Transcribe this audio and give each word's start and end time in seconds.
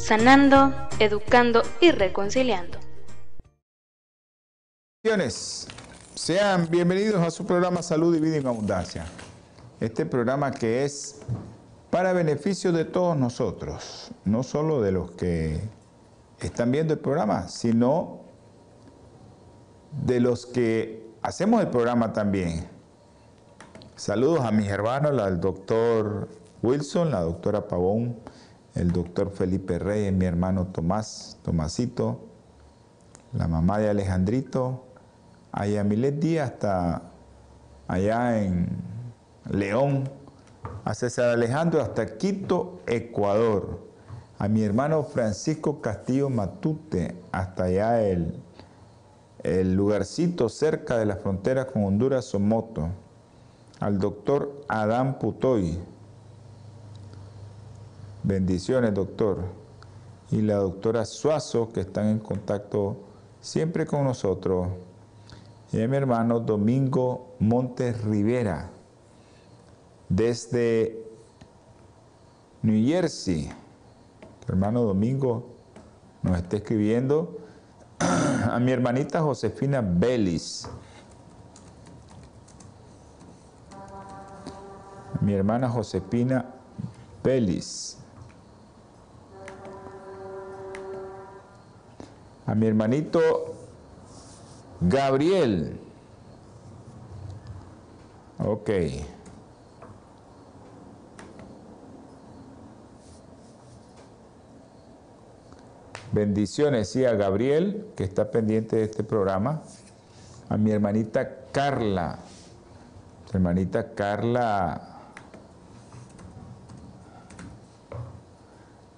sanando, 0.00 0.72
educando 0.98 1.62
y 1.80 1.90
reconciliando. 1.90 2.78
Sean 6.14 6.68
bienvenidos 6.70 7.22
a 7.22 7.30
su 7.30 7.46
programa 7.46 7.82
Salud 7.82 8.14
y 8.16 8.20
Vida 8.20 8.36
en 8.36 8.46
Abundancia. 8.46 9.06
Este 9.78 10.06
programa 10.06 10.50
que 10.50 10.84
es 10.84 11.20
para 11.90 12.12
beneficio 12.12 12.72
de 12.72 12.84
todos 12.84 13.16
nosotros, 13.16 14.10
no 14.24 14.42
solo 14.42 14.80
de 14.80 14.92
los 14.92 15.10
que 15.12 15.60
están 16.40 16.72
viendo 16.72 16.94
el 16.94 17.00
programa, 17.00 17.48
sino 17.48 18.20
de 20.04 20.20
los 20.20 20.46
que 20.46 21.10
hacemos 21.22 21.60
el 21.60 21.68
programa 21.68 22.12
también. 22.12 22.68
Saludos 23.96 24.40
a 24.40 24.50
mis 24.50 24.68
hermanos, 24.68 25.18
al 25.20 25.40
doctor 25.40 26.28
Wilson, 26.62 27.10
la 27.10 27.20
doctora 27.20 27.68
Pavón, 27.68 28.18
el 28.74 28.92
doctor 28.92 29.30
Felipe 29.30 29.78
Reyes, 29.78 30.12
mi 30.12 30.26
hermano 30.26 30.66
Tomás, 30.66 31.38
Tomasito, 31.42 32.20
la 33.32 33.48
mamá 33.48 33.78
de 33.78 33.90
Alejandrito, 33.90 34.84
a 35.52 35.66
Yamilet 35.66 36.18
Díaz 36.18 36.52
hasta 36.52 37.02
allá 37.88 38.42
en 38.42 38.68
León, 39.50 40.08
a 40.84 40.94
César 40.94 41.30
Alejandro 41.30 41.80
hasta 41.80 42.16
Quito, 42.16 42.80
Ecuador, 42.86 43.80
a 44.38 44.48
mi 44.48 44.62
hermano 44.62 45.02
Francisco 45.02 45.80
Castillo 45.80 46.30
Matute 46.30 47.16
hasta 47.32 47.64
allá 47.64 48.02
el, 48.02 48.40
el 49.42 49.74
lugarcito 49.74 50.48
cerca 50.48 50.96
de 50.96 51.06
la 51.06 51.16
frontera 51.16 51.66
con 51.66 51.84
Honduras, 51.84 52.26
Somoto, 52.26 52.88
al 53.80 53.98
doctor 53.98 54.62
Adán 54.68 55.18
Putoy, 55.18 55.78
Bendiciones, 58.22 58.92
doctor. 58.94 59.44
Y 60.30 60.42
la 60.42 60.56
doctora 60.56 61.04
Suazo, 61.04 61.72
que 61.72 61.80
están 61.80 62.06
en 62.06 62.18
contacto 62.18 62.96
siempre 63.40 63.86
con 63.86 64.04
nosotros. 64.04 64.68
Y 65.72 65.78
mi 65.78 65.96
hermano 65.96 66.40
Domingo 66.40 67.34
Montes 67.38 68.02
Rivera, 68.02 68.70
desde 70.08 71.02
New 72.62 72.86
Jersey. 72.86 73.50
hermano 74.46 74.82
Domingo 74.82 75.46
nos 76.22 76.36
está 76.36 76.56
escribiendo. 76.56 77.38
A 77.98 78.58
mi 78.58 78.72
hermanita 78.72 79.22
Josefina 79.22 79.80
Belis. 79.80 80.68
Mi 85.20 85.34
hermana 85.34 85.68
Josefina 85.68 86.44
Belis. 87.22 87.98
A 92.50 92.54
mi 92.56 92.66
hermanito 92.66 93.54
Gabriel. 94.80 95.78
Ok. 98.44 98.70
Bendiciones, 106.10 106.88
sí, 106.88 107.04
a 107.04 107.14
Gabriel, 107.14 107.86
que 107.94 108.02
está 108.02 108.32
pendiente 108.32 108.74
de 108.74 108.82
este 108.82 109.04
programa. 109.04 109.62
A 110.48 110.56
mi 110.56 110.72
hermanita 110.72 111.44
Carla. 111.52 112.18
hermanita 113.32 113.94
Carla 113.94 114.88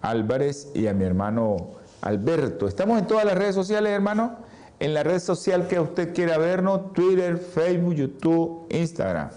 Álvarez 0.00 0.70
y 0.74 0.86
a 0.86 0.94
mi 0.94 1.04
hermano 1.04 1.81
Alberto. 2.02 2.68
Estamos 2.68 2.98
en 2.98 3.06
todas 3.06 3.24
las 3.24 3.38
redes 3.38 3.54
sociales, 3.54 3.90
hermano. 3.92 4.36
En 4.80 4.92
la 4.92 5.02
red 5.04 5.20
social 5.20 5.68
que 5.68 5.80
usted 5.80 6.12
quiera 6.12 6.36
vernos, 6.36 6.92
Twitter, 6.92 7.38
Facebook, 7.38 7.94
YouTube, 7.94 8.66
Instagram. 8.70 9.30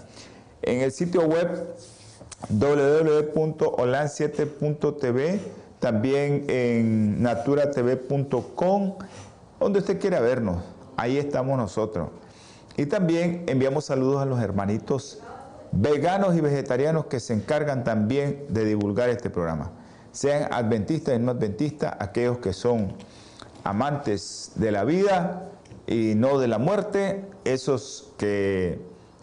En 0.62 0.80
el 0.80 0.90
sitio 0.90 1.22
web 1.22 1.64
www.olan7.tv, 2.48 5.38
también 5.78 6.44
en 6.48 7.22
naturatv.com, 7.22 8.94
donde 9.60 9.78
usted 9.78 10.00
quiera 10.00 10.18
vernos. 10.20 10.64
Ahí 10.96 11.18
estamos 11.18 11.56
nosotros. 11.56 12.08
Y 12.76 12.86
también 12.86 13.44
enviamos 13.46 13.84
saludos 13.84 14.20
a 14.20 14.24
los 14.24 14.40
hermanitos 14.40 15.20
veganos 15.70 16.34
y 16.34 16.40
vegetarianos 16.40 17.06
que 17.06 17.20
se 17.20 17.34
encargan 17.34 17.84
también 17.84 18.46
de 18.48 18.64
divulgar 18.64 19.08
este 19.08 19.30
programa 19.30 19.70
sean 20.16 20.50
adventistas 20.50 21.14
y 21.14 21.18
no 21.18 21.32
adventistas, 21.32 21.94
aquellos 21.98 22.38
que 22.38 22.54
son 22.54 22.94
amantes 23.64 24.52
de 24.54 24.72
la 24.72 24.82
vida 24.84 25.50
y 25.86 26.14
no 26.16 26.38
de 26.38 26.48
la 26.48 26.56
muerte, 26.56 27.26
esos 27.44 28.14
que 28.16 28.80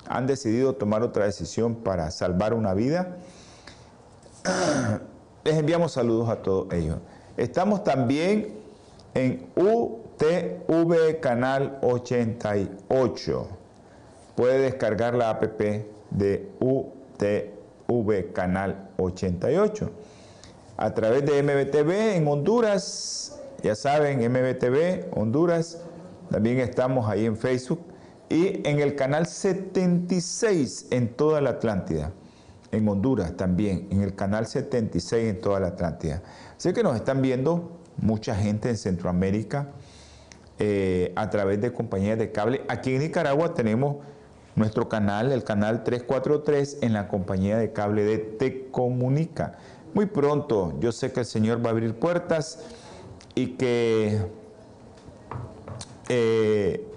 han 0.08 0.28
decidido 0.28 0.76
tomar 0.76 1.02
otra 1.02 1.26
decisión 1.26 1.78
para 1.78 2.12
salvar 2.12 2.54
una 2.54 2.76
vida. 2.76 3.18
Les 5.44 5.58
enviamos 5.58 5.94
saludos 5.94 6.30
a 6.30 6.44
todos 6.44 6.72
ellos. 6.72 7.00
Estamos 7.38 7.84
también 7.84 8.54
en 9.16 9.50
UTV 9.56 11.20
Canal 11.22 11.80
88. 11.82 13.48
Puede 14.36 14.60
descargar 14.60 15.16
la 15.16 15.32
app 15.32 15.44
de 16.12 16.52
UTV 16.60 18.32
Canal 18.32 18.92
88 18.98 19.92
a 20.78 20.94
través 20.94 21.26
de 21.26 21.42
MBTV 21.44 22.16
en 22.16 22.28
Honduras. 22.28 23.40
Ya 23.62 23.76
saben, 23.76 24.20
MBTV 24.20 25.18
Honduras. 25.18 25.82
También 26.30 26.60
estamos 26.60 27.10
ahí 27.10 27.26
en 27.26 27.38
Facebook. 27.38 27.82
Y 28.30 28.68
en 28.68 28.80
el 28.80 28.96
canal 28.96 29.28
76 29.28 30.88
en 30.90 31.10
toda 31.10 31.42
la 31.42 31.52
Atlántida. 31.52 32.12
En 32.72 32.88
Honduras 32.88 33.38
también, 33.38 33.88
en 33.92 34.02
el 34.02 34.16
canal 34.16 34.48
76 34.48 35.30
en 35.30 35.42
toda 35.42 35.60
la 35.60 35.68
Atlántida. 35.68 36.24
Así 36.58 36.74
que 36.74 36.82
nos 36.82 36.96
están 36.96 37.22
viendo 37.22 37.80
mucha 37.98 38.36
gente 38.36 38.70
en 38.70 38.78
Centroamérica 38.78 39.70
eh, 40.58 41.14
a 41.16 41.30
través 41.30 41.62
de 41.62 41.72
compañías 41.72 42.18
de 42.18 42.32
cable. 42.32 42.64
Aquí 42.68 42.96
en 42.96 43.02
Nicaragua 43.02 43.54
tenemos 43.54 43.98
nuestro 44.56 44.90
canal, 44.90 45.32
el 45.32 45.44
canal 45.44 45.84
343, 45.84 46.80
en 46.82 46.94
la 46.94 47.08
compañía 47.08 47.58
de 47.58 47.72
cable 47.74 48.04
de 48.04 48.18
Tecomunica. 48.18 49.58
Muy 49.94 50.08
pronto 50.08 50.74
yo 50.80 50.92
sé 50.92 51.12
que 51.12 51.20
el 51.20 51.26
Señor 51.26 51.64
va 51.64 51.70
a 51.70 51.72
abrir 51.72 51.94
puertas 51.94 52.60
y 53.36 53.56
que 53.56 54.26
eh, 56.10 56.88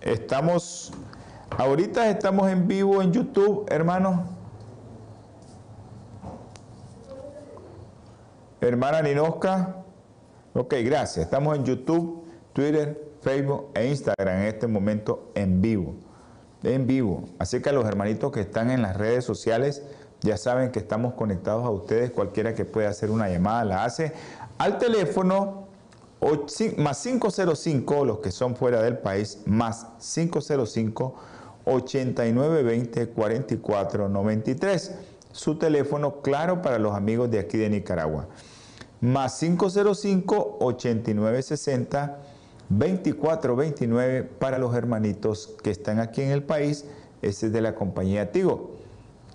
estamos, 0.00 0.92
ahorita 1.56 2.08
estamos 2.08 2.50
en 2.50 2.66
vivo 2.66 3.02
en 3.02 3.12
YouTube, 3.12 3.66
hermano. 3.68 4.24
Hermana 8.62 9.02
Ninosca. 9.02 9.79
Ok, 10.52 10.74
gracias. 10.82 11.26
Estamos 11.26 11.56
en 11.56 11.64
YouTube, 11.64 12.24
Twitter, 12.52 13.00
Facebook 13.20 13.68
e 13.74 13.86
Instagram 13.86 14.40
en 14.40 14.46
este 14.46 14.66
momento 14.66 15.30
en 15.36 15.62
vivo. 15.62 15.94
En 16.64 16.88
vivo. 16.88 17.28
Así 17.38 17.62
que 17.62 17.70
a 17.70 17.72
los 17.72 17.84
hermanitos 17.84 18.32
que 18.32 18.40
están 18.40 18.72
en 18.72 18.82
las 18.82 18.96
redes 18.96 19.24
sociales 19.24 19.84
ya 20.22 20.36
saben 20.36 20.72
que 20.72 20.80
estamos 20.80 21.14
conectados 21.14 21.64
a 21.64 21.70
ustedes. 21.70 22.10
Cualquiera 22.10 22.52
que 22.54 22.64
pueda 22.64 22.88
hacer 22.88 23.12
una 23.12 23.28
llamada 23.28 23.64
la 23.64 23.84
hace 23.84 24.12
al 24.58 24.78
teléfono 24.78 25.68
más 26.78 27.00
505, 27.00 28.04
los 28.04 28.18
que 28.18 28.32
son 28.32 28.56
fuera 28.56 28.82
del 28.82 28.98
país, 28.98 29.42
más 29.46 29.86
505 30.00 31.14
8920 31.64 33.08
4493. 33.10 34.94
Su 35.30 35.58
teléfono 35.58 36.22
claro 36.22 36.60
para 36.60 36.80
los 36.80 36.96
amigos 36.96 37.30
de 37.30 37.38
aquí 37.38 37.56
de 37.56 37.70
Nicaragua 37.70 38.26
más 39.00 39.42
505-8960 39.42 42.16
2429 42.70 44.22
para 44.22 44.58
los 44.58 44.74
hermanitos 44.74 45.56
que 45.62 45.70
están 45.70 45.98
aquí 45.98 46.22
en 46.22 46.30
el 46.30 46.44
país. 46.44 46.86
Ese 47.20 47.46
es 47.46 47.52
de 47.52 47.60
la 47.60 47.74
compañía 47.74 48.32
Tigo. 48.32 48.76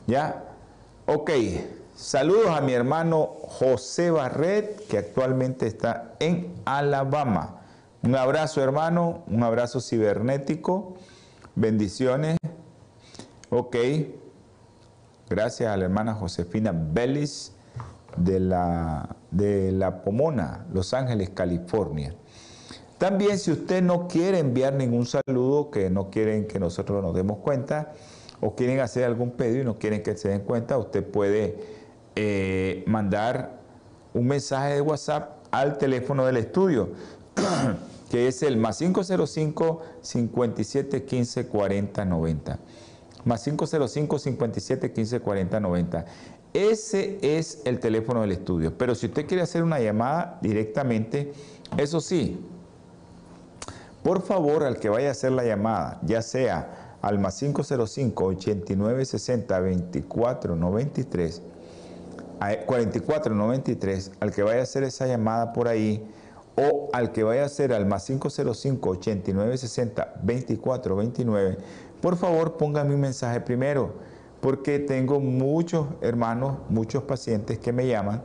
¿Ya? 0.07 0.45
Ok. 1.05 1.31
Saludos 1.95 2.49
a 2.49 2.61
mi 2.61 2.73
hermano 2.73 3.29
José 3.41 4.11
Barret, 4.11 4.87
que 4.87 4.97
actualmente 4.97 5.67
está 5.67 6.15
en 6.19 6.53
Alabama. 6.65 7.61
Un 8.03 8.15
abrazo, 8.15 8.61
hermano. 8.61 9.23
Un 9.27 9.43
abrazo 9.43 9.81
cibernético. 9.81 10.95
Bendiciones. 11.55 12.37
Ok. 13.49 13.75
Gracias 15.29 15.71
a 15.71 15.77
la 15.77 15.85
hermana 15.85 16.13
Josefina 16.13 16.71
Bellis 16.73 17.51
de 18.15 18.39
la, 18.39 19.15
de 19.35 19.71
la 19.71 20.01
Pomona, 20.01 20.65
Los 20.73 20.93
Ángeles, 20.93 21.29
California. 21.31 22.15
También 22.97 23.37
si 23.37 23.51
usted 23.51 23.83
no 23.83 24.07
quiere 24.07 24.39
enviar 24.39 24.73
ningún 24.73 25.05
saludo, 25.05 25.69
que 25.69 25.89
no 25.89 26.09
quieren 26.09 26.47
que 26.47 26.59
nosotros 26.59 27.03
nos 27.03 27.13
demos 27.13 27.39
cuenta, 27.39 27.91
o 28.39 28.55
quieren 28.55 28.79
hacer 28.79 29.03
algún 29.03 29.31
pedido 29.31 29.61
y 29.61 29.65
no 29.65 29.77
quieren 29.77 30.03
que 30.03 30.15
se 30.15 30.29
den 30.29 30.41
cuenta, 30.41 30.77
usted 30.77 31.03
puede 31.03 31.57
eh, 32.15 32.83
mandar 32.87 33.59
un 34.13 34.27
mensaje 34.27 34.75
de 34.75 34.81
WhatsApp 34.81 35.45
al 35.51 35.77
teléfono 35.77 36.25
del 36.25 36.37
estudio, 36.37 36.89
que 38.09 38.27
es 38.27 38.43
el 38.43 38.55
más 38.55 38.77
505 38.77 39.81
57 40.01 41.03
15 41.03 41.47
40 41.47 42.05
90. 42.05 42.59
Más 43.25 43.43
505 43.43 44.19
57 44.19 44.93
15 44.93 45.19
40 45.19 45.59
90. 45.59 46.05
Ese 46.55 47.19
es 47.21 47.61
el 47.65 47.81
teléfono 47.81 48.21
del 48.21 48.31
estudio. 48.31 48.77
Pero 48.77 48.95
si 48.95 49.07
usted 49.07 49.27
quiere 49.27 49.43
hacer 49.43 49.61
una 49.61 49.77
llamada 49.77 50.39
directamente, 50.41 51.33
eso 51.75 51.99
sí, 51.99 52.39
por 54.01 54.21
favor, 54.21 54.63
al 54.63 54.79
que 54.79 54.87
vaya 54.87 55.09
a 55.09 55.11
hacer 55.11 55.33
la 55.33 55.43
llamada, 55.43 55.99
ya 56.03 56.21
sea 56.21 56.97
al 57.01 57.19
más 57.19 57.39
505 57.39 58.23
8960 58.23 59.59
2493 59.59 61.41
4493, 62.65 64.11
al 64.21 64.31
que 64.31 64.43
vaya 64.43 64.61
a 64.61 64.63
hacer 64.63 64.83
esa 64.83 65.07
llamada 65.07 65.51
por 65.51 65.67
ahí, 65.67 66.09
o 66.55 66.89
al 66.93 67.11
que 67.11 67.23
vaya 67.23 67.43
a 67.43 67.47
hacer 67.47 67.73
al 67.73 67.85
más 67.85 68.05
505 68.05 68.89
8960 68.91 70.13
2429, 70.23 71.57
por 72.01 72.15
favor 72.15 72.55
póngame 72.55 72.95
un 72.95 73.01
mensaje 73.01 73.41
primero, 73.41 74.14
porque 74.45 74.77
tengo 74.77 75.19
muchos 75.19 75.87
hermanos, 76.01 76.59
muchos 76.69 77.01
pacientes 77.01 77.57
que 77.57 77.73
me 77.73 77.87
llaman 77.87 78.21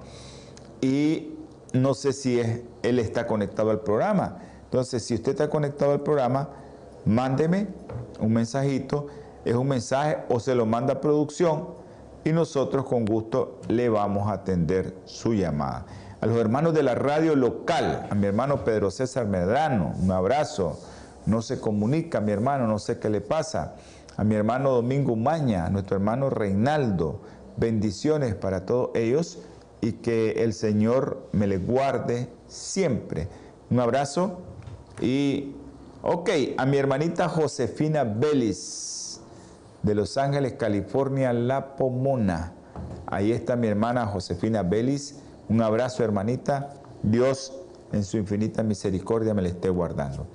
y 0.82 1.32
no 1.72 1.94
sé 1.94 2.12
si 2.12 2.38
él 2.82 2.98
está 2.98 3.26
conectado 3.26 3.70
al 3.70 3.80
programa. 3.80 4.36
Entonces, 4.64 5.02
si 5.02 5.14
usted 5.14 5.32
está 5.32 5.48
conectado 5.48 5.92
al 5.92 6.02
programa, 6.02 6.50
mándeme 7.06 7.68
un 8.20 8.34
mensajito, 8.34 9.06
es 9.46 9.54
un 9.54 9.68
mensaje 9.68 10.18
o 10.28 10.40
se 10.40 10.54
lo 10.54 10.66
manda 10.66 10.92
a 10.92 11.00
producción 11.00 11.68
y 12.22 12.32
nosotros 12.32 12.84
con 12.84 13.06
gusto 13.06 13.58
le 13.68 13.88
vamos 13.88 14.28
a 14.28 14.34
atender 14.34 14.94
su 15.06 15.32
llamada. 15.32 15.86
A 16.20 16.26
los 16.26 16.36
hermanos 16.36 16.74
de 16.74 16.82
la 16.82 16.96
radio 16.96 17.34
local, 17.34 18.08
a 18.10 18.14
mi 18.14 18.26
hermano 18.26 18.62
Pedro 18.62 18.90
César 18.90 19.24
Medrano, 19.24 19.94
un 19.98 20.12
abrazo. 20.12 20.78
No 21.24 21.40
se 21.40 21.60
comunica, 21.60 22.20
mi 22.20 22.32
hermano, 22.32 22.66
no 22.66 22.78
sé 22.78 22.98
qué 22.98 23.08
le 23.08 23.22
pasa. 23.22 23.76
A 24.16 24.24
mi 24.24 24.34
hermano 24.34 24.72
Domingo 24.72 25.16
Maña, 25.16 25.66
a 25.66 25.70
nuestro 25.70 25.96
hermano 25.96 26.30
Reinaldo, 26.30 27.20
bendiciones 27.56 28.34
para 28.34 28.66
todos 28.66 28.90
ellos 28.94 29.38
y 29.80 29.92
que 29.92 30.42
el 30.44 30.52
Señor 30.52 31.28
me 31.32 31.46
les 31.46 31.66
guarde 31.66 32.28
siempre. 32.46 33.28
Un 33.70 33.80
abrazo 33.80 34.40
y, 35.00 35.54
ok, 36.02 36.30
a 36.58 36.66
mi 36.66 36.76
hermanita 36.76 37.28
Josefina 37.28 38.04
Vélez 38.04 39.20
de 39.82 39.94
Los 39.94 40.18
Ángeles, 40.18 40.54
California, 40.54 41.32
La 41.32 41.76
Pomona. 41.76 42.52
Ahí 43.06 43.32
está 43.32 43.56
mi 43.56 43.68
hermana 43.68 44.06
Josefina 44.06 44.62
Vélez. 44.62 45.16
Un 45.48 45.62
abrazo, 45.62 46.04
hermanita. 46.04 46.74
Dios 47.02 47.54
en 47.92 48.04
su 48.04 48.18
infinita 48.18 48.62
misericordia 48.62 49.34
me 49.34 49.42
la 49.42 49.48
esté 49.48 49.68
guardando. 49.70 50.26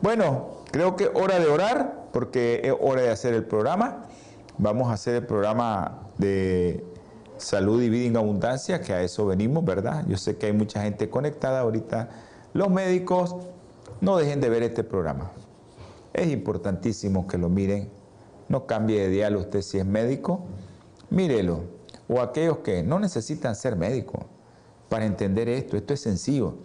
Bueno, 0.00 0.62
creo 0.70 0.96
que 0.96 1.10
hora 1.14 1.38
de 1.38 1.46
orar, 1.46 2.01
porque 2.12 2.60
es 2.64 2.74
hora 2.80 3.02
de 3.02 3.10
hacer 3.10 3.34
el 3.34 3.44
programa. 3.44 4.06
Vamos 4.58 4.90
a 4.90 4.94
hacer 4.94 5.14
el 5.16 5.26
programa 5.26 6.10
de 6.18 6.84
salud 7.38 7.82
y 7.82 7.88
vida 7.88 8.06
en 8.06 8.16
abundancia, 8.16 8.80
que 8.80 8.92
a 8.92 9.02
eso 9.02 9.26
venimos, 9.26 9.64
¿verdad? 9.64 10.04
Yo 10.06 10.16
sé 10.16 10.36
que 10.36 10.46
hay 10.46 10.52
mucha 10.52 10.82
gente 10.82 11.10
conectada 11.10 11.60
ahorita. 11.60 12.10
Los 12.52 12.70
médicos, 12.70 13.36
no 14.00 14.16
dejen 14.16 14.40
de 14.40 14.48
ver 14.48 14.62
este 14.62 14.84
programa. 14.84 15.32
Es 16.12 16.28
importantísimo 16.28 17.26
que 17.26 17.38
lo 17.38 17.48
miren. 17.48 17.90
No 18.48 18.66
cambie 18.66 19.00
de 19.00 19.08
dial 19.08 19.36
usted 19.36 19.62
si 19.62 19.78
es 19.78 19.86
médico. 19.86 20.44
Mírelo. 21.08 21.60
O 22.08 22.20
aquellos 22.20 22.58
que 22.58 22.82
no 22.82 22.98
necesitan 22.98 23.56
ser 23.56 23.76
médicos 23.76 24.24
para 24.88 25.06
entender 25.06 25.48
esto. 25.48 25.76
Esto 25.76 25.94
es 25.94 26.00
sencillo. 26.00 26.56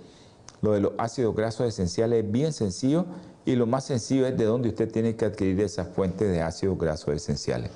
Lo 0.62 0.74
de 0.74 0.82
los 0.82 0.94
ácidos 0.98 1.36
grasos 1.36 1.68
esenciales 1.68 2.26
es 2.26 2.32
bien 2.32 2.52
sencillo 2.52 3.06
y 3.48 3.56
lo 3.56 3.66
más 3.66 3.86
sencillo 3.86 4.28
es 4.28 4.38
de 4.38 4.44
dónde 4.44 4.68
usted 4.68 4.92
tiene 4.92 5.16
que 5.16 5.24
adquirir 5.24 5.62
esa 5.62 5.86
fuente 5.86 6.26
de 6.26 6.42
ácidos 6.42 6.78
grasos 6.78 7.16
esenciales. 7.16 7.72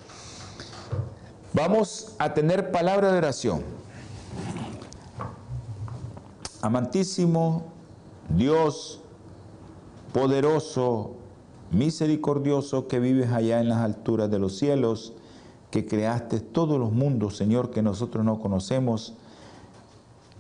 Vamos 1.54 2.14
a 2.20 2.34
tener 2.34 2.72
palabra 2.72 3.10
de 3.10 3.18
oración. 3.18 3.64
Amantísimo 6.62 7.72
Dios, 8.36 9.00
poderoso, 10.12 11.16
misericordioso, 11.72 12.90
que 12.90 13.00
vives 13.00 13.32
allá 13.32 13.62
en 13.62 13.70
las 13.70 13.78
alturas 13.78 14.30
de 14.30 14.40
los 14.40 14.58
cielos, 14.58 15.14
que 15.70 15.86
creaste 15.86 16.42
todos 16.42 16.78
los 16.78 16.92
mundos, 16.92 17.38
Señor, 17.38 17.72
que 17.72 17.82
nosotros 17.82 18.26
no 18.26 18.42
conocemos. 18.42 19.14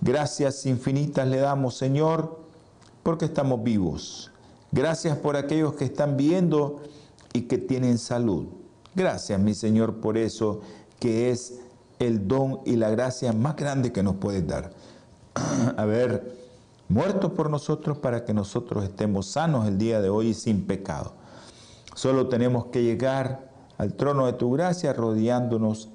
Gracias 0.01 0.65
infinitas 0.65 1.25
le 1.25 1.37
damos, 1.37 1.77
Señor, 1.77 2.37
porque 3.01 3.23
estamos 3.23 3.63
vivos. 3.63 4.30
Gracias 4.71 5.17
por 5.17 5.35
aquellos 5.35 5.73
que 5.73 5.85
están 5.85 6.15
viendo 6.15 6.81
y 7.33 7.41
que 7.43 7.57
tienen 7.57 7.97
salud. 7.97 8.45
Gracias, 8.95 9.39
mi 9.39 9.53
Señor, 9.53 9.95
por 9.95 10.17
eso 10.17 10.61
que 10.99 11.29
es 11.29 11.59
el 11.99 12.27
don 12.27 12.59
y 12.65 12.75
la 12.75 12.89
gracia 12.89 13.33
más 13.33 13.55
grande 13.55 13.91
que 13.91 14.03
nos 14.03 14.15
puedes 14.15 14.45
dar. 14.47 14.71
A 15.77 15.85
ver, 15.85 16.37
muerto 16.87 17.33
por 17.33 17.49
nosotros 17.49 17.97
para 17.97 18.23
que 18.25 18.33
nosotros 18.33 18.83
estemos 18.83 19.27
sanos 19.27 19.67
el 19.67 19.77
día 19.77 20.01
de 20.01 20.09
hoy 20.09 20.29
y 20.29 20.33
sin 20.33 20.65
pecado. 20.65 21.13
Solo 21.95 22.29
tenemos 22.29 22.67
que 22.67 22.83
llegar 22.83 23.51
al 23.77 23.93
trono 23.95 24.25
de 24.25 24.33
tu 24.33 24.51
gracia 24.51 24.93
rodeándonos 24.93 25.89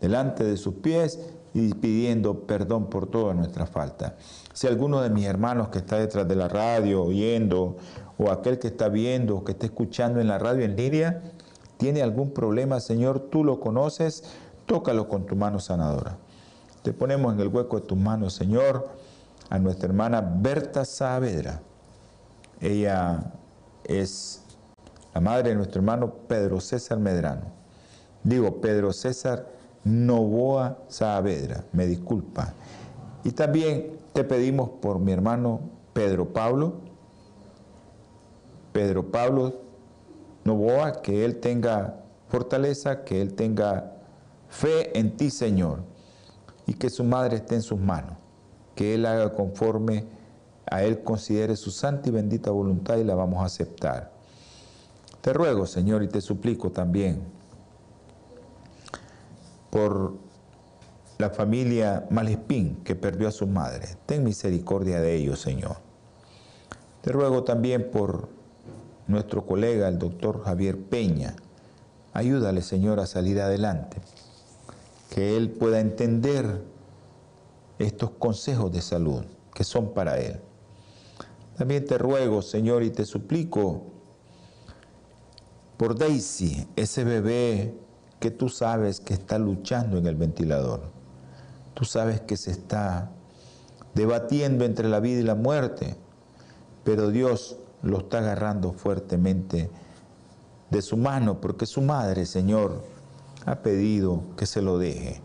delante 0.00 0.44
de 0.44 0.56
sus 0.56 0.74
pies 0.74 1.18
y 1.54 1.72
pidiendo 1.74 2.46
perdón 2.46 2.90
por 2.90 3.06
todas 3.06 3.34
nuestras 3.34 3.70
faltas. 3.70 4.12
Si 4.52 4.66
alguno 4.66 5.00
de 5.00 5.08
mis 5.08 5.24
hermanos 5.24 5.68
que 5.68 5.78
está 5.78 5.98
detrás 5.98 6.28
de 6.28 6.36
la 6.36 6.48
radio 6.48 7.02
oyendo, 7.04 7.76
o 8.18 8.30
aquel 8.30 8.58
que 8.58 8.68
está 8.68 8.88
viendo, 8.88 9.36
o 9.36 9.44
que 9.44 9.52
está 9.52 9.66
escuchando 9.66 10.20
en 10.20 10.28
la 10.28 10.38
radio 10.38 10.64
en 10.64 10.76
línea, 10.76 11.22
tiene 11.78 12.02
algún 12.02 12.32
problema, 12.32 12.80
Señor, 12.80 13.20
tú 13.30 13.44
lo 13.44 13.60
conoces, 13.60 14.24
tócalo 14.66 15.08
con 15.08 15.24
tu 15.26 15.36
mano 15.36 15.60
sanadora. 15.60 16.18
Te 16.82 16.92
ponemos 16.92 17.32
en 17.32 17.40
el 17.40 17.48
hueco 17.48 17.80
de 17.80 17.86
tus 17.86 17.98
manos, 17.98 18.34
Señor 18.34 18.88
a 19.50 19.58
nuestra 19.58 19.88
hermana 19.88 20.20
Berta 20.20 20.84
Saavedra. 20.84 21.60
Ella 22.60 23.32
es 23.84 24.42
la 25.14 25.20
madre 25.20 25.50
de 25.50 25.56
nuestro 25.56 25.80
hermano 25.80 26.12
Pedro 26.28 26.60
César 26.60 26.98
Medrano. 26.98 27.52
Digo, 28.22 28.60
Pedro 28.60 28.92
César 28.92 29.46
Novoa 29.84 30.78
Saavedra, 30.88 31.64
me 31.72 31.86
disculpa. 31.86 32.54
Y 33.22 33.32
también 33.32 33.98
te 34.12 34.24
pedimos 34.24 34.70
por 34.80 34.98
mi 34.98 35.12
hermano 35.12 35.60
Pedro 35.92 36.32
Pablo, 36.32 36.74
Pedro 38.72 39.10
Pablo 39.10 39.60
Novoa, 40.44 41.02
que 41.02 41.24
él 41.24 41.40
tenga 41.40 42.00
fortaleza, 42.28 43.04
que 43.04 43.22
él 43.22 43.34
tenga 43.34 43.92
fe 44.48 44.98
en 44.98 45.16
ti, 45.16 45.30
Señor, 45.30 45.80
y 46.66 46.74
que 46.74 46.90
su 46.90 47.04
madre 47.04 47.36
esté 47.36 47.56
en 47.56 47.62
sus 47.62 47.78
manos 47.78 48.16
que 48.74 48.94
Él 48.94 49.06
haga 49.06 49.32
conforme 49.32 50.04
a 50.70 50.82
Él 50.82 51.02
considere 51.02 51.56
su 51.56 51.70
santa 51.70 52.08
y 52.08 52.12
bendita 52.12 52.50
voluntad 52.50 52.96
y 52.96 53.04
la 53.04 53.14
vamos 53.14 53.42
a 53.42 53.46
aceptar. 53.46 54.12
Te 55.20 55.32
ruego, 55.32 55.66
Señor, 55.66 56.02
y 56.02 56.08
te 56.08 56.20
suplico 56.20 56.70
también 56.70 57.22
por 59.74 60.14
la 61.18 61.30
familia 61.30 62.06
Malespín 62.08 62.76
que 62.84 62.94
perdió 62.94 63.26
a 63.26 63.32
su 63.32 63.48
madre. 63.48 63.88
Ten 64.06 64.22
misericordia 64.22 65.00
de 65.00 65.16
ellos, 65.16 65.40
Señor. 65.40 65.78
Te 67.00 67.10
ruego 67.10 67.42
también 67.42 67.90
por 67.90 68.28
nuestro 69.08 69.44
colega, 69.44 69.88
el 69.88 69.98
doctor 69.98 70.44
Javier 70.44 70.78
Peña. 70.78 71.34
Ayúdale, 72.12 72.62
Señor, 72.62 73.00
a 73.00 73.06
salir 73.06 73.40
adelante. 73.40 73.96
Que 75.10 75.36
él 75.36 75.50
pueda 75.50 75.80
entender 75.80 76.62
estos 77.80 78.10
consejos 78.10 78.70
de 78.70 78.80
salud 78.80 79.24
que 79.52 79.64
son 79.64 79.92
para 79.92 80.20
Él. 80.20 80.38
También 81.58 81.84
te 81.84 81.98
ruego, 81.98 82.42
Señor, 82.42 82.84
y 82.84 82.90
te 82.90 83.04
suplico 83.04 83.82
por 85.76 85.98
Daisy, 85.98 86.68
ese 86.76 87.02
bebé 87.02 87.74
que 88.24 88.30
tú 88.30 88.48
sabes 88.48 89.00
que 89.00 89.12
está 89.12 89.38
luchando 89.38 89.98
en 89.98 90.06
el 90.06 90.14
ventilador. 90.14 90.80
Tú 91.74 91.84
sabes 91.84 92.22
que 92.22 92.38
se 92.38 92.52
está 92.52 93.10
debatiendo 93.94 94.64
entre 94.64 94.88
la 94.88 94.98
vida 94.98 95.20
y 95.20 95.24
la 95.24 95.34
muerte, 95.34 95.94
pero 96.84 97.10
Dios 97.10 97.58
lo 97.82 97.98
está 97.98 98.20
agarrando 98.20 98.72
fuertemente 98.72 99.68
de 100.70 100.80
su 100.80 100.96
mano 100.96 101.38
porque 101.42 101.66
su 101.66 101.82
madre, 101.82 102.24
Señor, 102.24 102.82
ha 103.44 103.56
pedido 103.56 104.22
que 104.38 104.46
se 104.46 104.62
lo 104.62 104.78
deje. 104.78 105.20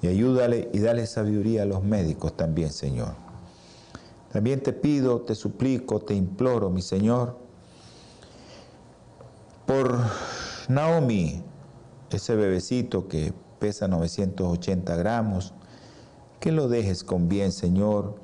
Y 0.00 0.06
ayúdale 0.06 0.70
y 0.72 0.78
dale 0.78 1.08
sabiduría 1.08 1.64
a 1.64 1.66
los 1.66 1.82
médicos 1.82 2.36
también, 2.36 2.70
Señor. 2.70 3.14
También 4.32 4.62
te 4.62 4.72
pido, 4.72 5.22
te 5.22 5.34
suplico, 5.34 5.98
te 5.98 6.14
imploro, 6.14 6.70
mi 6.70 6.80
Señor, 6.80 7.36
por 9.66 9.98
Naomi, 10.68 11.42
ese 12.16 12.34
bebecito 12.36 13.08
que 13.08 13.32
pesa 13.58 13.88
980 13.88 14.96
gramos, 14.96 15.54
que 16.40 16.52
lo 16.52 16.68
dejes 16.68 17.04
con 17.04 17.28
bien, 17.28 17.52
Señor, 17.52 18.16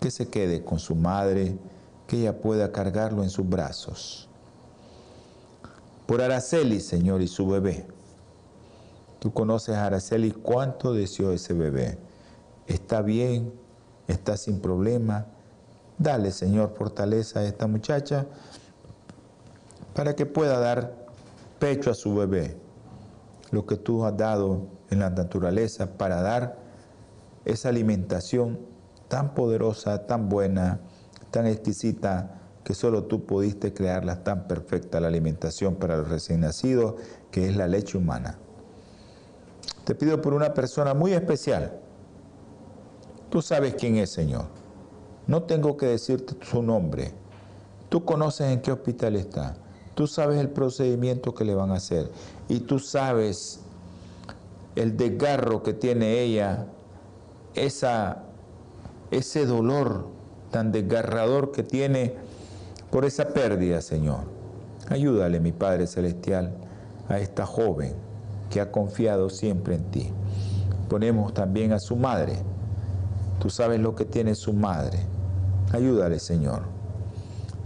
que 0.00 0.10
se 0.10 0.28
quede 0.28 0.64
con 0.64 0.78
su 0.78 0.94
madre, 0.94 1.58
que 2.06 2.20
ella 2.20 2.40
pueda 2.40 2.72
cargarlo 2.72 3.22
en 3.22 3.30
sus 3.30 3.48
brazos. 3.48 4.28
Por 6.06 6.22
Araceli, 6.22 6.80
Señor, 6.80 7.20
y 7.20 7.28
su 7.28 7.46
bebé. 7.48 7.86
Tú 9.18 9.32
conoces 9.32 9.74
a 9.74 9.86
Araceli 9.86 10.30
cuánto 10.30 10.94
deseó 10.94 11.32
ese 11.32 11.52
bebé. 11.52 11.98
Está 12.66 13.02
bien, 13.02 13.52
está 14.06 14.36
sin 14.36 14.60
problema. 14.60 15.26
Dale, 15.98 16.30
Señor, 16.30 16.74
fortaleza 16.76 17.40
a 17.40 17.44
esta 17.44 17.66
muchacha 17.66 18.26
para 19.94 20.14
que 20.14 20.26
pueda 20.26 20.60
dar 20.60 20.94
pecho 21.58 21.90
a 21.90 21.94
su 21.94 22.14
bebé. 22.14 22.56
Lo 23.50 23.66
que 23.66 23.76
tú 23.76 24.04
has 24.04 24.16
dado 24.16 24.66
en 24.90 25.00
la 25.00 25.10
naturaleza 25.10 25.96
para 25.96 26.20
dar 26.20 26.58
esa 27.44 27.70
alimentación 27.70 28.58
tan 29.08 29.34
poderosa, 29.34 30.06
tan 30.06 30.28
buena, 30.28 30.80
tan 31.30 31.46
exquisita, 31.46 32.34
que 32.62 32.74
solo 32.74 33.04
tú 33.04 33.24
pudiste 33.24 33.72
crearla 33.72 34.22
tan 34.22 34.46
perfecta, 34.46 35.00
la 35.00 35.08
alimentación 35.08 35.76
para 35.76 35.96
los 35.96 36.10
recién 36.10 36.40
nacidos, 36.40 36.96
que 37.30 37.48
es 37.48 37.56
la 37.56 37.66
leche 37.66 37.96
humana. 37.96 38.38
Te 39.84 39.94
pido 39.94 40.20
por 40.20 40.34
una 40.34 40.52
persona 40.52 40.92
muy 40.92 41.14
especial. 41.14 41.80
Tú 43.30 43.40
sabes 43.40 43.74
quién 43.74 43.96
es, 43.96 44.10
Señor. 44.10 44.44
No 45.26 45.44
tengo 45.44 45.78
que 45.78 45.86
decirte 45.86 46.36
su 46.44 46.62
nombre. 46.62 47.12
Tú 47.88 48.04
conoces 48.04 48.48
en 48.48 48.60
qué 48.60 48.70
hospital 48.70 49.16
está. 49.16 49.56
Tú 49.98 50.06
sabes 50.06 50.38
el 50.38 50.50
procedimiento 50.50 51.34
que 51.34 51.44
le 51.44 51.56
van 51.56 51.72
a 51.72 51.74
hacer. 51.74 52.08
Y 52.48 52.60
tú 52.60 52.78
sabes 52.78 53.58
el 54.76 54.96
desgarro 54.96 55.64
que 55.64 55.72
tiene 55.72 56.20
ella, 56.20 56.66
esa, 57.56 58.22
ese 59.10 59.44
dolor 59.44 60.06
tan 60.52 60.70
desgarrador 60.70 61.50
que 61.50 61.64
tiene 61.64 62.14
por 62.92 63.06
esa 63.06 63.30
pérdida, 63.30 63.80
Señor. 63.80 64.20
Ayúdale, 64.88 65.40
mi 65.40 65.50
Padre 65.50 65.88
Celestial, 65.88 66.52
a 67.08 67.18
esta 67.18 67.44
joven 67.44 67.94
que 68.50 68.60
ha 68.60 68.70
confiado 68.70 69.28
siempre 69.30 69.74
en 69.74 69.90
ti. 69.90 70.12
Ponemos 70.88 71.34
también 71.34 71.72
a 71.72 71.80
su 71.80 71.96
madre. 71.96 72.36
Tú 73.40 73.50
sabes 73.50 73.80
lo 73.80 73.96
que 73.96 74.04
tiene 74.04 74.36
su 74.36 74.52
madre. 74.52 75.00
Ayúdale, 75.72 76.20
Señor. 76.20 76.77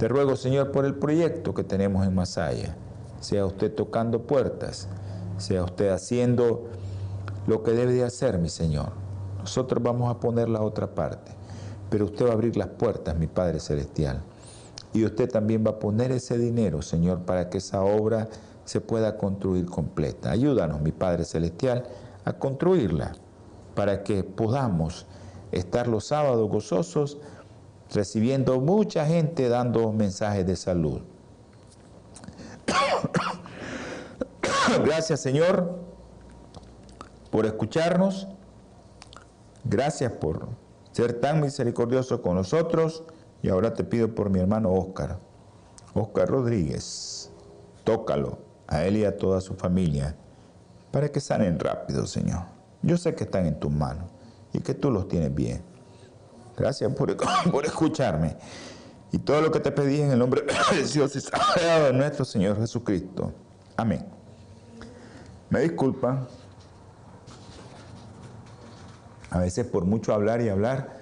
Te 0.02 0.08
ruego, 0.08 0.34
Señor, 0.34 0.72
por 0.72 0.84
el 0.84 0.96
proyecto 0.96 1.54
que 1.54 1.62
tenemos 1.62 2.04
en 2.04 2.12
Masaya. 2.12 2.74
Sea 3.20 3.46
usted 3.46 3.72
tocando 3.72 4.22
puertas, 4.22 4.88
sea 5.38 5.62
usted 5.62 5.90
haciendo 5.90 6.64
lo 7.46 7.62
que 7.62 7.70
debe 7.70 7.92
de 7.92 8.02
hacer, 8.02 8.38
mi 8.38 8.48
Señor. 8.48 8.88
Nosotros 9.38 9.80
vamos 9.80 10.10
a 10.10 10.18
poner 10.18 10.48
la 10.48 10.60
otra 10.60 10.92
parte, 10.92 11.30
pero 11.88 12.06
usted 12.06 12.26
va 12.26 12.30
a 12.30 12.32
abrir 12.32 12.56
las 12.56 12.66
puertas, 12.66 13.16
mi 13.16 13.28
Padre 13.28 13.60
Celestial. 13.60 14.24
Y 14.92 15.04
usted 15.04 15.30
también 15.30 15.62
va 15.64 15.70
a 15.70 15.78
poner 15.78 16.10
ese 16.10 16.36
dinero, 16.36 16.82
Señor, 16.82 17.20
para 17.20 17.48
que 17.48 17.58
esa 17.58 17.84
obra 17.84 18.28
se 18.64 18.80
pueda 18.80 19.16
construir 19.16 19.66
completa. 19.66 20.32
Ayúdanos, 20.32 20.80
mi 20.80 20.90
Padre 20.90 21.24
Celestial, 21.24 21.84
a 22.24 22.32
construirla 22.32 23.12
para 23.76 24.02
que 24.02 24.24
podamos 24.24 25.06
estar 25.52 25.86
los 25.86 26.06
sábados 26.06 26.50
gozosos 26.50 27.18
recibiendo 27.94 28.60
mucha 28.60 29.06
gente 29.06 29.48
dando 29.48 29.92
mensajes 29.92 30.46
de 30.46 30.56
salud. 30.56 31.00
Gracias 34.84 35.20
Señor 35.20 35.78
por 37.30 37.46
escucharnos. 37.46 38.28
Gracias 39.64 40.12
por 40.12 40.48
ser 40.92 41.20
tan 41.20 41.40
misericordioso 41.40 42.22
con 42.22 42.36
nosotros. 42.36 43.04
Y 43.42 43.48
ahora 43.48 43.74
te 43.74 43.82
pido 43.82 44.14
por 44.14 44.30
mi 44.30 44.38
hermano 44.38 44.72
Oscar, 44.72 45.18
Oscar 45.94 46.28
Rodríguez. 46.28 47.30
Tócalo 47.84 48.38
a 48.68 48.84
él 48.84 48.98
y 48.98 49.04
a 49.04 49.16
toda 49.16 49.40
su 49.40 49.54
familia, 49.54 50.16
para 50.92 51.10
que 51.10 51.20
sanen 51.20 51.58
rápido, 51.58 52.06
Señor. 52.06 52.44
Yo 52.82 52.96
sé 52.96 53.14
que 53.14 53.24
están 53.24 53.46
en 53.46 53.58
tus 53.58 53.72
manos 53.72 54.10
y 54.52 54.60
que 54.60 54.74
tú 54.74 54.90
los 54.90 55.08
tienes 55.08 55.34
bien. 55.34 55.71
Gracias 56.56 56.92
por, 56.94 57.64
escucharme. 57.64 58.36
Y 59.10 59.18
todo 59.18 59.40
lo 59.40 59.50
que 59.50 59.60
te 59.60 59.70
pedí 59.70 60.00
en 60.00 60.10
el 60.10 60.18
nombre 60.18 60.42
precioso 60.42 61.18
y 61.18 61.20
sagrado 61.20 61.86
de 61.86 61.92
nuestro 61.92 62.24
Señor 62.24 62.58
Jesucristo. 62.58 63.32
Amén. 63.76 64.06
Me 65.50 65.60
disculpan. 65.60 66.26
A 69.30 69.38
veces 69.38 69.66
por 69.66 69.84
mucho 69.84 70.12
hablar 70.12 70.42
y 70.42 70.50
hablar, 70.50 71.00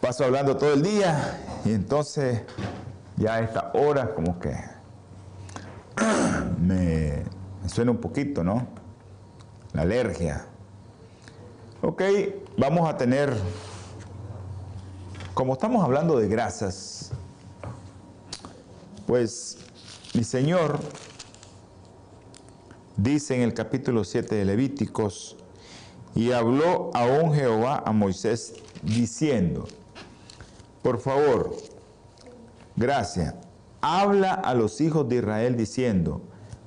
paso 0.00 0.24
hablando 0.24 0.56
todo 0.56 0.74
el 0.74 0.82
día 0.82 1.40
y 1.64 1.72
entonces 1.72 2.42
ya 3.16 3.36
a 3.36 3.40
esta 3.40 3.70
hora 3.74 4.14
como 4.14 4.38
que 4.38 4.54
me, 6.60 7.24
suena 7.66 7.90
un 7.90 7.98
poquito, 7.98 8.44
¿no? 8.44 8.66
La 9.72 9.82
alergia. 9.82 10.46
Ok, 11.82 12.02
vamos 12.56 12.88
a 12.88 12.96
tener, 12.96 13.32
como 15.36 15.52
estamos 15.52 15.84
hablando 15.84 16.18
de 16.18 16.28
grasas, 16.28 17.10
pues 19.06 19.58
mi 20.14 20.24
Señor 20.24 20.78
dice 22.96 23.34
en 23.34 23.42
el 23.42 23.52
capítulo 23.52 24.02
7 24.04 24.34
de 24.34 24.46
Levíticos, 24.46 25.36
y 26.14 26.32
habló 26.32 26.90
aún 26.94 27.34
Jehová 27.34 27.82
a 27.84 27.92
Moisés 27.92 28.54
diciendo, 28.82 29.68
por 30.82 31.00
favor, 31.00 31.54
gracias, 32.74 33.34
habla 33.82 34.32
a 34.32 34.54
los 34.54 34.80
hijos 34.80 35.06
de 35.06 35.16
Israel 35.16 35.54
diciendo, 35.58 36.22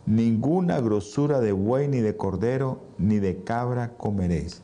ninguna 0.05 0.79
grosura 0.79 1.39
de 1.39 1.53
buey 1.53 1.87
ni 1.87 2.01
de 2.01 2.15
cordero 2.15 2.83
ni 2.99 3.17
de 3.17 3.43
cabra 3.43 3.97
comeréis. 3.97 4.61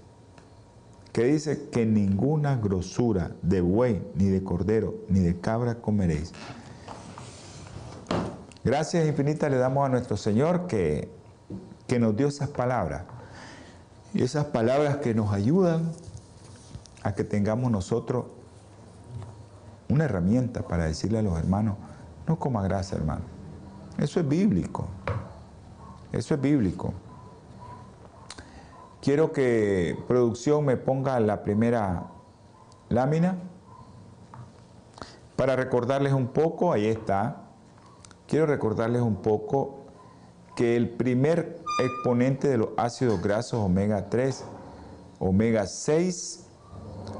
Que 1.15 1.23
dice 1.23 1.69
que 1.69 1.85
ninguna 1.85 2.57
grosura 2.57 3.31
de 3.41 3.61
buey 3.61 4.05
ni 4.15 4.25
de 4.25 4.43
cordero 4.43 4.95
ni 5.07 5.21
de 5.21 5.39
cabra 5.39 5.75
comeréis. 5.75 6.33
Gracias 8.65 9.07
infinitas 9.07 9.49
le 9.49 9.55
damos 9.55 9.85
a 9.85 9.89
nuestro 9.89 10.17
Señor 10.17 10.67
que, 10.67 11.07
que 11.87 11.99
nos 11.99 12.17
dio 12.17 12.27
esas 12.27 12.49
palabras. 12.49 13.03
Y 14.13 14.23
esas 14.23 14.47
palabras 14.47 14.97
que 14.97 15.15
nos 15.15 15.31
ayudan 15.31 15.89
a 17.01 17.13
que 17.13 17.23
tengamos 17.23 17.71
nosotros 17.71 18.25
una 19.87 20.03
herramienta 20.03 20.63
para 20.63 20.83
decirle 20.83 21.19
a 21.19 21.21
los 21.21 21.39
hermanos, 21.39 21.77
no 22.27 22.37
coma 22.37 22.61
grasa, 22.61 22.97
hermano. 22.97 23.23
Eso 23.97 24.19
es 24.19 24.27
bíblico. 24.27 24.89
Eso 26.11 26.35
es 26.35 26.41
bíblico. 26.41 26.93
Quiero 29.05 29.31
que 29.31 29.95
producción 30.07 30.65
me 30.65 30.77
ponga 30.77 31.19
la 31.19 31.43
primera 31.43 32.07
lámina 32.89 33.37
para 35.35 35.55
recordarles 35.55 36.11
un 36.11 36.29
poco, 36.29 36.73
ahí 36.73 36.87
está. 36.87 37.43
Quiero 38.27 38.47
recordarles 38.47 39.03
un 39.03 39.17
poco 39.17 39.81
que 40.55 40.75
el 40.75 40.89
primer 40.89 41.59
exponente 41.83 42.47
de 42.47 42.57
los 42.57 42.69
ácidos 42.77 43.21
grasos 43.21 43.59
omega 43.59 44.09
3, 44.09 44.43
omega 45.19 45.67
6, 45.67 46.47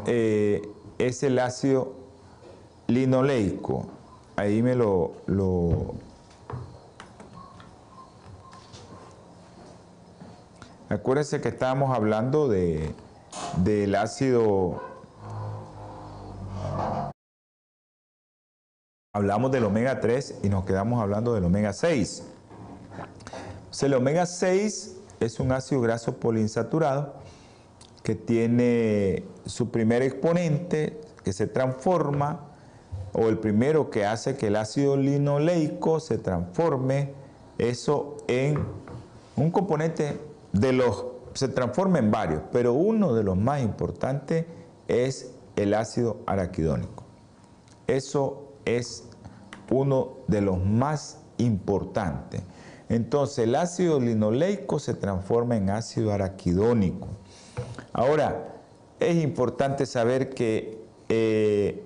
eh, 0.07 0.67
es 0.97 1.21
el 1.21 1.37
ácido 1.37 1.93
linoleico 2.87 3.85
ahí 4.35 4.61
me 4.61 4.75
lo, 4.75 5.13
lo 5.27 5.95
Acuérdense 10.89 11.41
que 11.41 11.49
estábamos 11.49 11.95
hablando 11.95 12.47
de, 12.47 12.93
del 13.63 13.95
ácido 13.95 14.83
hablamos 19.13 19.51
del 19.51 19.63
omega 19.63 19.99
3 19.99 20.41
y 20.43 20.49
nos 20.49 20.65
quedamos 20.65 21.01
hablando 21.01 21.33
del 21.33 21.45
omega 21.45 21.73
6. 21.73 22.23
el 23.81 23.93
omega 23.95 24.27
6 24.27 24.97
es 25.21 25.39
un 25.39 25.53
ácido 25.53 25.81
graso 25.81 26.17
poliinsaturado 26.17 27.15
que 28.03 28.13
tiene 28.13 29.23
su 29.47 29.71
primer 29.71 30.03
exponente 30.03 31.01
que 31.23 31.33
se 31.33 31.47
transforma, 31.47 32.51
o 33.13 33.29
el 33.29 33.39
primero 33.39 33.89
que 33.89 34.05
hace 34.05 34.37
que 34.37 34.47
el 34.47 34.55
ácido 34.55 34.97
linoleico 34.97 35.99
se 35.99 36.19
transforme, 36.19 37.13
eso 37.57 38.17
en 38.27 38.63
un 39.35 39.49
componente 39.49 40.19
de 40.59 40.71
los, 40.71 41.05
se 41.33 41.49
transforma 41.49 41.99
en 41.99 42.11
varios, 42.11 42.41
pero 42.51 42.73
uno 42.73 43.13
de 43.13 43.23
los 43.23 43.37
más 43.37 43.61
importantes 43.61 44.45
es 44.87 45.33
el 45.55 45.73
ácido 45.73 46.21
araquidónico. 46.25 47.03
Eso 47.87 48.53
es 48.63 49.07
uno 49.69 50.13
de 50.27 50.41
los 50.41 50.63
más 50.63 51.19
importantes. 51.37 52.41
Entonces 52.87 53.39
el 53.39 53.55
ácido 53.55 53.99
linoleico 53.99 54.79
se 54.79 54.93
transforma 54.93 55.57
en 55.57 55.69
ácido 55.69 56.13
araquidónico. 56.13 57.07
Ahora, 57.91 58.53
es 58.99 59.17
importante 59.17 59.85
saber 59.85 60.29
que 60.29 60.85
eh, 61.09 61.83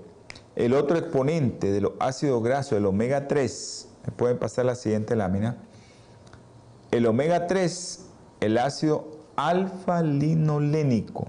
el 0.55 0.73
otro 0.73 0.97
exponente 0.97 1.71
de 1.71 1.81
los 1.81 1.93
ácidos 1.99 2.43
grasos, 2.43 2.73
el 2.73 2.85
omega 2.85 3.27
3, 3.27 3.88
me 4.05 4.11
pueden 4.11 4.38
pasar 4.38 4.65
la 4.65 4.75
siguiente 4.75 5.15
lámina, 5.15 5.57
el 6.91 7.05
omega 7.05 7.47
3, 7.47 8.08
el 8.39 8.58
ácido 8.58 9.10
alfa-linolénico, 9.36 11.27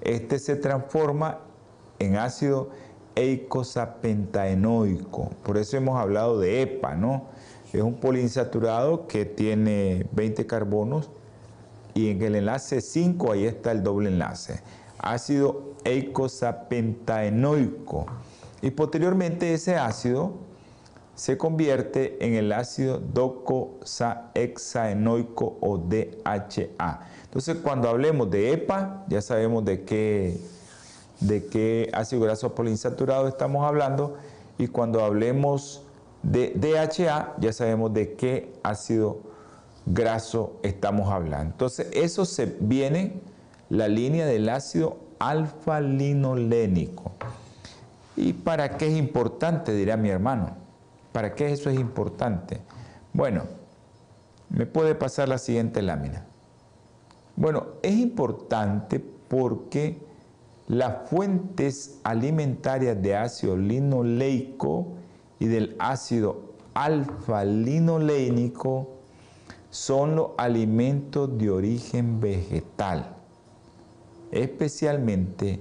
este 0.00 0.38
se 0.38 0.54
transforma 0.56 1.40
en 1.98 2.16
ácido 2.16 2.70
eicosapentaenoico. 3.14 5.30
Por 5.42 5.58
eso 5.58 5.76
hemos 5.76 6.00
hablado 6.00 6.38
de 6.38 6.62
EPA, 6.62 6.94
¿no? 6.94 7.24
Es 7.72 7.82
un 7.82 7.94
poliinsaturado 7.94 9.08
que 9.08 9.24
tiene 9.24 10.06
20 10.12 10.46
carbonos 10.46 11.10
y 11.94 12.10
en 12.10 12.22
el 12.22 12.36
enlace 12.36 12.80
5 12.80 13.32
ahí 13.32 13.44
está 13.44 13.72
el 13.72 13.82
doble 13.82 14.08
enlace. 14.08 14.62
Ácido 14.98 15.74
eicosapentaenoico. 15.84 18.06
Y 18.62 18.70
posteriormente 18.70 19.52
ese 19.52 19.76
ácido 19.76 20.47
se 21.18 21.36
convierte 21.36 22.24
en 22.24 22.32
el 22.34 22.52
ácido 22.52 23.00
docosahexaenoico 23.00 25.58
o 25.60 25.78
DHA. 25.78 27.00
Entonces, 27.24 27.56
cuando 27.56 27.88
hablemos 27.88 28.30
de 28.30 28.52
EPA, 28.52 29.04
ya 29.08 29.20
sabemos 29.20 29.64
de 29.64 29.82
qué 29.82 30.40
de 31.18 31.46
qué 31.46 31.90
ácido 31.92 32.22
graso 32.22 32.54
poliinsaturado 32.54 33.26
estamos 33.26 33.66
hablando 33.66 34.16
y 34.58 34.68
cuando 34.68 35.04
hablemos 35.04 35.82
de 36.22 36.52
DHA 36.54 37.34
ya 37.40 37.52
sabemos 37.52 37.92
de 37.92 38.14
qué 38.14 38.52
ácido 38.62 39.18
graso 39.86 40.60
estamos 40.62 41.10
hablando. 41.10 41.50
Entonces 41.50 41.88
eso 41.94 42.24
se 42.26 42.46
viene 42.60 43.14
la 43.70 43.88
línea 43.88 44.24
del 44.24 44.48
ácido 44.48 44.98
alfa-linolénico. 45.18 47.10
¿Y 48.14 48.34
para 48.34 48.76
qué 48.76 48.86
es 48.86 48.96
importante? 48.96 49.72
Dirá 49.72 49.96
mi 49.96 50.10
hermano. 50.10 50.67
¿Para 51.18 51.34
qué 51.34 51.50
eso 51.50 51.68
es 51.68 51.80
importante? 51.80 52.60
Bueno, 53.12 53.42
me 54.50 54.66
puede 54.66 54.94
pasar 54.94 55.28
la 55.28 55.38
siguiente 55.38 55.82
lámina. 55.82 56.24
Bueno, 57.34 57.66
es 57.82 57.96
importante 57.96 59.00
porque 59.00 59.98
las 60.68 61.10
fuentes 61.10 61.98
alimentarias 62.04 63.02
de 63.02 63.16
ácido 63.16 63.56
linoleico 63.56 64.92
y 65.40 65.46
del 65.46 65.74
ácido 65.80 66.52
alfa-linolénico 66.74 68.88
son 69.70 70.14
los 70.14 70.30
alimentos 70.38 71.36
de 71.36 71.50
origen 71.50 72.20
vegetal, 72.20 73.16
especialmente 74.30 75.58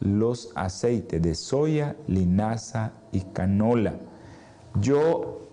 los 0.00 0.52
aceites 0.54 1.22
de 1.22 1.34
soya, 1.34 1.96
linaza 2.06 2.92
y 3.10 3.22
canola. 3.22 4.00
Yo 4.74 5.48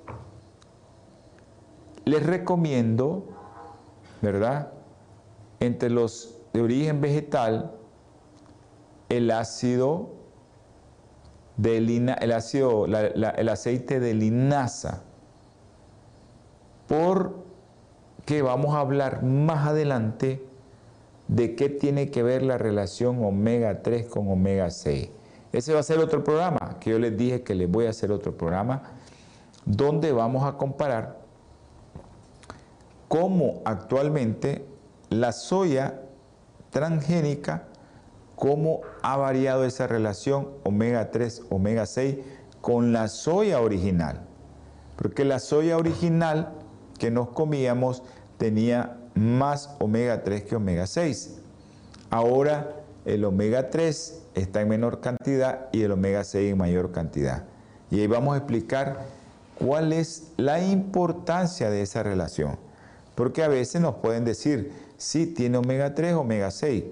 les 2.06 2.26
recomiendo, 2.26 3.26
¿verdad? 4.22 4.72
Entre 5.60 5.90
los 5.90 6.38
de 6.54 6.62
origen 6.62 7.02
vegetal, 7.02 7.72
el 9.10 9.30
ácido 9.32 10.10
de 11.58 11.78
el, 11.78 12.32
ácido, 12.32 12.86
el 12.86 13.50
aceite 13.50 14.00
de 14.00 14.14
linaza, 14.14 15.04
porque 16.88 18.42
vamos 18.42 18.76
a 18.76 18.80
hablar 18.80 19.24
más 19.24 19.68
adelante 19.68 20.46
de 21.28 21.56
qué 21.56 21.70
tiene 21.70 22.12
que 22.12 22.24
ver 22.24 22.44
la 22.44 22.58
relación 22.58 23.24
omega 23.24 23.82
3 23.82 24.08
con 24.08 24.30
omega 24.30 24.70
6. 24.70 25.10
Ese 25.54 25.74
va 25.74 25.80
a 25.80 25.84
ser 25.84 26.00
otro 26.00 26.24
programa, 26.24 26.78
que 26.80 26.92
yo 26.92 27.00
les 27.00 27.18
dije 27.18 27.42
que 27.42 27.56
les 27.56 27.72
voy 27.72 27.86
a 27.86 27.92
hacer 27.92 28.12
otro 28.12 28.38
programa, 28.38 28.95
donde 29.66 30.12
vamos 30.12 30.46
a 30.46 30.58
comparar 30.58 31.20
cómo 33.08 33.62
actualmente 33.66 34.66
la 35.10 35.32
soya 35.32 36.02
transgénica 36.70 37.68
cómo 38.36 38.82
ha 39.02 39.18
variado 39.18 39.66
esa 39.66 39.88
relación 39.88 40.50
omega 40.64 41.12
3, 41.12 41.44
omega 41.50 41.86
6 41.86 42.18
con 42.62 42.94
la 42.94 43.08
soya 43.08 43.62
original. 43.62 44.22
Porque 44.96 45.26
la 45.26 45.40
soya 45.40 45.78
original 45.78 46.54
que 47.00 47.12
nos 47.12 47.30
comíamos 47.30 48.04
tenía 48.38 48.98
más 49.14 49.76
omega 49.80 50.24
3 50.24 50.44
que 50.44 50.56
omega 50.56 50.88
6. 50.88 51.40
Ahora 52.10 52.76
el 53.06 53.24
omega 53.26 53.70
3 53.70 54.24
está 54.36 54.62
en 54.62 54.70
menor 54.70 55.00
cantidad 55.00 55.68
y 55.72 55.84
el 55.84 55.92
omega 55.92 56.24
6 56.24 56.52
en 56.52 56.58
mayor 56.58 56.92
cantidad. 56.92 57.44
Y 57.92 58.00
ahí 58.00 58.08
vamos 58.08 58.34
a 58.34 58.38
explicar 58.38 59.06
cuál 59.60 59.94
es 59.94 60.32
la 60.38 60.64
importancia 60.64 61.70
de 61.70 61.82
esa 61.82 62.04
relación. 62.04 62.58
Porque 63.16 63.44
a 63.44 63.48
veces 63.48 63.82
nos 63.82 63.96
pueden 63.96 64.26
decir, 64.26 64.72
sí, 64.98 65.26
tiene 65.26 65.58
omega 65.58 65.96
3, 65.96 66.14
omega 66.14 66.52
6 66.52 66.84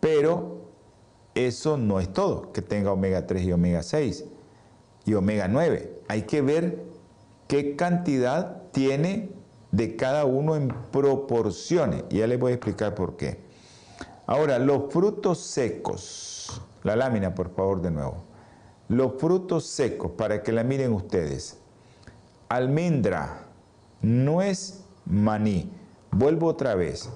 pero 0.00 0.62
eso 1.34 1.76
no 1.76 2.00
es 2.00 2.12
todo, 2.12 2.52
que 2.52 2.62
tenga 2.62 2.92
omega 2.92 3.26
3 3.26 3.44
y 3.44 3.52
omega 3.52 3.82
6 3.82 4.24
y 5.04 5.14
omega 5.14 5.46
9. 5.46 6.00
Hay 6.08 6.22
que 6.22 6.42
ver 6.42 6.82
qué 7.46 7.76
cantidad 7.76 8.62
tiene 8.72 9.30
de 9.70 9.96
cada 9.96 10.24
uno 10.24 10.56
en 10.56 10.68
proporciones. 10.90 12.04
Ya 12.08 12.26
les 12.26 12.40
voy 12.40 12.52
a 12.52 12.54
explicar 12.54 12.94
por 12.94 13.16
qué. 13.16 13.38
Ahora, 14.26 14.58
los 14.58 14.92
frutos 14.92 15.38
secos. 15.40 16.62
La 16.82 16.96
lámina, 16.96 17.34
por 17.34 17.54
favor, 17.54 17.82
de 17.82 17.90
nuevo. 17.90 18.29
Los 18.90 19.14
frutos 19.14 19.64
secos, 19.64 20.10
para 20.10 20.42
que 20.42 20.52
la 20.52 20.64
miren 20.64 20.92
ustedes. 20.92 21.56
Almendra, 22.50 23.46
nuez, 24.02 24.84
maní. 25.06 25.72
Vuelvo 26.10 26.48
otra 26.48 26.74
vez. 26.74 27.08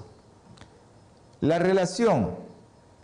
La 1.41 1.59
relación 1.59 2.45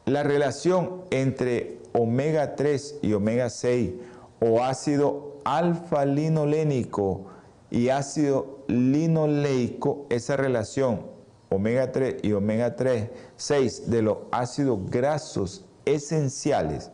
la 0.06 0.24
relación 0.24 1.04
entre 1.12 1.80
omega 1.94 2.56
3 2.56 3.00
y 3.02 3.14
omega 3.14 3.50
6 3.50 3.92
o 4.40 4.64
ácido 4.64 5.38
alfa-linolénico 5.46 7.26
y 7.70 7.90
ácido 7.90 8.64
linoleico, 8.68 10.08
esa 10.10 10.38
relación 10.38 11.06
omega 11.50 11.92
3 11.92 12.18
y 12.24 12.32
omega 12.34 12.76
3, 12.76 13.10
6 13.36 13.92
de 13.92 14.02
los 14.02 14.18
ácidos 14.32 14.80
grasos 14.90 15.66
esenciales, 15.86 16.92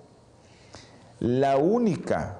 la 1.19 1.57
única 1.57 2.39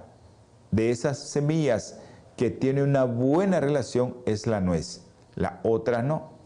de 0.72 0.92
esas 0.92 1.18
semillas 1.18 2.00
que 2.36 2.50
tiene 2.50 2.84
una 2.84 3.04
buena 3.04 3.60
relación 3.60 4.18
es 4.26 4.46
la 4.46 4.62
nuez, 4.62 5.04
la 5.36 5.60
otra 5.64 6.04
no. 6.04 6.38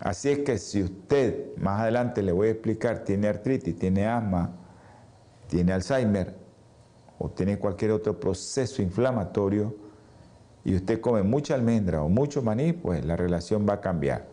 Así 0.00 0.30
es 0.30 0.38
que 0.40 0.58
si 0.58 0.82
usted, 0.82 1.56
más 1.56 1.80
adelante 1.80 2.22
le 2.22 2.32
voy 2.32 2.48
a 2.48 2.50
explicar, 2.52 3.00
tiene 3.04 3.28
artritis, 3.28 3.78
tiene 3.78 4.06
asma, 4.06 4.52
tiene 5.48 5.72
Alzheimer 5.72 6.36
o 7.18 7.30
tiene 7.30 7.58
cualquier 7.58 7.92
otro 7.92 8.20
proceso 8.20 8.82
inflamatorio 8.82 9.74
y 10.64 10.74
usted 10.76 11.00
come 11.00 11.22
mucha 11.22 11.54
almendra 11.54 12.02
o 12.02 12.08
mucho 12.08 12.42
maní, 12.42 12.72
pues 12.72 13.04
la 13.04 13.16
relación 13.16 13.66
va 13.68 13.74
a 13.74 13.80
cambiar. 13.80 14.26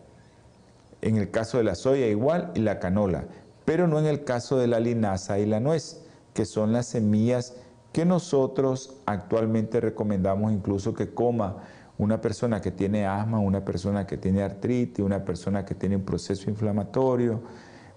En 1.00 1.16
el 1.16 1.30
caso 1.30 1.58
de 1.58 1.64
la 1.64 1.74
soya 1.74 2.06
igual 2.06 2.52
y 2.54 2.60
la 2.60 2.78
canola, 2.78 3.24
pero 3.64 3.88
no 3.88 3.98
en 3.98 4.06
el 4.06 4.24
caso 4.24 4.58
de 4.58 4.66
la 4.66 4.80
linaza 4.80 5.38
y 5.38 5.46
la 5.46 5.60
nuez, 5.60 6.03
que 6.34 6.44
son 6.44 6.72
las 6.72 6.86
semillas 6.86 7.54
que 7.92 8.04
nosotros 8.04 8.96
actualmente 9.06 9.80
recomendamos 9.80 10.52
incluso 10.52 10.94
que 10.94 11.14
coma 11.14 11.62
una 11.96 12.20
persona 12.20 12.60
que 12.60 12.72
tiene 12.72 13.06
asma, 13.06 13.38
una 13.38 13.64
persona 13.64 14.04
que 14.04 14.16
tiene 14.16 14.42
artritis, 14.42 15.04
una 15.04 15.24
persona 15.24 15.64
que 15.64 15.76
tiene 15.76 15.94
un 15.94 16.04
proceso 16.04 16.50
inflamatorio, 16.50 17.40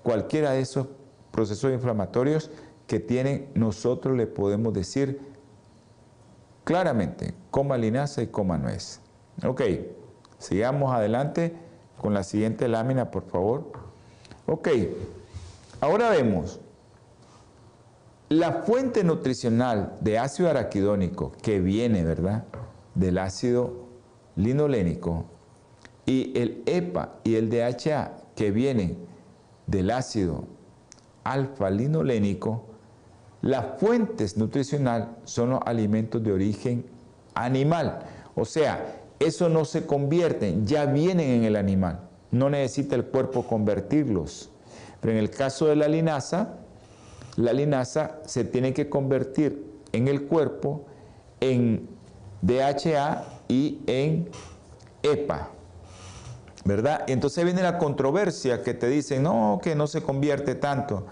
cualquiera 0.03 0.51
de 0.51 0.61
esos 0.61 0.87
procesos 1.31 1.73
inflamatorios 1.73 2.51
que 2.85 2.99
tienen, 2.99 3.49
nosotros 3.55 4.15
le 4.15 4.27
podemos 4.27 4.71
decir 4.71 5.19
claramente, 6.63 7.33
coma 7.49 7.75
linaza 7.75 8.21
y 8.21 8.27
coma 8.27 8.59
nuez. 8.59 9.01
Ok, 9.45 9.61
sigamos 10.37 10.93
adelante 10.93 11.55
con 11.99 12.13
la 12.13 12.23
siguiente 12.23 12.67
lámina, 12.67 13.09
por 13.09 13.23
favor. 13.23 13.71
Ok, 14.45 14.69
ahora 15.81 16.11
vemos 16.11 16.59
la 18.29 18.63
fuente 18.63 19.03
nutricional 19.03 19.95
de 20.01 20.19
ácido 20.19 20.49
araquidónico 20.49 21.31
que 21.41 21.59
viene, 21.59 22.03
¿verdad? 22.03 22.43
Del 22.93 23.17
ácido 23.19 23.87
linolénico 24.35 25.25
y 26.05 26.37
el 26.37 26.63
EPA 26.65 27.19
y 27.23 27.35
el 27.35 27.49
DHA 27.49 28.17
que 28.35 28.51
vienen 28.51 28.97
del 29.65 29.91
ácido 29.91 30.45
alfa-linolénico, 31.23 32.63
las 33.41 33.79
fuentes 33.79 34.37
nutricionales 34.37 35.07
son 35.23 35.51
los 35.51 35.59
alimentos 35.65 36.23
de 36.23 36.31
origen 36.31 36.85
animal. 37.33 37.99
O 38.35 38.45
sea, 38.45 39.03
eso 39.19 39.49
no 39.49 39.65
se 39.65 39.85
convierte, 39.85 40.57
ya 40.63 40.85
vienen 40.85 41.29
en 41.29 41.43
el 41.43 41.55
animal. 41.55 42.01
No 42.31 42.49
necesita 42.49 42.95
el 42.95 43.05
cuerpo 43.05 43.43
convertirlos. 43.43 44.49
Pero 44.99 45.13
en 45.13 45.19
el 45.19 45.29
caso 45.29 45.67
de 45.67 45.75
la 45.75 45.87
linaza, 45.87 46.57
la 47.37 47.53
linaza 47.53 48.19
se 48.25 48.43
tiene 48.43 48.73
que 48.73 48.89
convertir 48.89 49.63
en 49.93 50.07
el 50.07 50.25
cuerpo 50.25 50.85
en 51.39 51.87
DHA 52.41 53.23
y 53.47 53.79
en 53.87 54.29
EPA. 55.03 55.51
¿Verdad? 56.65 57.03
Entonces 57.07 57.45
viene 57.45 57.61
la 57.61 57.77
controversia 57.77 58.61
que 58.61 58.73
te 58.73 58.89
dicen, 58.89 59.23
no, 59.23 59.59
que 59.63 59.75
no 59.75 59.87
se 59.87 60.01
convierte 60.01 60.55
tanto. 60.55 61.05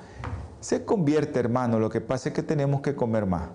Se 0.60 0.84
convierte, 0.84 1.40
hermano, 1.40 1.80
lo 1.80 1.90
que 1.90 2.02
pasa 2.02 2.30
es 2.30 2.36
que 2.36 2.44
tenemos 2.44 2.82
que 2.82 2.96
comer 2.96 3.26
más. 3.26 3.50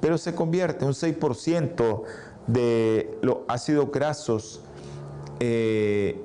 Pero 0.00 0.18
se 0.18 0.34
convierte 0.34 0.84
un 0.84 0.92
6% 0.92 2.02
de 2.48 3.16
los 3.22 3.38
ácidos 3.48 3.90
grasos 3.90 4.62
eh, 5.40 6.20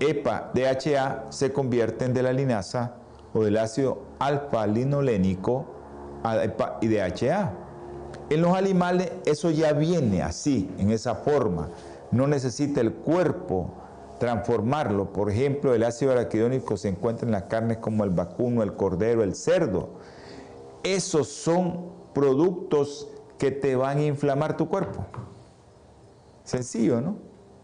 EPA, 0.00 0.50
DHA, 0.54 1.26
se 1.28 1.52
convierten 1.52 2.12
de 2.12 2.22
la 2.22 2.32
linaza 2.32 2.96
o 3.32 3.44
del 3.44 3.58
ácido 3.58 4.02
alfa-linolénico 4.18 5.66
y 6.80 6.88
DHA. 6.88 7.52
En 8.30 8.42
los 8.42 8.56
animales 8.56 9.12
eso 9.24 9.50
ya 9.50 9.72
viene 9.72 10.22
así, 10.22 10.70
en 10.78 10.90
esa 10.90 11.14
forma. 11.14 11.68
No 12.10 12.26
necesita 12.26 12.80
el 12.80 12.92
cuerpo 12.92 13.70
transformarlo. 14.18 15.12
Por 15.12 15.30
ejemplo, 15.30 15.74
el 15.74 15.82
ácido 15.82 16.12
araquidónico 16.12 16.76
se 16.76 16.88
encuentra 16.88 17.26
en 17.26 17.32
las 17.32 17.44
carnes 17.44 17.78
como 17.78 18.04
el 18.04 18.10
vacuno, 18.10 18.62
el 18.62 18.74
cordero, 18.74 19.22
el 19.22 19.34
cerdo. 19.34 19.90
Esos 20.82 21.28
son 21.28 21.90
productos 22.12 23.08
que 23.38 23.50
te 23.50 23.74
van 23.76 23.98
a 23.98 24.04
inflamar 24.04 24.56
tu 24.56 24.68
cuerpo. 24.68 25.06
Sencillo, 26.44 27.00
¿no? 27.00 27.16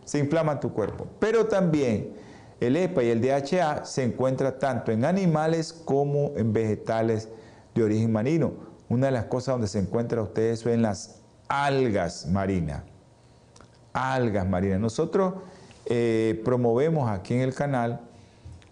Se 0.04 0.18
inflama 0.18 0.60
tu 0.60 0.72
cuerpo. 0.72 1.06
Pero 1.18 1.46
también 1.46 2.14
el 2.60 2.76
EPA 2.76 3.02
y 3.02 3.08
el 3.08 3.20
DHA 3.20 3.84
se 3.84 4.04
encuentra 4.04 4.58
tanto 4.58 4.92
en 4.92 5.04
animales 5.04 5.72
como 5.72 6.32
en 6.36 6.52
vegetales 6.52 7.28
de 7.74 7.82
origen 7.82 8.12
marino. 8.12 8.52
Una 8.88 9.06
de 9.06 9.12
las 9.12 9.24
cosas 9.24 9.54
donde 9.54 9.68
se 9.68 9.78
encuentra 9.78 10.22
ustedes 10.22 10.60
son 10.60 10.72
en 10.72 10.82
las 10.82 11.20
algas 11.48 12.26
marinas. 12.26 12.82
Algas 13.92 14.48
marinas. 14.48 14.80
Nosotros 14.80 15.34
eh, 15.86 16.40
promovemos 16.44 17.10
aquí 17.10 17.34
en 17.34 17.40
el 17.40 17.54
canal 17.54 18.00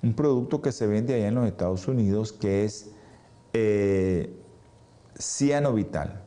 un 0.03 0.15
producto 0.15 0.61
que 0.61 0.73
se 0.73 0.87
vende 0.87 1.15
allá 1.15 1.29
en 1.29 1.35
los 1.35 1.47
Estados 1.47 1.89
Unidos 1.89 2.33
que 2.33 2.65
es 2.65 2.91
eh, 3.53 4.35
Ciano 5.19 5.73
Vital. 5.73 6.23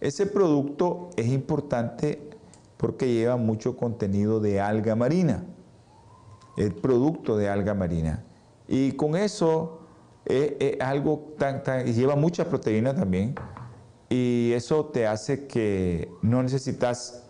Ese 0.00 0.26
producto 0.26 1.10
es 1.16 1.26
importante 1.28 2.30
porque 2.76 3.12
lleva 3.12 3.36
mucho 3.36 3.76
contenido 3.76 4.40
de 4.40 4.60
alga 4.60 4.94
marina, 4.94 5.44
el 6.56 6.74
producto 6.74 7.36
de 7.36 7.48
alga 7.48 7.74
marina. 7.74 8.24
Y 8.68 8.92
con 8.92 9.16
eso 9.16 9.80
es, 10.24 10.80
algo 10.80 11.34
tan, 11.38 11.62
lleva 11.84 12.16
mucha 12.16 12.48
proteína 12.48 12.94
también, 12.94 13.34
y 14.08 14.52
eso 14.54 14.86
te 14.86 15.06
hace 15.06 15.46
que 15.46 16.10
no 16.22 16.42
necesitas 16.42 17.24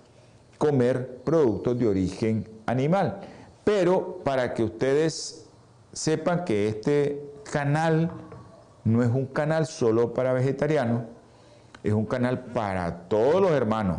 comer 0.58 1.22
productos 1.24 1.78
de 1.78 1.88
origen 1.88 2.48
animal. 2.66 3.20
Pero 3.64 4.20
para 4.24 4.54
que 4.54 4.62
ustedes 4.62 5.46
sepan 5.92 6.44
que 6.44 6.68
este 6.68 7.32
canal 7.50 8.10
no 8.84 9.02
es 9.02 9.08
un 9.08 9.26
canal 9.26 9.66
solo 9.66 10.14
para 10.14 10.32
vegetarianos, 10.32 11.02
es 11.82 11.92
un 11.92 12.06
canal 12.06 12.44
para 12.46 13.08
todos 13.08 13.40
los 13.40 13.50
hermanos 13.50 13.98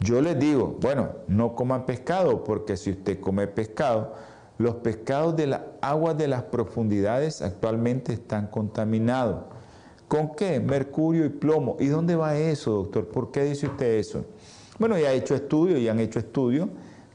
yo 0.00 0.22
les 0.22 0.38
digo, 0.38 0.78
bueno, 0.80 1.10
no 1.28 1.54
coman 1.54 1.84
pescado, 1.84 2.42
porque 2.42 2.78
si 2.78 2.90
usted 2.92 3.20
come 3.20 3.46
pescado, 3.46 4.14
los 4.60 4.74
pescados 4.76 5.36
de 5.36 5.46
las 5.46 5.62
aguas 5.80 6.18
de 6.18 6.28
las 6.28 6.42
profundidades 6.42 7.40
actualmente 7.40 8.12
están 8.12 8.48
contaminados. 8.48 9.44
¿Con 10.06 10.34
qué? 10.34 10.60
Mercurio 10.60 11.24
y 11.24 11.30
plomo. 11.30 11.78
¿Y 11.80 11.86
dónde 11.86 12.14
va 12.14 12.36
eso, 12.36 12.72
doctor? 12.72 13.08
¿Por 13.08 13.30
qué 13.30 13.44
dice 13.44 13.68
usted 13.68 13.94
eso? 13.94 14.26
Bueno, 14.78 14.98
ya 14.98 15.08
ha 15.08 15.12
hecho 15.12 15.34
estudios, 15.34 15.80
ya 15.80 15.92
han 15.92 16.00
hecho 16.00 16.18
estudios 16.18 16.68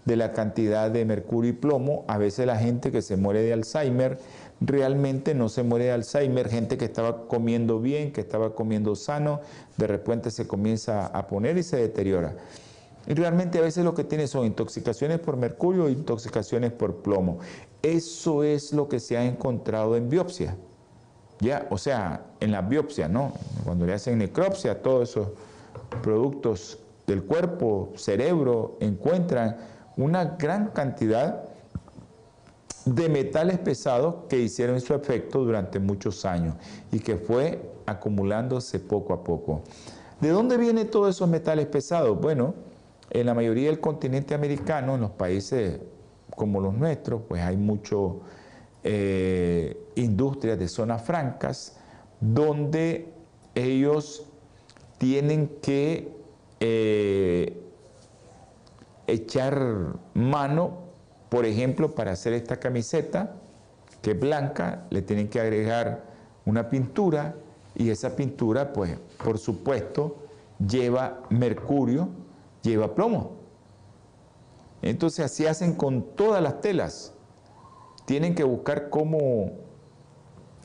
de 0.05 0.15
la 0.15 0.31
cantidad 0.31 0.89
de 0.89 1.05
mercurio 1.05 1.51
y 1.51 1.53
plomo. 1.53 2.03
A 2.07 2.17
veces 2.17 2.47
la 2.47 2.57
gente 2.57 2.91
que 2.91 3.03
se 3.03 3.15
muere 3.15 3.43
de 3.43 3.53
Alzheimer 3.53 4.17
realmente 4.59 5.35
no 5.35 5.47
se 5.47 5.61
muere 5.61 5.85
de 5.85 5.91
Alzheimer. 5.91 6.49
Gente 6.49 6.79
que 6.79 6.85
estaba 6.85 7.27
comiendo 7.27 7.79
bien, 7.79 8.11
que 8.11 8.21
estaba 8.21 8.55
comiendo 8.55 8.95
sano, 8.95 9.41
de 9.77 9.85
repente 9.85 10.31
se 10.31 10.47
comienza 10.47 11.05
a 11.05 11.27
poner 11.27 11.59
y 11.59 11.63
se 11.63 11.77
deteriora. 11.77 12.33
Y 13.07 13.13
realmente 13.13 13.59
a 13.59 13.61
veces 13.61 13.83
lo 13.83 13.93
que 13.93 14.03
tiene 14.03 14.27
son 14.27 14.45
intoxicaciones 14.45 15.19
por 15.19 15.37
mercurio 15.37 15.87
e 15.87 15.91
intoxicaciones 15.91 16.71
por 16.71 16.97
plomo. 16.97 17.39
Eso 17.81 18.43
es 18.43 18.73
lo 18.73 18.87
que 18.87 18.99
se 18.99 19.17
ha 19.17 19.25
encontrado 19.25 19.95
en 19.95 20.09
biopsia. 20.09 20.57
Ya, 21.39 21.67
o 21.69 21.77
sea, 21.77 22.25
en 22.39 22.51
la 22.51 22.61
biopsia, 22.61 23.07
¿no? 23.07 23.33
Cuando 23.63 23.85
le 23.85 23.93
hacen 23.93 24.17
necropsia, 24.17 24.81
todos 24.81 25.09
esos 25.09 25.27
productos 26.01 26.79
del 27.05 27.23
cuerpo, 27.23 27.91
cerebro, 27.95 28.77
encuentran 28.79 29.57
una 29.97 30.25
gran 30.25 30.69
cantidad 30.69 31.43
de 32.85 33.09
metales 33.09 33.59
pesados 33.59 34.15
que 34.29 34.39
hicieron 34.39 34.79
su 34.79 34.93
efecto 34.93 35.43
durante 35.43 35.79
muchos 35.79 36.23
años 36.25 36.55
y 36.91 36.99
que 36.99 37.17
fue 37.17 37.71
acumulándose 37.85 38.79
poco 38.79 39.13
a 39.13 39.23
poco. 39.23 39.61
¿De 40.21 40.29
dónde 40.29 40.57
vienen 40.57 40.89
todos 40.89 41.15
esos 41.15 41.27
metales 41.27 41.65
pesados? 41.67 42.19
Bueno, 42.19 42.53
en 43.09 43.25
la 43.25 43.33
mayoría 43.33 43.69
del 43.69 43.79
continente 43.79 44.33
americano, 44.33 44.95
en 44.95 45.01
los 45.01 45.11
países 45.11 45.79
como 46.35 46.59
los 46.59 46.73
nuestros, 46.73 47.21
pues 47.27 47.41
hay 47.41 47.57
mucho 47.57 48.21
eh, 48.83 49.77
industrias 49.95 50.59
de 50.59 50.67
zonas 50.67 51.03
francas 51.03 51.77
donde 52.19 53.11
ellos 53.53 54.25
tienen 54.97 55.47
que 55.61 56.13
eh, 56.59 57.61
echar 59.07 59.93
mano, 60.13 60.79
por 61.29 61.45
ejemplo, 61.45 61.93
para 61.93 62.11
hacer 62.11 62.33
esta 62.33 62.57
camiseta, 62.57 63.35
que 64.01 64.11
es 64.11 64.19
blanca, 64.19 64.85
le 64.89 65.01
tienen 65.01 65.27
que 65.27 65.39
agregar 65.39 66.03
una 66.45 66.69
pintura 66.69 67.35
y 67.75 67.89
esa 67.89 68.15
pintura, 68.15 68.71
pues, 68.71 68.97
por 69.23 69.37
supuesto, 69.37 70.25
lleva 70.65 71.23
mercurio, 71.29 72.09
lleva 72.69 72.95
plomo. 72.95 73.37
Entonces 74.81 75.25
así 75.25 75.45
hacen 75.47 75.75
con 75.75 76.15
todas 76.15 76.41
las 76.41 76.61
telas. 76.61 77.13
Tienen 78.05 78.35
que 78.35 78.43
buscar 78.43 78.89
cómo 78.89 79.51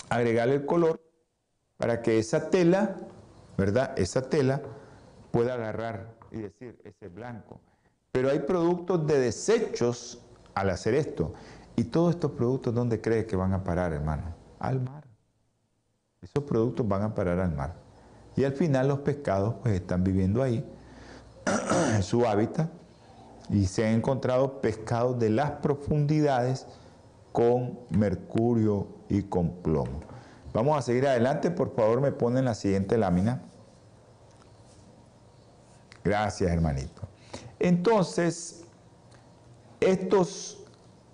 agregarle 0.09 0.57
el 0.57 0.67
color 0.67 1.01
para 1.79 2.03
que 2.03 2.19
esa 2.19 2.51
tela, 2.51 2.97
¿verdad? 3.57 3.99
Esa 3.99 4.29
tela 4.29 4.63
pueda 5.31 5.55
agarrar 5.55 6.15
y 6.31 6.39
decir, 6.39 6.79
ese 6.85 7.07
es 7.07 7.15
blanco. 7.15 7.61
Pero 8.13 8.29
hay 8.31 8.41
productos 8.41 9.07
de 9.07 9.19
desechos 9.19 10.21
al 10.55 10.71
hacer 10.71 10.95
esto. 10.95 11.33
Y 11.77 11.85
todos 11.85 12.15
estos 12.15 12.33
productos, 12.33 12.75
¿dónde 12.75 13.01
cree 13.01 13.25
que 13.25 13.37
van 13.37 13.55
a 13.55 13.65
parar, 13.65 13.93
hermano? 13.93 14.35
Al 14.59 14.81
mar. 14.81 15.05
Esos 16.21 16.45
productos 16.45 16.87
van 16.87 17.03
a 17.03 17.15
parar 17.15 17.39
al 17.39 17.55
mar. 17.55 17.77
Y 18.37 18.45
al 18.45 18.53
final 18.53 18.89
los 18.89 18.99
pescados 18.99 19.55
pues 19.63 19.75
están 19.75 20.05
viviendo 20.05 20.43
ahí 20.43 20.63
su 22.03 22.27
hábitat 22.27 22.71
y 23.49 23.67
se 23.67 23.87
han 23.87 23.95
encontrado 23.95 24.61
pescados 24.61 25.19
de 25.19 25.31
las 25.31 25.51
profundidades 25.53 26.67
con 27.33 27.79
mercurio 27.91 28.87
y 29.09 29.23
con 29.23 29.51
plomo. 29.51 30.01
Vamos 30.53 30.79
a 30.79 30.83
seguir 30.83 31.07
adelante, 31.07 31.51
por 31.51 31.75
favor 31.75 32.01
me 32.01 32.13
ponen 32.13 32.45
la 32.45 32.55
siguiente 32.55 32.99
lámina. 32.99 33.43
Gracias, 36.03 36.51
hermanito. 36.51 37.03
Entonces, 37.59 38.65
estos 39.81 40.65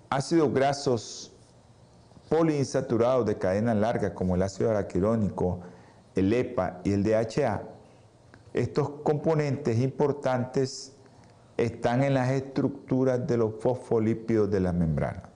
ácidos 0.09 0.53
grasos 0.53 1.31
poliinsaturados 2.29 3.25
de 3.25 3.37
cadena 3.37 3.73
larga, 3.73 4.13
como 4.13 4.35
el 4.35 4.41
ácido 4.41 4.69
araquirónico, 4.69 5.59
el 6.15 6.33
EPA 6.33 6.81
y 6.83 6.93
el 6.93 7.03
DHA, 7.03 7.63
estos 8.61 8.89
componentes 9.03 9.77
importantes 9.79 10.93
están 11.57 12.03
en 12.03 12.13
las 12.13 12.31
estructuras 12.31 13.25
de 13.27 13.37
los 13.37 13.55
fosfolípidos 13.59 14.49
de 14.49 14.59
la 14.59 14.73
membrana. 14.73 15.29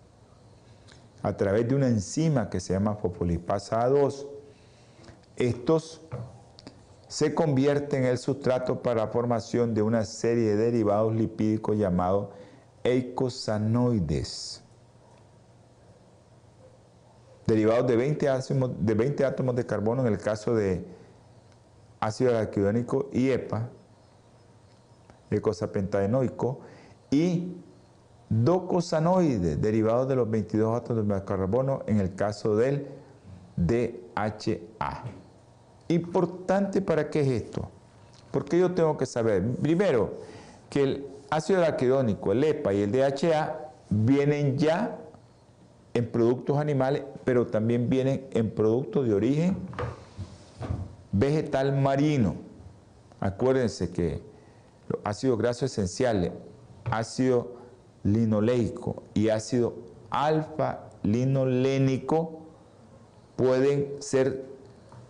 A 1.23 1.37
través 1.37 1.67
de 1.67 1.75
una 1.75 1.87
enzima 1.87 2.49
que 2.49 2.59
se 2.59 2.73
llama 2.73 2.95
fosfolipasa 2.95 3.87
A2, 3.87 4.27
estos 5.35 6.01
se 7.07 7.35
convierten 7.35 8.03
en 8.03 8.11
el 8.11 8.17
sustrato 8.17 8.81
para 8.81 9.05
la 9.05 9.07
formación 9.07 9.73
de 9.73 9.81
una 9.81 10.05
serie 10.05 10.55
de 10.55 10.55
derivados 10.55 11.13
lipídicos 11.13 11.77
llamados 11.77 12.29
eicosanoides. 12.83 14.63
Derivados 17.45 17.87
de 17.87 17.95
20, 17.97 18.29
átomos, 18.29 18.71
de 18.79 18.93
20 18.93 19.25
átomos 19.25 19.55
de 19.55 19.65
carbono 19.65 20.01
en 20.01 20.13
el 20.13 20.19
caso 20.19 20.55
de 20.55 21.00
ácido 22.01 22.35
araquidónico 22.35 23.09
y 23.13 23.29
EPA, 23.29 23.69
eicosapentaenoico, 25.29 26.59
y 27.11 27.55
docosanoides, 28.29 29.61
derivados 29.61 30.07
de 30.07 30.15
los 30.15 30.29
22 30.29 30.75
átomos 30.75 31.07
de 31.07 31.23
carbono 31.23 31.83
en 31.85 31.99
el 31.99 32.15
caso 32.15 32.55
del 32.55 32.87
DHA. 33.55 35.03
Importante 35.89 36.81
para 36.81 37.09
qué 37.09 37.21
es 37.21 37.27
esto. 37.43 37.69
Porque 38.31 38.57
yo 38.57 38.73
tengo 38.73 38.97
que 38.97 39.05
saber, 39.05 39.43
primero, 39.57 40.13
que 40.69 40.83
el 40.83 41.07
ácido 41.29 41.59
araquidónico, 41.59 42.31
el 42.31 42.43
EPA 42.43 42.73
y 42.73 42.81
el 42.81 42.91
DHA 42.91 43.71
vienen 43.89 44.57
ya 44.57 44.97
en 45.93 46.09
productos 46.09 46.57
animales, 46.57 47.03
pero 47.25 47.45
también 47.45 47.89
vienen 47.89 48.25
en 48.31 48.49
productos 48.49 49.05
de 49.05 49.13
origen 49.13 49.57
vegetal 51.11 51.73
marino. 51.73 52.35
Acuérdense 53.19 53.91
que 53.91 54.23
los 54.87 55.01
ácidos 55.03 55.37
grasos 55.37 55.71
esenciales, 55.71 56.31
ácido 56.85 57.59
linoleico 58.03 59.03
y 59.13 59.29
ácido 59.29 59.75
alfa-linolénico 60.09 62.39
pueden 63.35 64.01
ser 64.01 64.45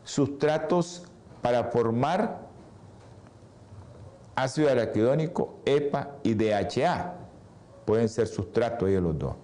sustratos 0.04 1.06
para 1.42 1.64
formar 1.66 2.50
ácido 4.36 4.70
araquidónico, 4.70 5.56
EPA 5.66 6.18
y 6.24 6.34
DHA. 6.34 7.14
Pueden 7.86 8.10
ser 8.10 8.28
sustratos 8.28 8.90
ellos 8.90 9.04
los 9.04 9.18
dos. 9.18 9.36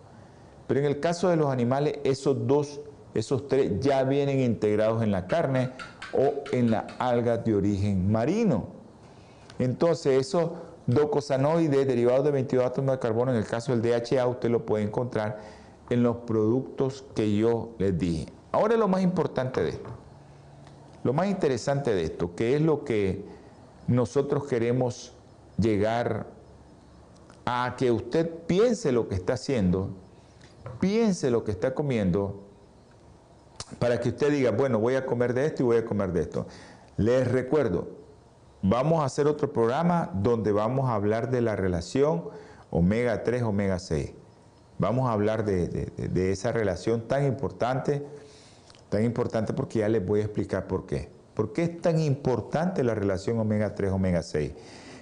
Pero 0.67 0.81
en 0.81 0.85
el 0.85 0.99
caso 0.99 1.29
de 1.29 1.37
los 1.37 1.49
animales, 1.49 1.99
esos 2.03 2.45
dos, 2.45 2.81
esos 3.13 3.47
tres 3.47 3.79
ya 3.79 4.03
vienen 4.03 4.39
integrados 4.39 5.01
en 5.03 5.11
la 5.11 5.27
carne 5.27 5.71
o 6.13 6.43
en 6.51 6.71
la 6.71 6.87
alga 6.99 7.37
de 7.37 7.55
origen 7.55 8.11
marino. 8.11 8.67
Entonces, 9.59 10.19
esos 10.19 10.51
docosanoides 10.85 11.87
derivados 11.87 12.23
de 12.23 12.31
22 12.31 12.65
átomos 12.65 12.95
de 12.95 12.99
carbono, 12.99 13.31
en 13.31 13.37
el 13.37 13.45
caso 13.45 13.75
del 13.75 13.81
DHA, 13.81 14.25
usted 14.27 14.49
lo 14.49 14.65
puede 14.65 14.83
encontrar 14.83 15.39
en 15.89 16.03
los 16.03 16.17
productos 16.17 17.05
que 17.15 17.35
yo 17.35 17.71
les 17.77 17.97
dije. 17.97 18.27
Ahora 18.51 18.77
lo 18.77 18.87
más 18.87 19.01
importante 19.01 19.61
de 19.61 19.69
esto, 19.69 19.89
lo 21.03 21.13
más 21.13 21.27
interesante 21.27 21.93
de 21.93 22.03
esto, 22.03 22.35
que 22.35 22.55
es 22.55 22.61
lo 22.61 22.83
que 22.83 23.25
nosotros 23.87 24.45
queremos 24.45 25.13
llegar 25.57 26.27
a 27.45 27.75
que 27.77 27.91
usted 27.91 28.29
piense 28.45 28.91
lo 28.91 29.07
que 29.07 29.15
está 29.15 29.33
haciendo, 29.33 29.89
piense 30.79 31.31
lo 31.31 31.43
que 31.43 31.51
está 31.51 31.73
comiendo, 31.73 32.46
para 33.79 33.99
que 33.99 34.09
usted 34.09 34.31
diga, 34.31 34.51
bueno, 34.51 34.79
voy 34.79 34.95
a 34.95 35.05
comer 35.05 35.33
de 35.33 35.45
esto 35.45 35.63
y 35.63 35.65
voy 35.65 35.77
a 35.77 35.85
comer 35.85 36.11
de 36.13 36.21
esto. 36.21 36.47
Les 36.97 37.29
recuerdo, 37.29 37.87
vamos 38.61 39.01
a 39.01 39.05
hacer 39.05 39.27
otro 39.27 39.51
programa 39.53 40.09
donde 40.13 40.51
vamos 40.51 40.89
a 40.89 40.95
hablar 40.95 41.29
de 41.29 41.41
la 41.41 41.55
relación 41.55 42.29
omega 42.69 43.23
3, 43.23 43.43
omega 43.43 43.79
6. 43.79 44.13
Vamos 44.79 45.09
a 45.09 45.13
hablar 45.13 45.43
de, 45.43 45.67
de 45.67 46.31
esa 46.31 46.51
relación 46.51 47.07
tan 47.07 47.25
importante, 47.25 48.05
tan 48.89 49.03
importante 49.03 49.53
porque 49.53 49.79
ya 49.79 49.89
les 49.89 50.05
voy 50.05 50.21
a 50.21 50.23
explicar 50.23 50.67
por 50.67 50.85
qué. 50.85 51.09
¿Por 51.33 51.53
qué 51.53 51.63
es 51.63 51.81
tan 51.81 51.99
importante 51.99 52.83
la 52.83 52.95
relación 52.95 53.39
omega 53.39 53.75
3, 53.75 53.91
omega 53.91 54.23
6? 54.23 54.53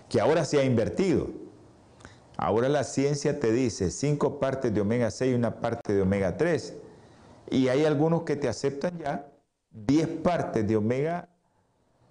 Que 0.10 0.19
ahora 0.19 0.43
se 0.43 0.60
ha 0.60 0.63
invertido. 0.63 1.30
Ahora 2.38 2.67
la 2.67 2.84
ciencia 2.84 3.39
te 3.39 3.51
dice 3.51 3.91
cinco 3.91 4.39
partes 4.39 4.73
de 4.73 4.82
omega 4.82 5.10
6 5.10 5.32
y 5.32 5.36
una 5.36 5.62
parte 5.62 5.93
de 5.93 6.01
omega 6.01 6.36
3. 6.36 6.73
Y 7.49 7.67
hay 7.67 7.86
algunos 7.86 8.23
que 8.23 8.36
te 8.36 8.47
aceptan 8.47 8.97
ya 8.97 9.27
10 9.71 10.08
partes 10.23 10.67
de 10.67 10.75
omega 10.75 11.29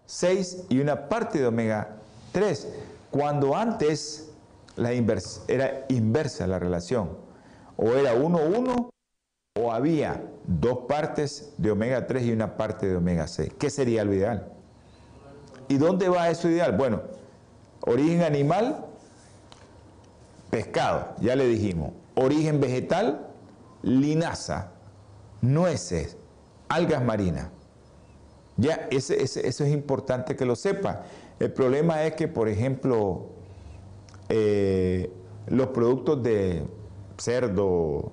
6 0.06 0.66
y 0.68 0.80
una 0.80 1.08
parte 1.08 1.38
de 1.38 1.46
omega 1.46 1.96
3. 2.32 2.68
Cuando 3.10 3.56
antes 3.56 4.30
la 4.76 4.92
era 4.92 5.86
inversa 5.88 6.46
la 6.46 6.58
relación. 6.58 7.10
O 7.76 7.92
era 7.92 8.14
1-1 8.14 8.90
o 9.56 9.72
había 9.72 10.22
dos 10.46 10.78
partes 10.88 11.54
de 11.58 11.70
omega 11.70 12.06
3 12.06 12.24
y 12.24 12.32
una 12.32 12.56
parte 12.56 12.86
de 12.86 12.96
omega 12.96 13.26
6. 13.26 13.52
¿Qué 13.58 13.70
sería 13.70 14.04
lo 14.04 14.12
ideal? 14.12 14.52
¿Y 15.68 15.76
dónde 15.76 16.08
va 16.08 16.28
eso 16.28 16.48
ideal? 16.48 16.76
Bueno, 16.76 17.02
origen 17.80 18.22
animal, 18.22 18.84
pescado, 20.50 21.14
ya 21.20 21.36
le 21.36 21.46
dijimos. 21.46 21.92
Origen 22.14 22.60
vegetal, 22.60 23.26
linaza, 23.82 24.72
nueces, 25.52 26.16
algas 26.68 27.04
marinas. 27.04 27.50
Ya, 28.56 28.88
ese, 28.90 29.22
eso 29.22 29.40
es 29.40 29.72
importante 29.72 30.36
que 30.36 30.44
lo 30.44 30.56
sepa. 30.56 31.02
El 31.40 31.52
problema 31.52 32.04
es 32.04 32.14
que, 32.14 32.28
por 32.28 32.48
ejemplo, 32.48 33.26
eh, 34.28 35.10
los 35.46 35.68
productos 35.68 36.22
de 36.22 36.62
cerdo, 37.18 38.12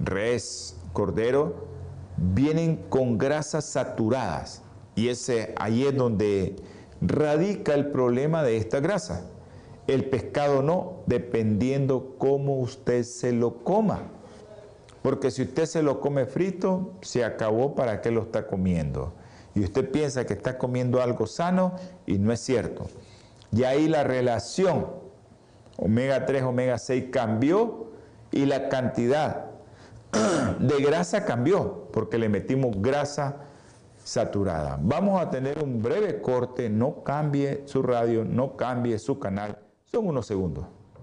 res, 0.00 0.76
cordero, 0.92 1.66
vienen 2.16 2.76
con 2.88 3.18
grasas 3.18 3.66
saturadas. 3.66 4.62
Y 4.94 5.08
ese, 5.08 5.54
ahí 5.58 5.84
es 5.84 5.94
donde 5.94 6.56
radica 7.02 7.74
el 7.74 7.90
problema 7.90 8.42
de 8.42 8.56
esta 8.56 8.80
grasa. 8.80 9.26
El 9.86 10.08
pescado 10.08 10.62
no, 10.62 11.02
dependiendo 11.06 12.16
cómo 12.18 12.56
usted 12.56 13.04
se 13.04 13.32
lo 13.32 13.62
coma. 13.62 14.10
Porque 15.06 15.30
si 15.30 15.42
usted 15.42 15.66
se 15.66 15.84
lo 15.84 16.00
come 16.00 16.26
frito, 16.26 16.94
se 17.00 17.24
acabó 17.24 17.76
para 17.76 18.00
qué 18.00 18.10
lo 18.10 18.22
está 18.22 18.48
comiendo. 18.48 19.12
Y 19.54 19.62
usted 19.62 19.88
piensa 19.92 20.26
que 20.26 20.32
está 20.32 20.58
comiendo 20.58 21.00
algo 21.00 21.28
sano 21.28 21.76
y 22.06 22.18
no 22.18 22.32
es 22.32 22.40
cierto. 22.40 22.88
Y 23.52 23.62
ahí 23.62 23.86
la 23.86 24.02
relación 24.02 24.88
omega 25.76 26.26
3, 26.26 26.42
omega 26.42 26.76
6 26.76 27.04
cambió 27.12 27.92
y 28.32 28.46
la 28.46 28.68
cantidad 28.68 29.44
de 30.58 30.82
grasa 30.82 31.24
cambió 31.24 31.86
porque 31.92 32.18
le 32.18 32.28
metimos 32.28 32.74
grasa 32.82 33.44
saturada. 34.02 34.76
Vamos 34.82 35.22
a 35.22 35.30
tener 35.30 35.62
un 35.62 35.82
breve 35.82 36.20
corte, 36.20 36.68
no 36.68 37.04
cambie 37.04 37.62
su 37.66 37.80
radio, 37.80 38.24
no 38.24 38.56
cambie 38.56 38.98
su 38.98 39.20
canal, 39.20 39.56
son 39.84 40.08
unos 40.08 40.26
segundos. 40.26 40.66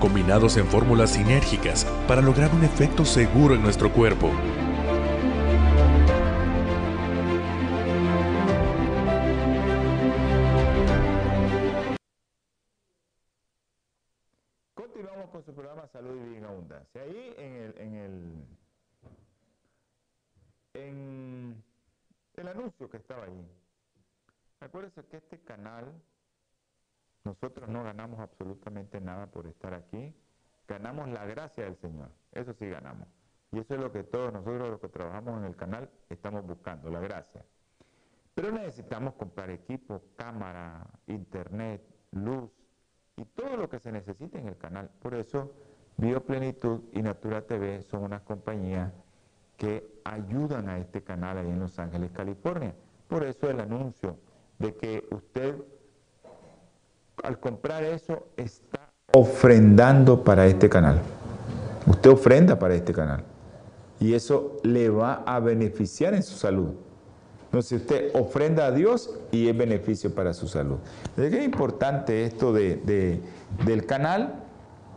combinados 0.00 0.56
en 0.56 0.66
fórmulas 0.66 1.10
sinérgicas 1.10 1.84
para 2.08 2.22
lograr 2.22 2.52
un 2.52 2.64
efecto 2.64 3.04
seguro 3.04 3.54
en 3.54 3.62
nuestro 3.62 3.92
cuerpo. 3.92 4.32
que 22.88 22.96
estaba 22.96 23.24
allí. 23.24 23.46
Acuérdense 24.60 25.04
que 25.06 25.18
este 25.18 25.38
canal, 25.40 25.92
nosotros 27.30 27.68
no 27.68 27.84
ganamos 27.84 28.18
absolutamente 28.18 29.00
nada 29.00 29.28
por 29.28 29.46
estar 29.46 29.72
aquí, 29.72 30.12
ganamos 30.66 31.08
la 31.08 31.24
gracia 31.26 31.64
del 31.64 31.76
Señor, 31.76 32.10
eso 32.32 32.52
sí 32.54 32.68
ganamos. 32.68 33.06
Y 33.52 33.60
eso 33.60 33.74
es 33.74 33.80
lo 33.80 33.92
que 33.92 34.02
todos 34.02 34.32
nosotros 34.32 34.68
los 34.68 34.80
que 34.80 34.88
trabajamos 34.88 35.38
en 35.38 35.44
el 35.44 35.54
canal 35.54 35.88
estamos 36.08 36.44
buscando, 36.44 36.90
la 36.90 36.98
gracia. 36.98 37.44
Pero 38.34 38.50
necesitamos 38.50 39.14
comprar 39.14 39.50
equipo, 39.50 40.02
cámara, 40.16 40.84
internet, 41.06 41.82
luz 42.10 42.50
y 43.16 43.24
todo 43.24 43.56
lo 43.56 43.68
que 43.68 43.78
se 43.78 43.92
necesita 43.92 44.38
en 44.38 44.48
el 44.48 44.56
canal. 44.56 44.90
Por 45.00 45.14
eso 45.14 45.52
Bioplenitud 45.98 46.80
y 46.92 47.02
Natura 47.02 47.42
TV 47.46 47.82
son 47.82 48.04
unas 48.04 48.22
compañías 48.22 48.92
que 49.56 50.00
ayudan 50.04 50.68
a 50.68 50.78
este 50.78 51.02
canal 51.02 51.38
ahí 51.38 51.48
en 51.48 51.60
Los 51.60 51.78
Ángeles, 51.78 52.10
California. 52.10 52.74
Por 53.06 53.22
eso 53.22 53.48
el 53.48 53.60
anuncio 53.60 54.16
de 54.58 54.74
que 54.74 55.06
usted 55.10 55.62
al 57.22 57.38
comprar 57.38 57.84
eso 57.84 58.28
está 58.36 58.90
ofrendando 59.12 60.22
para 60.22 60.46
este 60.46 60.68
canal. 60.68 61.00
Usted 61.86 62.10
ofrenda 62.10 62.58
para 62.58 62.74
este 62.74 62.92
canal. 62.92 63.24
Y 63.98 64.14
eso 64.14 64.56
le 64.62 64.88
va 64.88 65.22
a 65.26 65.40
beneficiar 65.40 66.14
en 66.14 66.22
su 66.22 66.36
salud. 66.36 66.74
Entonces 67.46 67.80
usted 67.80 68.10
ofrenda 68.14 68.66
a 68.66 68.70
Dios 68.70 69.10
y 69.32 69.48
es 69.48 69.56
beneficio 69.56 70.14
para 70.14 70.32
su 70.32 70.46
salud. 70.46 70.78
Es 71.16 71.44
importante 71.44 72.24
esto 72.24 72.52
de, 72.52 73.20
del 73.66 73.86
canal, 73.86 74.44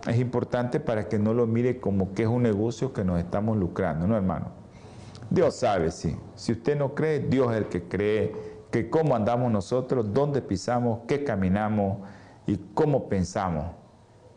es 0.08 0.18
importante 0.18 0.80
para 0.80 1.10
que 1.10 1.18
no 1.18 1.34
lo 1.34 1.48
mire 1.48 1.80
como 1.80 2.14
que 2.14 2.24
es 2.24 2.30
un 2.30 2.44
negocio 2.44 2.94
que 2.94 3.04
nos 3.04 3.20
estamos 3.20 3.58
lucrando, 3.58 4.06
¿no, 4.06 4.16
hermano? 4.16 4.52
Dios 5.32 5.56
sabe, 5.56 5.90
sí. 5.90 6.16
Si 6.36 6.52
usted 6.52 6.78
no 6.78 6.94
cree, 6.94 7.20
Dios 7.20 7.52
es 7.52 7.58
el 7.58 7.66
que 7.66 7.84
cree 7.84 8.54
que 8.70 8.90
cómo 8.90 9.16
andamos 9.16 9.52
nosotros, 9.52 10.14
dónde 10.14 10.42
pisamos, 10.42 11.00
qué 11.08 11.24
caminamos 11.24 12.00
y 12.48 12.58
cómo 12.74 13.08
pensamos. 13.08 13.66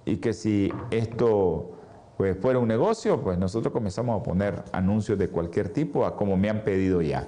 Y 0.05 0.19
que 0.19 0.33
si 0.33 0.73
esto 0.91 1.73
pues, 2.17 2.39
fuera 2.41 2.59
un 2.59 2.69
negocio, 2.69 3.21
pues 3.23 3.39
nosotros 3.39 3.73
comenzamos 3.73 4.21
a 4.21 4.23
poner 4.23 4.63
anuncios 4.73 5.19
de 5.19 5.29
cualquier 5.29 5.69
tipo 5.71 6.07
a 6.07 6.17
como 6.17 6.37
me 6.37 6.49
han 6.49 6.63
pedido 6.63 7.03
ya. 7.03 7.27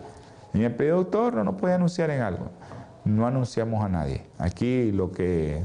Me 0.53 0.65
han 0.65 0.75
pedido, 0.75 0.97
doctor, 0.97 1.35
no, 1.35 1.45
no 1.45 1.57
puede 1.57 1.75
anunciar 1.75 2.11
en 2.11 2.23
algo. 2.23 2.51
No 3.05 3.27
anunciamos 3.27 3.85
a 3.85 3.89
nadie. 3.89 4.25
Aquí 4.39 4.93
lo 4.93 5.13
que, 5.13 5.65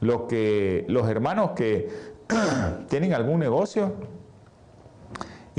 lo 0.00 0.26
que 0.26 0.84
los 0.88 1.08
hermanos 1.08 1.50
que 1.50 1.90
tienen 2.88 3.12
algún 3.14 3.40
negocio, 3.40 3.92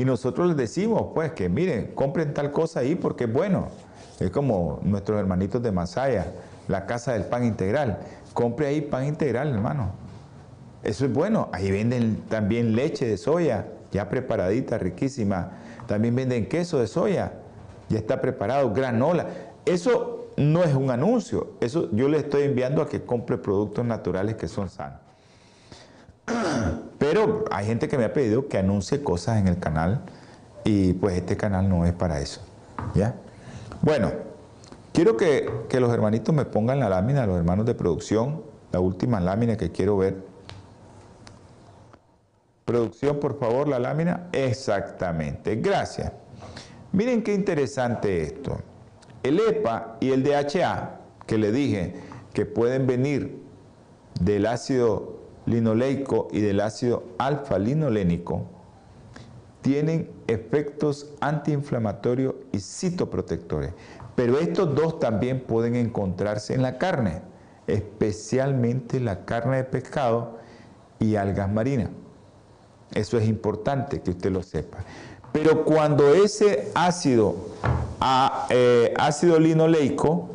y 0.01 0.05
nosotros 0.05 0.47
les 0.47 0.57
decimos, 0.57 1.09
pues, 1.13 1.33
que 1.33 1.49
miren, 1.49 1.91
compren 1.93 2.33
tal 2.33 2.51
cosa 2.51 2.79
ahí 2.79 2.95
porque 2.95 3.25
es 3.25 3.33
bueno. 3.33 3.67
Es 4.19 4.29
como 4.31 4.79
nuestros 4.83 5.19
hermanitos 5.19 5.61
de 5.61 5.71
Masaya, 5.71 6.33
la 6.67 6.85
casa 6.85 7.13
del 7.13 7.25
pan 7.25 7.43
integral. 7.43 7.99
Compre 8.33 8.67
ahí 8.67 8.81
pan 8.81 9.05
integral, 9.05 9.49
hermano. 9.49 9.91
Eso 10.83 11.05
es 11.05 11.13
bueno. 11.13 11.49
Ahí 11.53 11.71
venden 11.71 12.23
también 12.29 12.75
leche 12.75 13.05
de 13.05 13.17
soya, 13.17 13.67
ya 13.91 14.09
preparadita, 14.09 14.77
riquísima. 14.77 15.51
También 15.87 16.15
venden 16.15 16.47
queso 16.47 16.79
de 16.79 16.87
soya, 16.87 17.33
ya 17.89 17.99
está 17.99 18.21
preparado, 18.21 18.73
granola. 18.73 19.27
Eso 19.65 20.29
no 20.37 20.63
es 20.63 20.73
un 20.73 20.89
anuncio. 20.89 21.53
Eso 21.59 21.89
yo 21.91 22.07
le 22.07 22.17
estoy 22.17 22.43
enviando 22.43 22.81
a 22.81 22.87
que 22.87 23.03
compre 23.03 23.37
productos 23.37 23.85
naturales 23.85 24.35
que 24.35 24.47
son 24.47 24.69
sanos. 24.69 24.99
Pero 26.97 27.45
hay 27.51 27.65
gente 27.65 27.87
que 27.87 27.97
me 27.97 28.05
ha 28.05 28.13
pedido 28.13 28.47
que 28.47 28.57
anuncie 28.57 29.03
cosas 29.03 29.39
en 29.39 29.47
el 29.47 29.59
canal 29.59 30.01
y 30.63 30.93
pues 30.93 31.15
este 31.17 31.35
canal 31.37 31.67
no 31.67 31.85
es 31.85 31.93
para 31.93 32.19
eso. 32.19 32.41
¿Ya? 32.95 33.15
Bueno, 33.81 34.11
quiero 34.93 35.17
que, 35.17 35.49
que 35.69 35.79
los 35.79 35.93
hermanitos 35.93 36.33
me 36.33 36.45
pongan 36.45 36.79
la 36.79 36.89
lámina, 36.89 37.25
los 37.25 37.37
hermanos 37.37 37.65
de 37.65 37.75
producción, 37.75 38.43
la 38.71 38.79
última 38.79 39.19
lámina 39.19 39.57
que 39.57 39.71
quiero 39.71 39.97
ver. 39.97 40.23
Producción, 42.65 43.19
por 43.19 43.37
favor, 43.37 43.67
la 43.67 43.79
lámina. 43.79 44.29
Exactamente, 44.31 45.55
gracias. 45.55 46.11
Miren 46.93 47.23
qué 47.23 47.33
interesante 47.33 48.21
esto. 48.21 48.59
El 49.23 49.39
EPA 49.39 49.97
y 49.99 50.11
el 50.11 50.23
DHA, 50.23 50.99
que 51.25 51.37
le 51.37 51.51
dije 51.51 51.95
que 52.33 52.45
pueden 52.45 52.87
venir 52.87 53.41
del 54.19 54.45
ácido 54.45 55.19
linoleico 55.45 56.27
y 56.31 56.41
del 56.41 56.59
ácido 56.59 57.03
alfa-linolénico, 57.17 58.45
tienen 59.61 60.09
efectos 60.27 61.13
antiinflamatorios 61.21 62.35
y 62.51 62.59
citoprotectores. 62.59 63.73
Pero 64.21 64.37
estos 64.37 64.75
dos 64.75 64.99
también 64.99 65.39
pueden 65.39 65.75
encontrarse 65.75 66.53
en 66.53 66.61
la 66.61 66.77
carne, 66.77 67.23
especialmente 67.65 68.99
la 68.99 69.25
carne 69.25 69.57
de 69.57 69.63
pescado 69.63 70.37
y 70.99 71.15
algas 71.15 71.51
marinas. 71.51 71.89
Eso 72.93 73.17
es 73.17 73.27
importante 73.27 74.01
que 74.01 74.11
usted 74.11 74.29
lo 74.29 74.43
sepa. 74.43 74.77
Pero 75.31 75.65
cuando 75.65 76.13
ese 76.13 76.69
ácido, 76.75 77.35
eh, 78.51 78.93
ácido 78.95 79.39
linoleico 79.39 80.29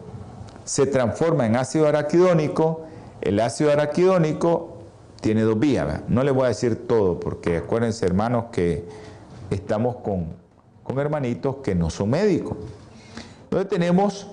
se 0.64 0.86
transforma 0.86 1.46
en 1.46 1.54
ácido 1.54 1.86
araquidónico, 1.86 2.86
el 3.20 3.38
ácido 3.38 3.70
araquidónico 3.70 4.78
tiene 5.20 5.42
dos 5.42 5.60
vías. 5.60 6.00
No 6.08 6.24
le 6.24 6.32
voy 6.32 6.46
a 6.46 6.48
decir 6.48 6.88
todo, 6.88 7.20
porque 7.20 7.58
acuérdense, 7.58 8.04
hermanos, 8.04 8.46
que 8.50 8.84
estamos 9.50 9.98
con, 9.98 10.34
con 10.82 10.98
hermanitos 10.98 11.58
que 11.62 11.76
no 11.76 11.88
son 11.88 12.10
médicos. 12.10 12.56
Entonces 13.56 13.70
tenemos, 13.70 14.26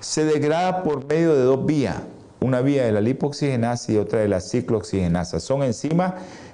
se 0.00 0.26
degrada 0.26 0.82
por 0.82 1.06
medio 1.06 1.34
de 1.34 1.44
dos 1.44 1.64
vías, 1.64 1.96
una 2.40 2.60
vía 2.60 2.84
de 2.84 2.92
la 2.92 3.00
lipoxigenasa 3.00 3.90
y 3.90 3.96
otra 3.96 4.18
de 4.18 4.28
la 4.28 4.42
ciclooxigenasa. 4.42 5.40
Son 5.40 5.62
enzimas 5.62 6.12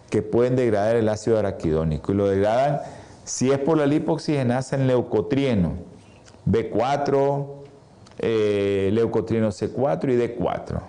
que 0.08 0.22
pueden 0.22 0.54
degradar 0.54 0.94
el 0.94 1.08
ácido 1.08 1.36
araquidónico 1.36 2.12
y 2.12 2.14
lo 2.14 2.28
degradan 2.28 2.80
si 3.24 3.50
es 3.50 3.58
por 3.58 3.76
la 3.76 3.86
lipoxigenasa 3.86 4.76
en 4.76 4.86
leucotrieno, 4.86 5.72
B4, 6.46 7.46
eh, 8.20 8.90
leucotrieno 8.92 9.48
C4 9.48 10.12
y 10.12 10.16
D4. 10.16 10.80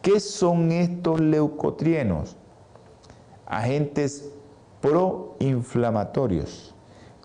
¿Qué 0.00 0.20
son 0.20 0.70
estos 0.70 1.18
leucotrienos? 1.18 2.36
Agentes 3.46 4.30
proinflamatorios 4.80 6.72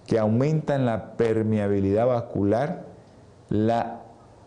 que 0.07 0.17
aumentan 0.17 0.87
la 0.87 1.15
permeabilidad 1.17 2.07
vascular, 2.07 2.86
la 3.49 4.01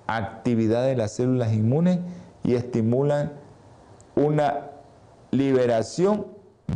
actividad 0.07 0.85
de 0.85 0.97
las 0.97 1.13
células 1.13 1.53
inmunes 1.53 2.01
y 2.43 2.55
estimulan 2.55 3.33
una 4.17 4.71
liberación 5.31 6.27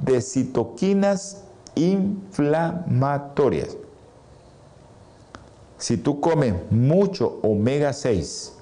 de 0.05 0.21
citoquinas 0.21 1.45
inflamatorias. 1.75 3.77
Si 5.79 5.97
tú 5.97 6.21
comes 6.21 6.55
mucho 6.71 7.41
omega 7.43 7.93
6, 7.93 8.53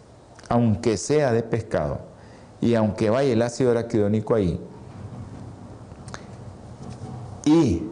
aunque 0.48 0.96
sea 0.96 1.32
de 1.32 1.42
pescado, 1.42 2.00
y 2.60 2.74
aunque 2.74 3.10
vaya 3.10 3.32
el 3.32 3.42
ácido 3.42 3.72
araquidónico 3.72 4.34
ahí, 4.34 4.60
y 7.44 7.82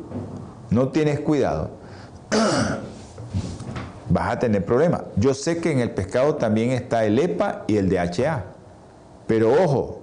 no 0.71 0.89
tienes 0.89 1.21
cuidado, 1.21 1.71
vas 4.11 4.33
a 4.33 4.39
tener 4.39 4.65
problemas. 4.65 5.03
Yo 5.17 5.33
sé 5.33 5.59
que 5.59 5.71
en 5.73 5.79
el 5.79 5.93
pescado 5.93 6.35
también 6.35 6.71
está 6.71 7.05
el 7.05 7.19
EPA 7.19 7.65
y 7.67 7.77
el 7.77 7.89
DHA, 7.89 8.45
pero 9.27 9.53
ojo, 9.63 10.01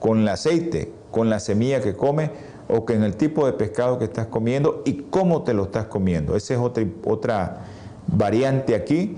con 0.00 0.20
el 0.20 0.28
aceite, 0.28 0.92
con 1.10 1.30
la 1.30 1.38
semilla 1.38 1.80
que 1.80 1.94
comes, 1.94 2.30
o 2.68 2.84
en 2.90 3.02
el 3.02 3.16
tipo 3.16 3.46
de 3.46 3.52
pescado 3.52 3.98
que 3.98 4.04
estás 4.04 4.26
comiendo 4.26 4.82
y 4.84 5.04
cómo 5.10 5.42
te 5.42 5.54
lo 5.54 5.64
estás 5.64 5.86
comiendo. 5.86 6.36
Esa 6.36 6.54
es 6.54 6.60
otra, 6.60 6.84
otra 7.04 7.58
variante 8.06 8.74
aquí. 8.74 9.16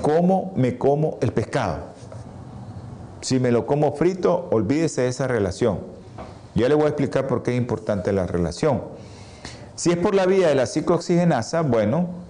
¿Cómo 0.00 0.52
me 0.56 0.78
como 0.78 1.18
el 1.20 1.32
pescado? 1.32 1.78
Si 3.20 3.38
me 3.38 3.50
lo 3.50 3.66
como 3.66 3.92
frito, 3.92 4.48
olvídese 4.50 5.02
de 5.02 5.08
esa 5.08 5.26
relación. 5.26 5.78
Ya 6.54 6.68
le 6.68 6.74
voy 6.74 6.84
a 6.84 6.88
explicar 6.88 7.26
por 7.26 7.42
qué 7.42 7.52
es 7.52 7.56
importante 7.56 8.12
la 8.12 8.26
relación. 8.26 8.82
Si 9.74 9.90
es 9.90 9.96
por 9.96 10.14
la 10.14 10.26
vía 10.26 10.48
de 10.48 10.54
la 10.54 10.66
ciclooxigenasa, 10.66 11.62
bueno, 11.62 12.23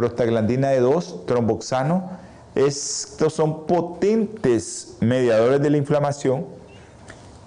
prostaglandina 0.00 0.72
E2, 0.72 1.26
tromboxano, 1.26 2.08
estos 2.54 3.34
son 3.34 3.66
potentes 3.66 4.96
mediadores 5.00 5.60
de 5.60 5.68
la 5.68 5.76
inflamación, 5.76 6.46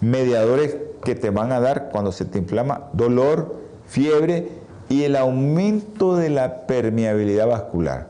mediadores 0.01 0.78
que 1.04 1.16
te 1.16 1.32
van 1.32 1.51
a 1.51 1.60
dar 1.60 1.89
cuando 1.91 2.12
se 2.12 2.26
te 2.26 2.38
inflama 2.38 2.89
dolor, 2.93 3.56
fiebre 3.88 4.49
y 4.88 5.04
el 5.04 5.16
aumento 5.16 6.16
de 6.16 6.30
la 6.30 6.68
permeabilidad 6.68 7.47
vascular. 7.47 8.10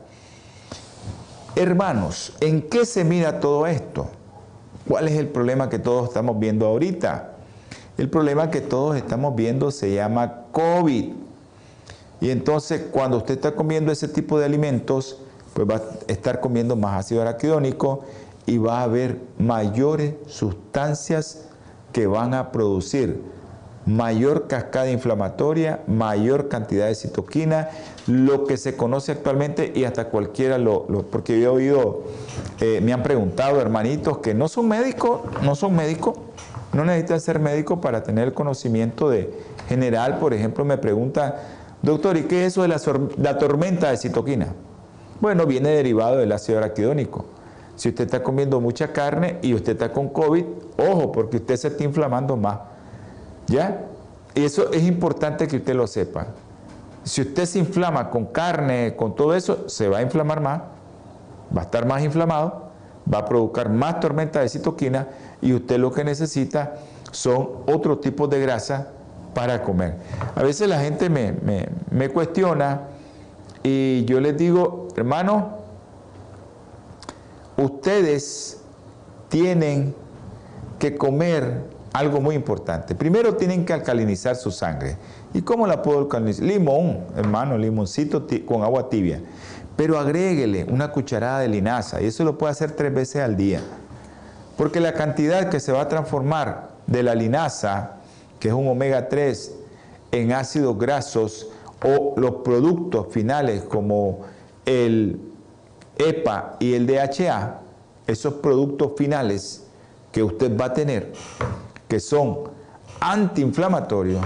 Hermanos, 1.56 2.34
¿en 2.40 2.60
qué 2.60 2.84
se 2.84 3.02
mira 3.02 3.40
todo 3.40 3.66
esto? 3.66 4.08
¿Cuál 4.86 5.08
es 5.08 5.14
el 5.14 5.28
problema 5.28 5.70
que 5.70 5.78
todos 5.78 6.08
estamos 6.08 6.38
viendo 6.38 6.66
ahorita? 6.66 7.30
El 7.96 8.10
problema 8.10 8.50
que 8.50 8.60
todos 8.60 8.94
estamos 8.94 9.34
viendo 9.34 9.70
se 9.70 9.94
llama 9.94 10.42
COVID. 10.52 11.23
Y 12.20 12.30
entonces 12.30 12.86
cuando 12.90 13.18
usted 13.18 13.34
está 13.34 13.54
comiendo 13.54 13.92
ese 13.92 14.08
tipo 14.08 14.38
de 14.38 14.46
alimentos, 14.46 15.18
pues 15.52 15.68
va 15.68 15.76
a 15.76 15.82
estar 16.12 16.40
comiendo 16.40 16.76
más 16.76 17.04
ácido 17.04 17.22
araquidónico 17.22 18.04
y 18.46 18.58
va 18.58 18.80
a 18.80 18.82
haber 18.84 19.18
mayores 19.38 20.14
sustancias 20.26 21.46
que 21.92 22.06
van 22.06 22.34
a 22.34 22.50
producir 22.50 23.22
mayor 23.86 24.46
cascada 24.48 24.90
inflamatoria, 24.90 25.80
mayor 25.86 26.48
cantidad 26.48 26.86
de 26.86 26.94
citoquina, 26.94 27.68
lo 28.06 28.44
que 28.44 28.56
se 28.56 28.76
conoce 28.76 29.12
actualmente 29.12 29.72
y 29.74 29.84
hasta 29.84 30.08
cualquiera 30.08 30.58
lo, 30.58 30.86
porque 31.10 31.40
yo 31.40 31.50
he 31.50 31.54
oído, 31.56 32.02
eh, 32.60 32.80
me 32.82 32.92
han 32.92 33.02
preguntado 33.02 33.60
hermanitos 33.60 34.18
que 34.18 34.34
no 34.34 34.48
son 34.48 34.68
médicos, 34.68 35.20
no 35.42 35.54
son 35.54 35.74
médicos, 35.76 36.14
No 36.72 36.84
necesitan 36.84 37.20
ser 37.20 37.38
médico 37.38 37.80
para 37.80 38.02
tener 38.02 38.24
el 38.24 38.34
conocimiento 38.34 39.08
de 39.08 39.32
general. 39.68 40.18
Por 40.18 40.34
ejemplo, 40.34 40.64
me 40.64 40.76
pregunta, 40.76 41.40
doctor, 41.84 42.16
¿y 42.16 42.22
qué 42.24 42.44
es 42.44 42.52
eso 42.52 42.62
de 42.62 42.68
la, 42.68 43.38
tormenta 43.38 43.90
de 43.90 43.96
citoquina? 43.96 44.54
Bueno, 45.20 45.46
viene 45.46 45.70
derivado 45.70 46.16
del 46.16 46.32
ácido 46.32 46.58
araquidónico. 46.58 47.26
Si 47.76 47.88
usted 47.88 48.04
está 48.04 48.22
comiendo 48.22 48.60
mucha 48.60 48.92
carne 48.92 49.38
y 49.42 49.54
usted 49.54 49.72
está 49.72 49.92
con 49.92 50.08
COVID, 50.08 50.44
ojo, 50.78 51.12
porque 51.12 51.38
usted 51.38 51.56
se 51.56 51.68
está 51.68 51.84
inflamando 51.84 52.36
más. 52.36 52.58
¿Ya? 53.46 53.86
Y 54.34 54.44
eso 54.44 54.72
es 54.72 54.82
importante 54.84 55.46
que 55.46 55.56
usted 55.56 55.74
lo 55.74 55.86
sepa. 55.86 56.28
Si 57.04 57.20
usted 57.20 57.44
se 57.44 57.58
inflama 57.58 58.10
con 58.10 58.26
carne, 58.26 58.94
con 58.96 59.14
todo 59.14 59.34
eso, 59.34 59.68
se 59.68 59.88
va 59.88 59.98
a 59.98 60.02
inflamar 60.02 60.40
más, 60.40 60.62
va 61.56 61.62
a 61.62 61.64
estar 61.64 61.86
más 61.86 62.02
inflamado, 62.02 62.70
va 63.12 63.18
a 63.18 63.24
provocar 63.26 63.68
más 63.68 64.00
tormenta 64.00 64.40
de 64.40 64.48
citoquina 64.48 65.08
y 65.42 65.52
usted 65.52 65.78
lo 65.78 65.92
que 65.92 66.04
necesita 66.04 66.76
son 67.10 67.50
otros 67.66 68.00
tipos 68.00 68.30
de 68.30 68.40
grasa 68.40 68.88
para 69.34 69.62
comer. 69.62 69.96
A 70.34 70.42
veces 70.42 70.68
la 70.68 70.80
gente 70.80 71.10
me, 71.10 72.08
cuestiona 72.10 72.82
y 73.62 74.04
yo 74.04 74.20
les 74.20 74.36
digo, 74.36 74.88
hermano, 74.96 75.58
ustedes 77.56 78.60
tienen 79.28 79.94
que 80.78 80.96
comer 80.96 81.64
algo 81.92 82.20
muy 82.20 82.34
importante. 82.34 82.94
Primero 82.94 83.36
tienen 83.36 83.64
que 83.64 83.72
alcalinizar 83.72 84.36
su 84.36 84.50
sangre. 84.50 84.96
¿Y 85.32 85.42
cómo 85.42 85.66
la 85.66 85.82
puedo 85.82 86.00
alcalinizar? 86.00 86.44
Limón, 86.44 87.00
hermano, 87.16 87.58
limoncito 87.58 88.26
con 88.46 88.62
agua 88.62 88.88
tibia. 88.88 89.20
Pero 89.76 89.98
agréguele 89.98 90.64
una 90.64 90.92
cucharada 90.92 91.40
de 91.40 91.48
linaza 91.48 92.00
y 92.00 92.06
eso 92.06 92.24
lo 92.24 92.38
puede 92.38 92.52
hacer 92.52 92.72
tres 92.72 92.94
veces 92.94 93.22
al 93.22 93.36
día. 93.36 93.60
Porque 94.56 94.78
la 94.78 94.92
cantidad 94.92 95.48
que 95.48 95.58
se 95.58 95.72
va 95.72 95.82
a 95.82 95.88
transformar 95.88 96.68
de 96.86 97.02
la 97.02 97.14
linaza, 97.14 97.96
que 98.38 98.48
es 98.48 98.54
un 98.54 98.68
omega 98.68 99.08
3, 99.08 99.54
en 100.12 100.32
ácidos 100.32 100.78
grasos 100.78 101.48
o 101.82 102.14
los 102.16 102.36
productos 102.36 103.06
finales 103.10 103.62
como 103.62 104.20
el 104.64 105.20
EPA 105.98 106.56
y 106.60 106.74
el 106.74 106.86
DHA, 106.86 107.60
esos 108.06 108.34
productos 108.34 108.92
finales 108.96 109.64
que 110.12 110.22
usted 110.22 110.56
va 110.58 110.66
a 110.66 110.72
tener, 110.74 111.12
que 111.88 112.00
son 112.00 112.50
antiinflamatorios, 113.00 114.24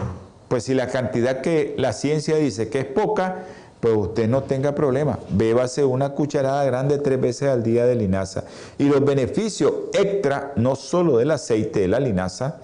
pues 0.49 0.65
si 0.65 0.75
la 0.75 0.89
cantidad 0.89 1.41
que 1.41 1.75
la 1.79 1.93
ciencia 1.93 2.37
dice 2.37 2.69
que 2.69 2.81
es 2.81 2.87
poca, 2.87 3.45
pues 3.81 3.95
usted 3.97 4.29
no 4.29 4.43
tenga 4.43 4.75
problema. 4.75 5.19
Bébase 5.31 5.85
una 5.85 6.11
cucharada 6.11 6.65
grande 6.65 6.99
tres 6.99 7.21
veces 7.21 7.49
al 7.49 7.63
día 7.63 7.87
de 7.87 7.95
linaza. 7.95 8.45
Y 8.79 8.85
los 8.85 9.05
beneficios 9.05 9.73
extra, 9.93 10.53
no 10.57 10.75
solo 10.75 11.19
del 11.19 11.31
aceite 11.31 11.81
de 11.81 11.89
la 11.89 12.01
linaza, 12.01 12.61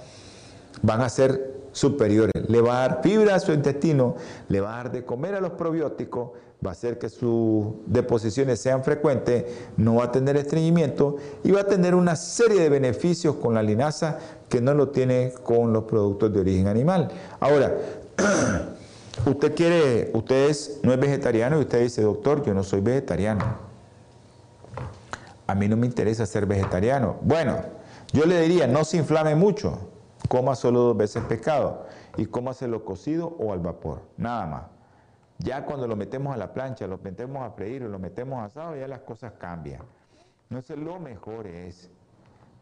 van 0.84 1.00
a 1.00 1.08
ser 1.08 1.54
superiores. 1.72 2.48
Le 2.48 2.60
va 2.60 2.76
a 2.84 2.88
dar 2.88 3.00
fibra 3.02 3.34
a 3.34 3.40
su 3.40 3.52
intestino, 3.52 4.16
le 4.48 4.60
va 4.60 4.74
a 4.74 4.76
dar 4.76 4.92
de 4.92 5.04
comer 5.04 5.34
a 5.34 5.40
los 5.40 5.52
probióticos, 5.52 6.30
va 6.64 6.70
a 6.70 6.72
hacer 6.72 6.98
que 6.98 7.08
sus 7.08 7.66
deposiciones 7.86 8.60
sean 8.60 8.84
frecuentes, 8.84 9.44
no 9.76 9.96
va 9.96 10.04
a 10.04 10.12
tener 10.12 10.36
estreñimiento 10.36 11.16
y 11.42 11.50
va 11.50 11.62
a 11.62 11.66
tener 11.66 11.94
una 11.94 12.16
serie 12.16 12.60
de 12.60 12.68
beneficios 12.68 13.36
con 13.36 13.54
la 13.54 13.62
linaza 13.62 14.18
que 14.48 14.60
no 14.60 14.74
lo 14.74 14.90
tiene 14.90 15.32
con 15.42 15.72
los 15.72 15.84
productos 15.84 16.32
de 16.32 16.40
origen 16.40 16.68
animal. 16.68 17.10
Ahora, 17.40 17.74
usted 19.26 19.54
quiere, 19.54 20.10
usted 20.12 20.54
no 20.82 20.92
es 20.92 21.00
vegetariano 21.00 21.58
y 21.58 21.60
usted 21.62 21.82
dice, 21.82 22.02
doctor, 22.02 22.44
yo 22.44 22.52
no 22.52 22.62
soy 22.62 22.82
vegetariano. 22.82 23.44
A 25.46 25.54
mí 25.54 25.66
no 25.66 25.76
me 25.76 25.86
interesa 25.86 26.24
ser 26.26 26.46
vegetariano. 26.46 27.16
Bueno, 27.22 27.56
yo 28.12 28.26
le 28.26 28.40
diría, 28.42 28.66
no 28.66 28.84
se 28.84 28.96
inflame 28.96 29.34
mucho, 29.34 29.78
coma 30.28 30.54
solo 30.54 30.80
dos 30.80 30.96
veces 30.96 31.22
pescado 31.24 31.86
y 32.16 32.26
cómaselo 32.26 32.84
cocido 32.84 33.36
o 33.38 33.52
al 33.52 33.60
vapor, 33.60 34.02
nada 34.16 34.46
más. 34.46 34.62
Ya 35.38 35.64
cuando 35.64 35.86
lo 35.86 35.96
metemos 35.96 36.34
a 36.34 36.36
la 36.36 36.52
plancha, 36.52 36.86
lo 36.86 36.98
metemos 36.98 37.42
a 37.42 37.50
freír 37.50 37.82
o 37.84 37.88
lo 37.88 37.98
metemos 37.98 38.42
asado, 38.42 38.76
ya 38.76 38.86
las 38.88 39.00
cosas 39.00 39.32
cambian. 39.38 39.82
Entonces 40.48 40.78
lo 40.78 41.00
mejor 41.00 41.46
es 41.46 41.90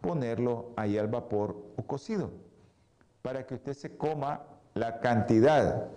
ponerlo 0.00 0.70
ahí 0.76 0.98
al 0.98 1.08
vapor 1.08 1.56
o 1.76 1.82
cocido 1.82 2.30
para 3.22 3.46
que 3.46 3.54
usted 3.54 3.74
se 3.74 3.96
coma 3.96 4.42
la 4.74 5.00
cantidad 5.00 5.88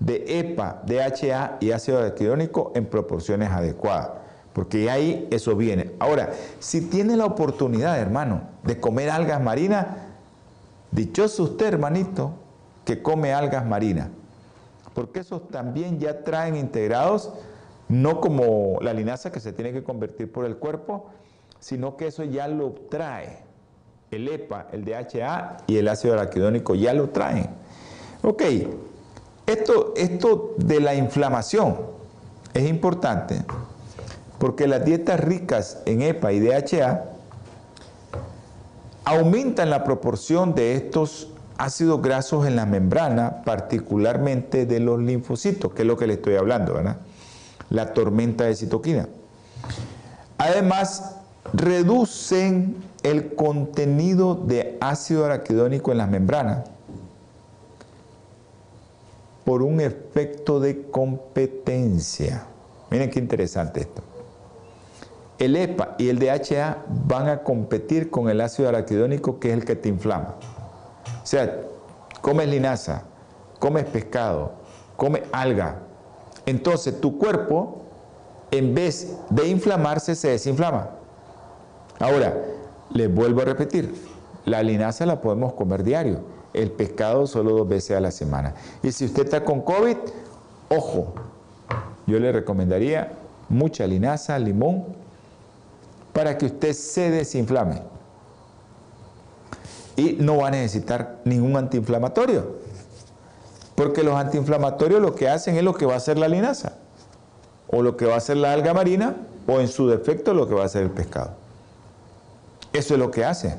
de 0.00 0.24
EPA, 0.40 0.82
DHA 0.84 1.58
y 1.60 1.70
ácido 1.70 1.98
araquidónico 1.98 2.72
en 2.74 2.86
proporciones 2.86 3.50
adecuadas. 3.50 4.10
Porque 4.52 4.90
ahí 4.90 5.28
eso 5.30 5.56
viene. 5.56 5.92
Ahora, 5.98 6.32
si 6.58 6.82
tiene 6.82 7.16
la 7.16 7.24
oportunidad, 7.24 7.98
hermano, 7.98 8.42
de 8.64 8.80
comer 8.80 9.10
algas 9.10 9.40
marinas, 9.40 9.86
dichoso 10.92 11.42
usted, 11.42 11.66
hermanito, 11.66 12.32
que 12.84 13.02
come 13.02 13.32
algas 13.32 13.66
marinas 13.66 14.08
porque 14.94 15.20
esos 15.20 15.48
también 15.48 15.98
ya 15.98 16.22
traen 16.22 16.56
integrados, 16.56 17.32
no 17.88 18.20
como 18.20 18.78
la 18.80 18.92
linaza 18.92 19.32
que 19.32 19.40
se 19.40 19.52
tiene 19.52 19.72
que 19.72 19.82
convertir 19.82 20.30
por 20.30 20.44
el 20.44 20.56
cuerpo, 20.56 21.06
sino 21.60 21.96
que 21.96 22.08
eso 22.08 22.24
ya 22.24 22.48
lo 22.48 22.72
trae. 22.90 23.40
El 24.10 24.28
EPA, 24.28 24.68
el 24.72 24.84
DHA 24.84 25.58
y 25.66 25.78
el 25.78 25.88
ácido 25.88 26.14
araquidónico 26.14 26.74
ya 26.74 26.92
lo 26.92 27.10
traen. 27.10 27.48
Ok, 28.22 28.42
esto, 29.46 29.94
esto 29.96 30.54
de 30.58 30.80
la 30.80 30.94
inflamación 30.94 31.76
es 32.52 32.68
importante 32.68 33.42
porque 34.38 34.66
las 34.66 34.84
dietas 34.84 35.18
ricas 35.20 35.82
en 35.86 36.02
EPA 36.02 36.32
y 36.32 36.40
DHA 36.40 37.04
aumentan 39.04 39.70
la 39.70 39.84
proporción 39.84 40.54
de 40.54 40.74
estos 40.74 41.28
ácidos 41.58 42.02
grasos 42.02 42.46
en 42.46 42.56
la 42.56 42.66
membrana, 42.66 43.42
particularmente 43.44 44.66
de 44.66 44.80
los 44.80 45.00
linfocitos, 45.00 45.72
que 45.72 45.82
es 45.82 45.88
lo 45.88 45.96
que 45.96 46.06
le 46.06 46.14
estoy 46.14 46.36
hablando, 46.36 46.74
¿verdad? 46.74 46.96
La 47.70 47.94
tormenta 47.94 48.44
de 48.44 48.54
citoquina. 48.54 49.08
Además, 50.38 51.16
reducen 51.52 52.76
el 53.02 53.34
contenido 53.34 54.34
de 54.34 54.76
ácido 54.80 55.24
araquidónico 55.24 55.92
en 55.92 55.98
las 55.98 56.08
membranas 56.08 56.68
por 59.44 59.62
un 59.62 59.80
efecto 59.80 60.60
de 60.60 60.82
competencia. 60.90 62.46
Miren 62.90 63.10
qué 63.10 63.18
interesante 63.18 63.80
esto. 63.80 64.02
El 65.42 65.56
EPA 65.56 65.96
y 65.98 66.08
el 66.08 66.20
DHA 66.20 66.84
van 67.08 67.28
a 67.28 67.42
competir 67.42 68.10
con 68.10 68.30
el 68.30 68.40
ácido 68.40 68.68
araquidónico 68.68 69.40
que 69.40 69.48
es 69.48 69.54
el 69.54 69.64
que 69.64 69.74
te 69.74 69.88
inflama. 69.88 70.36
O 71.20 71.26
sea, 71.26 71.62
comes 72.20 72.46
linaza, 72.46 73.02
comes 73.58 73.84
pescado, 73.86 74.52
comes 74.96 75.22
alga. 75.32 75.80
Entonces 76.46 77.00
tu 77.00 77.18
cuerpo, 77.18 77.82
en 78.52 78.72
vez 78.72 79.16
de 79.30 79.48
inflamarse, 79.48 80.14
se 80.14 80.28
desinflama. 80.28 80.90
Ahora, 81.98 82.38
les 82.90 83.12
vuelvo 83.12 83.42
a 83.42 83.44
repetir, 83.44 83.92
la 84.44 84.62
linaza 84.62 85.06
la 85.06 85.20
podemos 85.20 85.54
comer 85.54 85.82
diario, 85.82 86.20
el 86.54 86.70
pescado 86.70 87.26
solo 87.26 87.50
dos 87.50 87.68
veces 87.68 87.96
a 87.96 88.00
la 88.00 88.12
semana. 88.12 88.54
Y 88.80 88.92
si 88.92 89.06
usted 89.06 89.24
está 89.24 89.42
con 89.42 89.62
COVID, 89.62 89.96
ojo, 90.68 91.14
yo 92.06 92.20
le 92.20 92.30
recomendaría 92.30 93.14
mucha 93.48 93.88
linaza, 93.88 94.38
limón, 94.38 95.01
para 96.12 96.36
que 96.38 96.46
usted 96.46 96.72
se 96.72 97.10
desinflame 97.10 97.82
y 99.96 100.16
no 100.18 100.38
va 100.38 100.48
a 100.48 100.50
necesitar 100.50 101.20
ningún 101.24 101.56
antiinflamatorio. 101.56 102.62
Porque 103.74 104.02
los 104.02 104.14
antiinflamatorios 104.14 105.00
lo 105.00 105.14
que 105.14 105.28
hacen 105.28 105.56
es 105.56 105.62
lo 105.62 105.74
que 105.74 105.86
va 105.86 105.94
a 105.94 105.96
hacer 105.96 106.18
la 106.18 106.28
linaza, 106.28 106.74
o 107.68 107.82
lo 107.82 107.96
que 107.96 108.06
va 108.06 108.14
a 108.14 108.18
hacer 108.18 108.36
la 108.36 108.52
alga 108.52 108.74
marina, 108.74 109.16
o 109.46 109.60
en 109.60 109.68
su 109.68 109.88
defecto 109.88 110.34
lo 110.34 110.48
que 110.48 110.54
va 110.54 110.62
a 110.62 110.66
hacer 110.66 110.82
el 110.82 110.90
pescado. 110.90 111.32
Eso 112.72 112.94
es 112.94 113.00
lo 113.00 113.10
que 113.10 113.24
hace. 113.24 113.56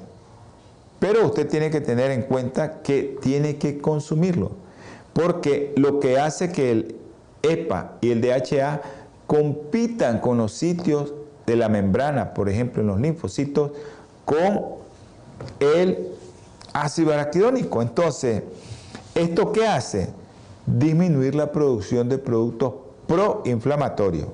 Pero 1.00 1.26
usted 1.26 1.50
tiene 1.50 1.70
que 1.70 1.82
tener 1.82 2.12
en 2.12 2.24
cuenta 2.24 2.82
que 2.82 3.18
tiene 3.22 3.58
que 3.58 3.80
consumirlo, 3.80 4.52
porque 5.14 5.74
lo 5.76 6.00
que 6.00 6.20
hace 6.20 6.52
que 6.52 6.72
el 6.72 6.96
EPA 7.42 7.98
y 8.02 8.12
el 8.12 8.22
DHA 8.22 8.82
compitan 9.28 10.20
con 10.20 10.38
los 10.38 10.54
sitios 10.54 11.14
de 11.46 11.56
la 11.56 11.70
membrana, 11.70 12.34
por 12.34 12.50
ejemplo 12.50 12.82
en 12.82 12.88
los 12.88 13.00
linfocitos, 13.00 13.72
con 14.26 14.62
el 15.60 16.10
ácido 16.74 17.14
araquidónico. 17.14 17.82
Entonces, 17.82 18.44
¿esto 19.16 19.52
qué 19.52 19.68
hace? 19.68 20.10
Disminuir 20.66 21.36
la 21.36 21.52
producción 21.52 22.10
de 22.10 22.18
productos 22.18 22.74
proinflamatorios. 23.08 24.28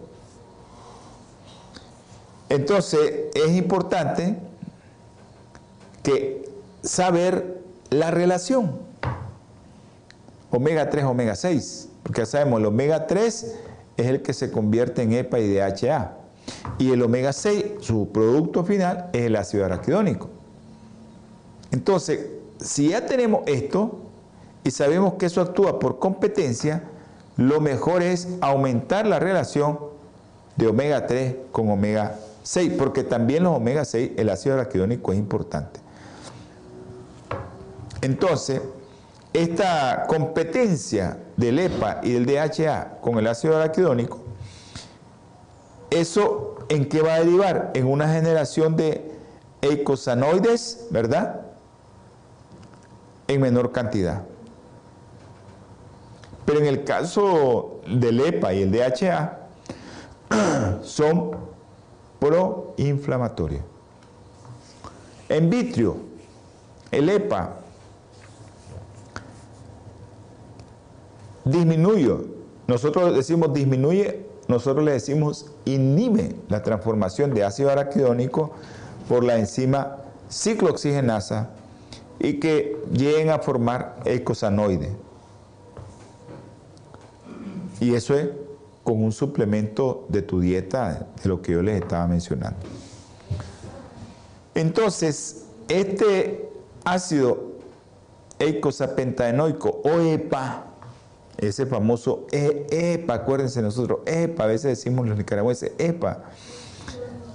Entonces, 2.49 3.25
es 3.33 3.51
importante 3.51 4.37
que 6.03 6.49
saber 6.81 7.61
la 7.89 8.11
relación 8.11 8.79
omega 10.51 10.89
3, 10.89 11.05
omega 11.05 11.35
6, 11.35 11.89
porque 12.03 12.21
ya 12.21 12.25
sabemos, 12.25 12.59
el 12.59 12.65
omega 12.65 13.05
3 13.05 13.55
es 13.97 14.05
el 14.07 14.21
que 14.21 14.33
se 14.33 14.51
convierte 14.51 15.03
en 15.03 15.13
EPA 15.13 15.39
y 15.39 15.53
DHA, 15.53 16.18
y 16.77 16.91
el 16.91 17.01
omega 17.01 17.33
6, 17.33 17.65
su 17.81 18.09
producto 18.11 18.63
final, 18.63 19.09
es 19.13 19.23
el 19.23 19.35
ácido 19.35 19.65
araquidónico. 19.65 20.29
Entonces, 21.71 22.27
si 22.59 22.89
ya 22.89 23.05
tenemos 23.05 23.43
esto 23.45 23.99
y 24.63 24.71
sabemos 24.71 25.13
que 25.15 25.27
eso 25.27 25.41
actúa 25.41 25.79
por 25.79 25.99
competencia, 25.99 26.83
lo 27.37 27.61
mejor 27.61 28.01
es 28.03 28.27
aumentar 28.41 29.07
la 29.07 29.19
relación 29.19 29.79
de 30.55 30.67
omega 30.67 31.07
3 31.07 31.35
con 31.51 31.69
omega 31.69 32.15
6, 32.43 32.73
porque 32.77 33.03
también 33.03 33.43
los 33.43 33.55
omega 33.55 33.85
6, 33.85 34.11
el 34.17 34.29
ácido 34.29 34.55
araquidónico 34.55 35.13
es 35.13 35.19
importante. 35.19 35.79
Entonces, 38.01 38.61
esta 39.33 40.05
competencia 40.07 41.17
del 41.37 41.59
EPA 41.59 42.01
y 42.03 42.13
del 42.13 42.25
DHA 42.25 42.99
con 43.01 43.19
el 43.19 43.27
ácido 43.27 43.55
araquidónico, 43.55 44.28
¿eso 45.89 46.57
en 46.69 46.87
qué 46.87 47.01
va 47.01 47.15
a 47.15 47.19
derivar? 47.19 47.71
En 47.73 47.87
una 47.87 48.07
generación 48.07 48.75
de 48.75 49.11
eicosanoides, 49.61 50.87
¿verdad? 50.91 51.41
En 53.27 53.41
menor 53.41 53.71
cantidad. 53.71 54.23
Pero 56.45 56.59
en 56.59 56.65
el 56.65 56.83
caso 56.83 57.81
del 57.87 58.19
EPA 58.21 58.53
y 58.53 58.63
el 58.63 58.71
DHA, 58.71 59.39
son 60.83 61.31
proinflamatorios. 62.19 63.63
En 65.27 65.49
vitrio, 65.49 65.97
el 66.91 67.09
EPA 67.09 67.59
disminuye, 71.45 72.17
nosotros 72.67 73.15
decimos 73.15 73.53
disminuye, 73.53 74.25
nosotros 74.47 74.83
le 74.83 74.93
decimos 74.93 75.51
inhibe 75.75 76.35
la 76.47 76.61
transformación 76.63 77.33
de 77.33 77.43
ácido 77.43 77.69
araquidónico 77.69 78.51
por 79.07 79.23
la 79.23 79.37
enzima 79.37 79.97
ciclooxigenasa 80.29 81.49
y 82.19 82.39
que 82.39 82.77
lleguen 82.91 83.29
a 83.29 83.39
formar 83.39 83.97
eicosanoide. 84.05 84.95
Y 87.79 87.95
eso 87.95 88.15
es 88.15 88.29
con 88.83 89.03
un 89.03 89.11
suplemento 89.11 90.05
de 90.09 90.21
tu 90.21 90.39
dieta, 90.39 91.07
de 91.21 91.29
lo 91.29 91.41
que 91.41 91.53
yo 91.53 91.61
les 91.61 91.81
estaba 91.81 92.07
mencionando. 92.07 92.59
Entonces, 94.55 95.45
este 95.67 96.49
ácido 96.83 97.49
eicosapentaenoico 98.39 99.81
o 99.83 99.99
EPA, 99.99 100.65
ese 101.41 101.65
famoso 101.65 102.27
EPA, 102.31 103.13
acuérdense 103.13 103.61
nosotros, 103.61 103.99
EPA, 104.05 104.43
a 104.43 104.47
veces 104.47 104.77
decimos 104.77 105.07
los 105.07 105.17
nicaragüenses, 105.17 105.71
EPA, 105.77 106.23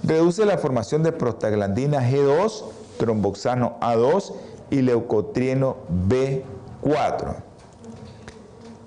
reduce 0.03 0.45
la 0.45 0.57
formación 0.57 1.03
de 1.03 1.11
prostaglandina 1.11 1.99
G2, 1.99 2.63
tromboxano 2.97 3.77
A2 3.81 4.33
y 4.69 4.81
leucotrieno 4.81 5.77
B4. 6.07 7.35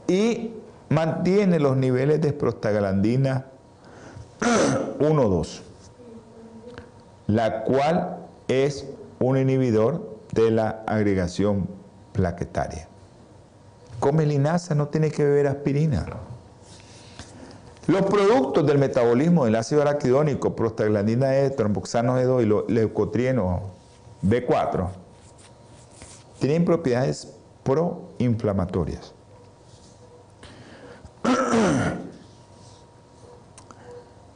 Y 0.06 0.52
mantiene 0.88 1.58
los 1.58 1.76
niveles 1.76 2.20
de 2.20 2.32
prostaglandina 2.32 3.46
1-2, 5.00 5.60
la 7.26 7.64
cual 7.64 8.18
es 8.46 8.86
un 9.18 9.36
inhibidor 9.36 10.18
de 10.32 10.50
la 10.50 10.82
agregación 10.86 11.68
plaquetaria. 12.12 12.88
Come 14.01 14.26
linaza, 14.26 14.74
no 14.74 14.88
tiene 14.88 15.11
que 15.11 15.24
beber 15.24 15.46
aspirina. 15.49 16.07
Los 17.86 18.03
productos 18.03 18.66
del 18.66 18.78
metabolismo 18.78 19.46
del 19.46 19.57
ácido 19.57 19.82
araquidónico, 19.82 20.55
prostaglandina 20.55 21.36
E, 21.36 21.51
tromboxano 21.51 22.18
E2 22.20 22.66
y 22.68 22.72
leucotrieno 22.72 23.62
B4 24.22 24.88
tienen 26.38 26.64
propiedades 26.64 27.34
proinflamatorias. 27.62 29.14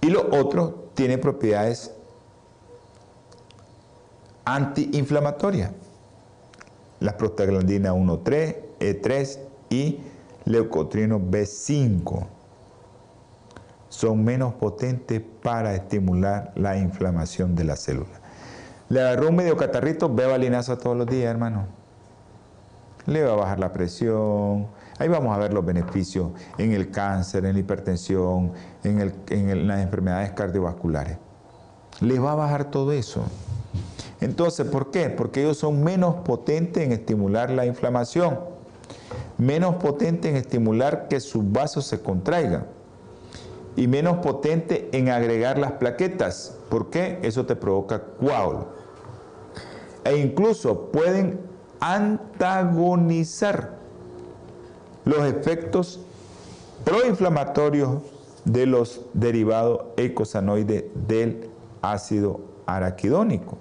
y 0.03 0.11
lo 0.11 0.29
otro 0.35 0.91
tiene 0.95 1.17
propiedades 1.17 1.93
antiinflamatorias. 4.45 5.71
La 7.01 7.17
prostaglandina 7.17 7.95
1,3, 7.95 8.57
E3 8.81 9.39
y 9.73 10.01
leucotrieno 10.45 11.19
B5 11.19 12.27
son 13.89 14.25
menos 14.25 14.55
potentes 14.55 15.21
para 15.43 15.75
estimular 15.75 16.53
la 16.57 16.77
inflamación 16.79 17.55
de 17.55 17.65
la 17.65 17.77
célula. 17.77 18.21
Le 18.89 19.01
agarró 19.01 19.29
un 19.29 19.37
medio 19.37 19.57
catarrito, 19.57 20.09
beba 20.09 20.39
linaza 20.39 20.79
todos 20.79 20.97
los 20.97 21.07
días, 21.07 21.31
hermano. 21.31 21.67
Le 23.07 23.25
va 23.25 23.33
a 23.33 23.37
bajar 23.37 23.59
la 23.59 23.73
presión, 23.73 24.69
Ahí 25.03 25.09
vamos 25.09 25.35
a 25.35 25.39
ver 25.41 25.53
los 25.53 25.65
beneficios 25.65 26.31
en 26.59 26.73
el 26.73 26.93
cáncer, 26.93 27.45
en 27.45 27.55
la 27.55 27.59
hipertensión, 27.59 28.53
en, 28.85 29.67
las 29.67 29.81
enfermedades 29.81 30.31
cardiovasculares. 30.31 31.19
Les 32.01 32.23
va 32.23 32.33
a 32.33 32.35
bajar 32.37 32.71
todo 32.71 32.93
eso. 32.93 33.25
Entonces, 34.21 34.65
¿por 34.65 34.93
qué? 34.93 35.11
Porque 35.11 35.43
ellos 35.43 35.59
son 35.59 35.83
menos 35.83 36.17
potentes 36.17 36.85
en 36.85 36.93
estimular 36.93 37.51
la 37.51 37.67
inflamación, 37.67 38.39
menos 39.43 39.77
potentes 39.77 40.31
en 40.31 40.37
estimular 40.37 41.09
que 41.09 41.21
sus 41.21 41.51
vasos 41.51 41.85
se 41.87 42.01
contraigan 42.01 42.67
y 43.77 43.87
menos 43.89 44.19
potente 44.19 44.89
en 44.93 45.09
agregar 45.09 45.59
las 45.59 45.73
plaquetas. 45.73 46.57
¿Por 46.69 46.91
qué? 46.91 47.19
Eso 47.23 47.47
te 47.47 47.57
provoca 47.57 48.03
coágulo. 48.21 48.69
E 50.05 50.17
incluso 50.17 50.91
pueden 50.91 51.41
antagonizar 51.81 53.77
los 55.05 55.25
efectos 55.27 56.01
proinflamatorios 56.85 58.03
de 58.45 58.67
los 58.67 59.03
derivados 59.15 59.85
eicosanoides 59.97 60.85
del 61.09 61.51
ácido 61.81 62.41
araquidónico. 62.67 63.59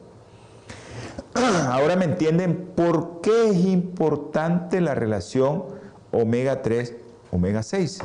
Ahora 1.70 1.96
me 1.96 2.06
entienden 2.06 2.72
por 2.76 3.22
qué 3.22 3.50
es 3.50 3.58
importante 3.66 4.82
la 4.82 4.96
relación 4.96 5.66
omega 6.12 6.62
3, 6.62 6.96
omega 7.32 7.64
6. 7.64 8.00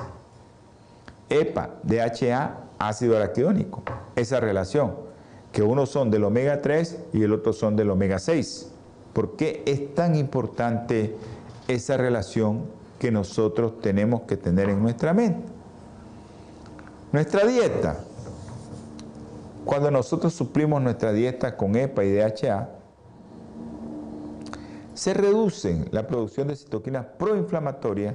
EPA, 1.28 1.70
DHA, 1.82 2.58
ácido 2.78 3.16
araquidónico. 3.16 3.82
Esa 4.14 4.40
relación, 4.40 4.94
que 5.52 5.62
uno 5.62 5.86
son 5.86 6.10
del 6.10 6.24
omega 6.24 6.62
3 6.62 6.98
y 7.12 7.22
el 7.22 7.32
otro 7.32 7.52
son 7.52 7.76
del 7.76 7.90
omega 7.90 8.18
6. 8.18 8.70
¿Por 9.12 9.36
qué 9.36 9.62
es 9.66 9.94
tan 9.94 10.14
importante 10.14 11.16
esa 11.68 11.96
relación 11.96 12.64
que 12.98 13.10
nosotros 13.10 13.80
tenemos 13.80 14.22
que 14.22 14.36
tener 14.36 14.70
en 14.70 14.82
nuestra 14.82 15.12
mente. 15.12 15.48
Nuestra 17.12 17.46
dieta. 17.46 17.98
Cuando 19.64 19.90
nosotros 19.90 20.32
suplimos 20.32 20.80
nuestra 20.80 21.12
dieta 21.12 21.56
con 21.56 21.76
EPA 21.76 22.04
y 22.04 22.12
DHA, 22.12 22.68
se 24.97 25.12
reducen 25.12 25.88
la 25.92 26.07
producción 26.07 26.49
de 26.49 26.57
citoquinas 26.57 27.05
proinflamatorias 27.18 28.14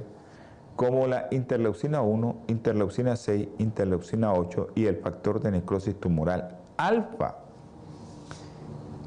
como 0.74 1.06
la 1.06 1.28
interleucina 1.30 2.02
1, 2.02 2.42
interleucina 2.48 3.14
6, 3.14 3.48
interleucina 3.58 4.32
8 4.32 4.68
y 4.74 4.86
el 4.86 4.96
factor 4.96 5.40
de 5.40 5.52
necrosis 5.52 5.94
tumoral 5.94 6.58
alfa, 6.76 7.36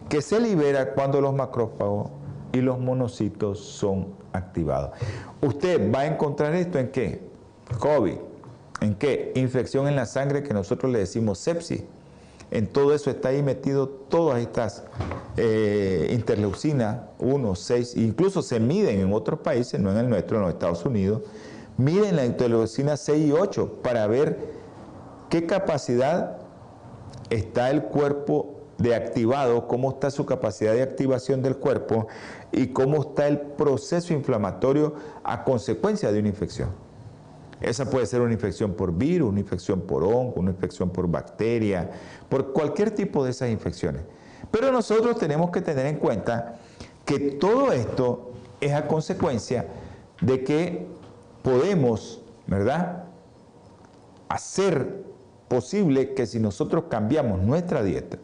que 0.08 0.22
se 0.22 0.40
libera 0.40 0.94
cuando 0.94 1.20
los 1.20 1.34
macrófagos 1.34 2.12
y 2.54 2.62
los 2.62 2.80
monocitos 2.80 3.60
son 3.60 4.14
activados. 4.32 4.92
Usted 5.42 5.94
va 5.94 6.02
a 6.02 6.06
encontrar 6.06 6.56
esto 6.56 6.80
en 6.80 6.90
qué? 6.92 7.22
COVID. 7.80 8.18
¿En 8.82 8.96
qué? 8.96 9.34
Infección 9.36 9.88
en 9.88 9.98
la 9.98 10.06
sangre 10.06 10.44
que 10.44 10.54
nosotros 10.54 10.92
le 10.92 11.00
decimos 11.00 11.40
sepsis. 11.40 11.84
En 12.52 12.68
todo 12.68 12.94
eso 12.94 13.10
está 13.10 13.30
ahí 13.30 13.42
metido 13.42 13.88
todas 13.88 14.40
estas 14.40 14.84
eh, 15.38 16.10
interleucinas 16.12 17.02
1, 17.20 17.56
6, 17.56 17.98
incluso 17.98 18.42
se 18.42 18.60
miden 18.60 19.00
en 19.00 19.14
otros 19.14 19.40
países, 19.40 19.80
no 19.80 19.92
en 19.92 19.98
el 19.98 20.10
nuestro, 20.10 20.38
en 20.38 20.44
los 20.44 20.54
Estados 20.54 20.86
Unidos, 20.86 21.24
miden 21.78 22.16
la 22.16 22.26
interleucina 22.26 22.98
6 22.98 23.28
y 23.28 23.32
8 23.32 23.82
para 23.82 24.08
ver 24.08 24.40
qué 25.30 25.46
capacidad 25.46 26.38
está 27.30 27.72
el 27.72 27.84
cuerpo 27.84 28.56
de 28.78 28.96
activado, 28.96 29.68
cómo 29.68 29.92
está 29.92 30.12
su 30.12 30.26
capacidad 30.26 30.74
de 30.74 30.84
activación 30.84 31.42
del 31.42 31.58
cuerpo 31.58 32.08
y 32.52 32.68
cómo 32.68 33.02
está 33.02 33.28
el 33.28 33.40
proceso 33.40 34.14
inflamatorio 34.14 34.96
a 35.24 35.44
consecuencia 35.44 36.12
de 36.12 36.20
una 36.20 36.30
infección. 36.30 36.85
Esa 37.62 37.90
puede 37.90 38.06
ser 38.06 38.22
una 38.22 38.34
infección 38.34 38.74
por 38.74 38.94
virus, 38.94 39.30
una 39.30 39.40
infección 39.40 39.82
por 39.82 40.04
hongo, 40.04 40.34
una 40.36 40.52
infección 40.52 40.90
por 40.90 41.08
bacteria, 41.08 41.90
por 42.30 42.54
cualquier 42.54 42.92
tipo 42.92 43.24
de 43.24 43.32
esas 43.32 43.50
infecciones. 43.50 44.04
Pero 44.52 44.72
nosotros 44.72 45.18
tenemos 45.18 45.52
que 45.52 45.62
tener 45.62 45.86
en 45.86 45.98
cuenta 45.98 46.56
que 47.06 47.20
todo 47.20 47.72
esto 47.72 48.32
es 48.62 48.74
a 48.74 48.88
consecuencia 48.88 49.68
de 50.22 50.44
que 50.44 50.88
podemos, 51.44 52.22
¿verdad?, 52.48 53.06
hacer 54.28 55.06
posible 55.48 56.14
que 56.14 56.26
si 56.26 56.40
nosotros 56.40 56.86
cambiamos 56.90 57.42
nuestra 57.42 57.84
dieta, 57.84 58.18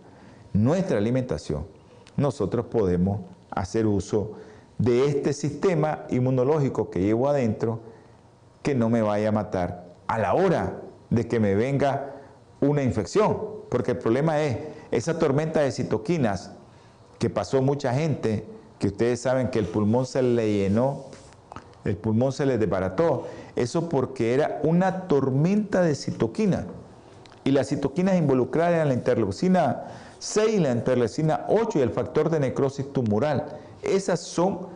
nuestra 0.53 0.97
alimentación, 0.97 1.65
nosotros 2.17 2.65
podemos 2.65 3.21
hacer 3.49 3.85
uso 3.85 4.33
de 4.77 5.05
este 5.05 5.33
sistema 5.33 6.05
inmunológico 6.09 6.89
que 6.89 6.99
llevo 6.99 7.29
adentro 7.29 7.90
que 8.61 8.75
no 8.75 8.89
me 8.89 9.01
vaya 9.01 9.29
a 9.29 9.31
matar 9.31 9.91
a 10.07 10.17
la 10.17 10.33
hora 10.33 10.81
de 11.09 11.27
que 11.27 11.39
me 11.39 11.55
venga 11.55 12.15
una 12.59 12.83
infección. 12.83 13.37
Porque 13.69 13.91
el 13.91 13.97
problema 13.97 14.41
es 14.41 14.57
esa 14.91 15.17
tormenta 15.17 15.61
de 15.61 15.71
citoquinas 15.71 16.51
que 17.19 17.29
pasó 17.29 17.61
mucha 17.61 17.93
gente, 17.93 18.45
que 18.79 18.87
ustedes 18.87 19.21
saben 19.21 19.49
que 19.49 19.59
el 19.59 19.65
pulmón 19.65 20.05
se 20.05 20.21
le 20.21 20.51
llenó, 20.51 21.05
el 21.85 21.95
pulmón 21.95 22.31
se 22.31 22.45
le 22.45 22.57
desbarató. 22.57 23.27
Eso 23.55 23.89
porque 23.89 24.33
era 24.33 24.59
una 24.63 25.07
tormenta 25.07 25.81
de 25.81 25.95
citoquinas. 25.95 26.65
Y 27.43 27.51
las 27.51 27.69
citoquinas 27.69 28.17
involucradas 28.17 28.81
en 28.81 28.89
la 28.89 28.93
interleucina 28.93 29.85
6, 30.19 30.61
la 30.61 30.71
interleucina 30.71 31.45
8 31.47 31.79
y 31.79 31.81
el 31.81 31.89
factor 31.89 32.29
de 32.29 32.39
necrosis 32.39 32.91
tumoral. 32.93 33.57
Esas 33.81 34.19
son 34.19 34.67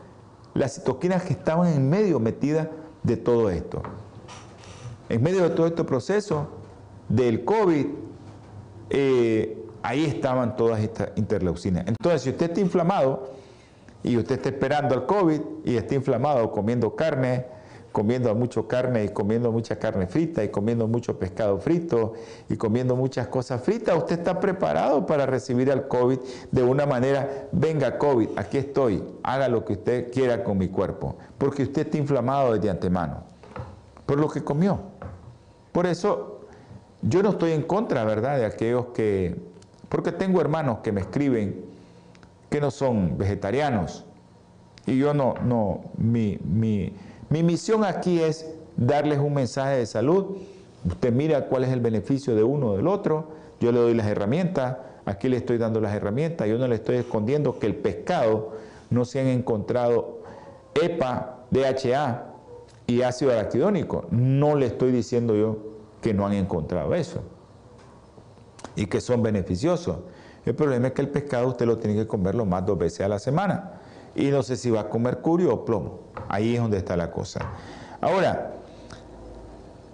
las 0.56 0.76
citoquinas 0.76 1.24
que 1.24 1.34
estaban 1.34 1.72
en 1.72 1.90
medio 1.90 2.20
metidas 2.20 2.68
de 3.06 3.18
todo 3.18 3.50
esto. 3.50 3.82
En 5.10 5.22
medio 5.22 5.44
de 5.44 5.50
todo 5.52 5.68
este 5.68 5.84
proceso 5.84 6.48
del 7.08 7.46
COVID, 7.46 7.86
eh, 8.90 9.64
ahí 9.84 10.06
estaban 10.06 10.56
todas 10.56 10.80
estas 10.82 11.10
interleucinas. 11.16 11.86
Entonces, 11.88 12.24
si 12.24 12.30
usted 12.32 12.48
está 12.48 12.62
inflamado 12.62 13.30
y 14.04 14.18
usted 14.18 14.36
está 14.36 14.50
esperando 14.50 14.96
al 14.96 15.06
COVID 15.06 15.42
y 15.64 15.78
está 15.78 15.96
inflamado 15.96 16.52
comiendo 16.52 16.96
carne, 16.96 17.46
comiendo 17.96 18.36
mucho 18.36 18.68
carne 18.68 19.06
y 19.06 19.08
comiendo 19.08 19.54
mucha 19.54 19.80
carne 19.80 20.06
frita 20.06 20.44
y 20.44 20.50
comiendo 20.50 20.86
mucho 20.86 21.18
pescado 21.18 21.60
frito 21.60 22.12
y 22.50 22.58
comiendo 22.58 22.98
muchas 22.98 23.30
cosas 23.30 23.62
fritas, 23.62 23.96
usted 23.96 24.20
está 24.20 24.38
preparado 24.42 25.06
para 25.06 25.26
recibir 25.26 25.72
al 25.72 25.88
COVID 25.88 26.20
de 26.52 26.62
una 26.62 26.86
manera, 26.86 27.48
venga 27.54 27.98
COVID, 27.98 28.32
aquí 28.36 28.58
estoy, 28.58 29.02
haga 29.24 29.48
lo 29.48 29.64
que 29.64 29.74
usted 29.74 30.12
quiera 30.12 30.44
con 30.44 30.58
mi 30.58 30.68
cuerpo, 30.68 31.16
porque 31.38 31.64
usted 31.64 31.86
está 31.86 31.98
inflamado 31.98 32.54
desde 32.54 32.70
antemano, 32.70 33.24
por 34.06 34.20
lo 34.20 34.28
que 34.28 34.44
comió. 34.44 34.78
Por 35.72 35.86
eso 35.86 36.42
yo 37.02 37.24
no 37.24 37.30
estoy 37.30 37.54
en 37.54 37.62
contra, 37.62 38.04
¿verdad?, 38.04 38.40
de 38.40 38.46
aquellos 38.46 38.88
que, 38.88 39.40
porque 39.88 40.12
tengo 40.12 40.42
hermanos 40.42 40.80
que 40.80 40.92
me 40.92 41.00
escriben 41.00 41.64
que 42.50 42.60
no 42.60 42.72
son 42.72 43.18
vegetarianos, 43.18 44.04
y 44.86 44.98
yo 44.98 45.14
no, 45.14 45.36
no, 45.46 45.80
mi, 45.98 46.38
mi 46.44 46.94
mi 47.30 47.44
misión 47.44 47.84
aquí 47.84 48.22
es 48.22 48.52
darles 48.78 49.20
un 49.20 49.34
mensaje 49.34 49.78
de 49.78 49.86
salud. 49.86 50.38
Usted 50.88 51.12
mira 51.12 51.48
cuál 51.48 51.64
es 51.64 51.72
el 51.72 51.80
beneficio 51.80 52.36
de 52.36 52.44
uno 52.44 52.72
o 52.72 52.78
del 52.78 52.88
otro. 52.88 53.30
Yo 53.60 53.72
le 53.72 53.80
doy 53.80 53.94
las 53.94 54.08
herramientas. 54.08 54.78
Aquí 55.06 55.30
le 55.30 55.38
estoy 55.38 55.58
dando 55.58 55.82
las 55.82 55.94
herramientas. 55.96 56.48
Yo 56.48 56.58
no 56.58 56.68
le 56.68 56.76
estoy 56.76 56.98
escondiendo 56.98 57.58
que 57.58 57.68
el 57.68 57.76
pescado 57.76 58.52
no 58.90 59.06
se 59.06 59.20
han 59.20 59.28
encontrado 59.28 60.20
EPA, 60.76 61.46
DHA 61.52 62.26
y 62.88 63.02
ácido 63.02 63.32
araquidónico. 63.32 64.06
No 64.12 64.56
le 64.56 64.68
estoy 64.68 64.92
diciendo 64.92 65.36
yo 65.36 65.58
que 66.02 66.14
no 66.14 66.26
han 66.28 66.34
encontrado 66.34 66.94
eso 66.94 67.22
y 68.76 68.86
que 68.86 69.02
son 69.02 69.24
beneficiosos. 69.24 69.98
El 70.46 70.54
problema 70.54 70.88
es 70.88 70.94
que 70.94 71.02
el 71.02 71.10
pescado 71.10 71.48
usted 71.48 71.66
lo 71.66 71.78
tiene 71.78 71.96
que 71.96 72.08
comerlo 72.08 72.46
más 72.46 72.66
dos 72.66 72.78
veces 72.78 73.02
a 73.02 73.08
la 73.08 73.18
semana 73.18 73.75
y 74.16 74.32
no 74.32 74.42
sé 74.44 74.56
si 74.56 74.72
va 74.72 74.90
con 74.90 75.04
mercurio 75.04 75.54
o 75.54 75.66
plomo. 75.66 76.00
Ahí 76.30 76.56
es 76.56 76.62
donde 76.62 76.78
está 76.78 76.96
la 76.96 77.12
cosa. 77.12 77.42
Ahora, 78.02 78.54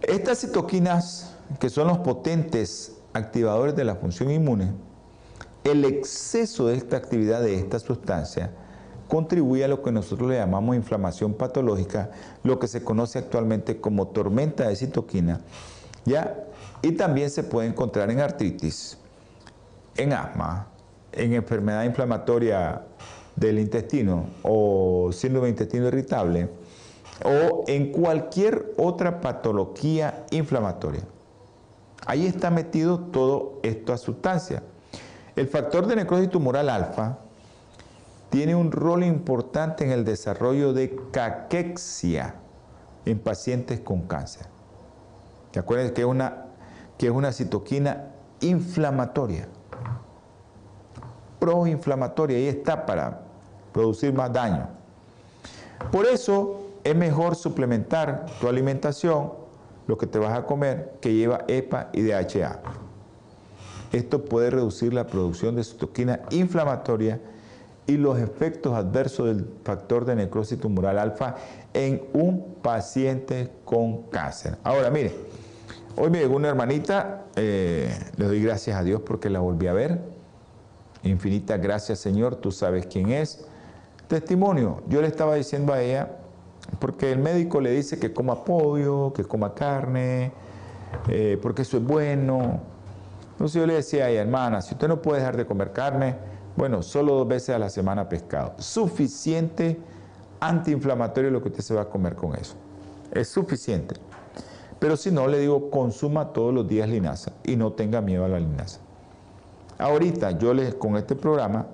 estas 0.02 0.40
citoquinas, 0.40 1.36
que 1.60 1.70
son 1.70 1.88
los 1.88 2.00
potentes 2.00 2.98
activadores 3.14 3.76
de 3.76 3.84
la 3.84 3.96
función 3.96 4.32
inmune, 4.32 4.72
el 5.64 5.86
exceso 5.86 6.68
de 6.68 6.76
esta 6.76 6.98
actividad 6.98 7.42
de 7.42 7.56
esta 7.56 7.80
sustancia 7.80 8.52
contribuye 9.08 9.66
a 9.66 9.68
lo 9.68 9.84
que 9.84 9.92
nosotros 9.92 10.30
le 10.30 10.38
llamamos 10.38 10.76
inflamación 10.76 11.34
patológica, 11.34 12.12
lo 12.44 12.60
que 12.60 12.68
se 12.68 12.84
conoce 12.84 13.20
actualmente 13.20 13.82
como 13.82 14.08
tormenta 14.08 14.70
de 14.70 14.76
citoquina, 14.76 15.42
¿ya? 16.06 16.46
Y 16.82 16.94
también 16.94 17.30
se 17.30 17.44
puede 17.44 17.68
encontrar 17.68 18.10
en 18.10 18.22
artritis, 18.22 18.98
en 19.98 20.14
asma, 20.14 20.68
en 21.12 21.34
enfermedad 21.34 21.84
inflamatoria 21.84 22.84
del 23.36 23.60
intestino 23.60 24.26
o 24.44 25.12
síndrome 25.12 25.48
de 25.48 25.52
intestino 25.52 25.88
irritable 25.88 26.50
o 27.24 27.64
en 27.68 27.92
cualquier 27.92 28.74
otra 28.78 29.22
patología 29.22 30.26
inflamatoria. 30.32 31.04
Ahí 32.06 32.26
está 32.26 32.50
metido 32.50 33.00
todo 33.00 33.60
esta 33.64 33.98
sustancia. 33.98 34.64
El 35.36 35.48
factor 35.48 35.86
de 35.88 35.96
necrosis 35.96 36.30
tumoral 36.30 36.70
alfa 36.70 37.20
tiene 38.30 38.56
un 38.56 38.72
rol 38.72 39.04
importante 39.04 39.84
en 39.84 39.92
el 39.92 40.04
desarrollo 40.04 40.74
de 40.74 40.98
caquexia 41.12 42.36
en 43.06 43.20
pacientes 43.20 43.80
con 43.82 44.02
cáncer. 44.08 44.48
¿Te 45.52 45.60
acuerdas 45.60 45.92
que 45.92 46.02
es 46.02 46.08
una, 46.08 46.46
que 46.98 47.08
es 47.08 47.12
una 47.12 47.32
citoquina 47.34 48.14
inflamatoria? 48.40 49.48
Proinflamatoria 51.42 52.39
y 52.39 52.48
está 52.48 52.86
para 52.86 53.22
producir 53.74 54.14
más 54.14 54.32
daño. 54.32 54.68
Por 55.92 56.06
eso 56.06 56.62
es 56.84 56.96
mejor 56.96 57.36
suplementar 57.36 58.28
tu 58.39 58.48
alimentación, 58.48 59.34
lo 59.88 59.98
que 59.98 60.06
te 60.06 60.20
vas 60.20 60.38
a 60.38 60.46
comer, 60.46 60.94
que 61.02 61.16
lleva 61.16 61.44
EPA 61.48 61.89
y 61.94 62.04
DHA. 62.04 62.60
Esto 63.92 64.24
puede 64.24 64.52
reducir 64.52 64.94
la 64.94 65.08
producción 65.08 65.56
de 65.56 65.64
citoquina 65.64 66.22
inflamatoria 66.30 67.20
y 67.88 67.98
los 67.98 68.20
efectos 68.20 68.76
adversos 68.76 69.26
del 69.26 69.48
factor 69.64 70.06
de 70.06 70.16
necrosis 70.16 70.60
tumoral 70.60 71.00
alfa 71.00 71.36
en 71.74 72.04
un 72.14 72.54
paciente 72.62 73.52
con 73.66 74.04
cáncer. 74.04 74.60
Ahora, 74.64 74.92
mire, 74.92 75.12
hoy 75.98 76.12
me 76.12 76.20
llegó 76.20 76.36
una 76.36 76.50
hermanita, 76.50 77.26
eh, 77.36 77.92
le 78.16 78.26
doy 78.26 78.44
gracias 78.44 78.78
a 78.78 78.84
Dios 78.84 79.02
porque 79.02 79.32
la 79.32 79.39
volví 79.39 79.66
a 79.66 79.74
ver 79.74 80.11
Infinitas 81.04 81.60
gracias, 81.62 81.99
Señor, 81.99 82.36
tú 82.36 82.52
sabes 82.52 82.86
quién 82.86 83.10
es. 83.10 83.45
Testimonio, 84.08 84.84
yo 84.88 85.02
le 85.02 85.08
estaba 85.08 85.36
diciendo 85.36 85.74
a 85.74 85.82
ella, 85.82 86.18
porque 86.80 87.12
el 87.12 87.20
médico 87.20 87.62
le 87.62 87.72
dice 87.72 87.97
que 87.97 88.14
coma 88.14 88.43
pollo, 88.43 89.14
que 89.14 89.24
coma 89.24 89.54
carne, 89.54 90.32
eh, 91.08 91.39
porque 91.41 91.64
eso 91.64 91.78
es 91.78 91.84
bueno. 91.84 92.60
Entonces 93.32 93.60
yo 93.60 93.66
le 93.66 93.74
decía 93.74 94.06
a 94.06 94.10
ella, 94.10 94.22
hermana, 94.22 94.62
si 94.62 94.74
usted 94.74 94.88
no 94.88 95.02
puede 95.02 95.20
dejar 95.20 95.38
de 95.38 95.45
comer 95.45 95.72
carne, 95.72 96.16
bueno, 96.56 96.84
solo 96.84 97.16
dos 97.16 97.28
veces 97.28 97.56
a 97.56 97.60
la 97.60 97.70
semana 97.70 98.08
pescado. 98.10 98.54
Suficiente 98.60 99.80
antiinflamatorio 100.39 101.32
lo 101.32 101.41
que 101.41 101.49
usted 101.49 101.64
se 101.64 101.74
va 101.74 101.84
a 101.84 101.89
comer 101.89 102.16
con 102.16 102.36
eso. 102.36 102.56
Es 103.12 103.30
suficiente. 103.30 103.95
Pero 104.78 104.97
si 104.97 105.12
no, 105.12 105.28
le 105.28 105.39
digo, 105.39 105.70
consuma 105.70 106.34
todos 106.34 106.54
los 106.54 106.68
días 106.68 106.89
linaza 106.89 107.32
y 107.43 107.56
no 107.56 107.72
tenga 107.72 108.02
miedo 108.02 108.26
a 108.26 108.28
la 108.28 108.39
linaza. 108.39 108.81
Ahorita 109.82 110.38
yo 110.38 110.54
les, 110.54 110.76
con 110.76 110.96
este 110.96 111.16
programa, 111.16 111.66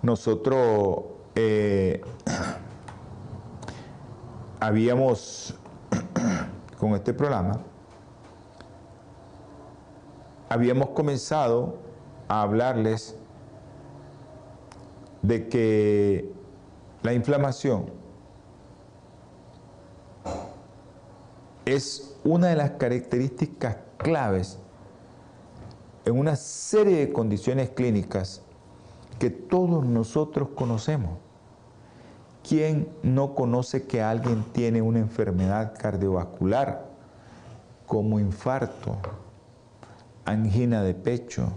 nosotros 0.00 1.00
eh, 1.34 2.00
habíamos, 4.60 5.58
con 6.78 6.94
este 6.94 7.12
programa, 7.14 7.58
habíamos 10.48 10.90
comenzado 10.90 11.78
a 12.28 12.42
hablarles 12.42 13.16
de 15.22 15.48
que 15.48 16.32
la 17.02 17.12
inflamación 17.12 17.90
es 21.64 22.16
una 22.22 22.46
de 22.46 22.54
las 22.54 22.70
características 22.70 23.78
claves 23.96 24.60
en 26.04 26.18
una 26.18 26.36
serie 26.36 26.98
de 26.98 27.12
condiciones 27.12 27.70
clínicas 27.70 28.42
que 29.18 29.30
todos 29.30 29.84
nosotros 29.84 30.48
conocemos. 30.54 31.18
¿Quién 32.46 32.88
no 33.02 33.34
conoce 33.34 33.86
que 33.86 34.02
alguien 34.02 34.44
tiene 34.52 34.80
una 34.80 34.98
enfermedad 34.98 35.74
cardiovascular 35.78 36.88
como 37.86 38.18
infarto, 38.18 38.96
angina 40.24 40.82
de 40.82 40.94
pecho, 40.94 41.52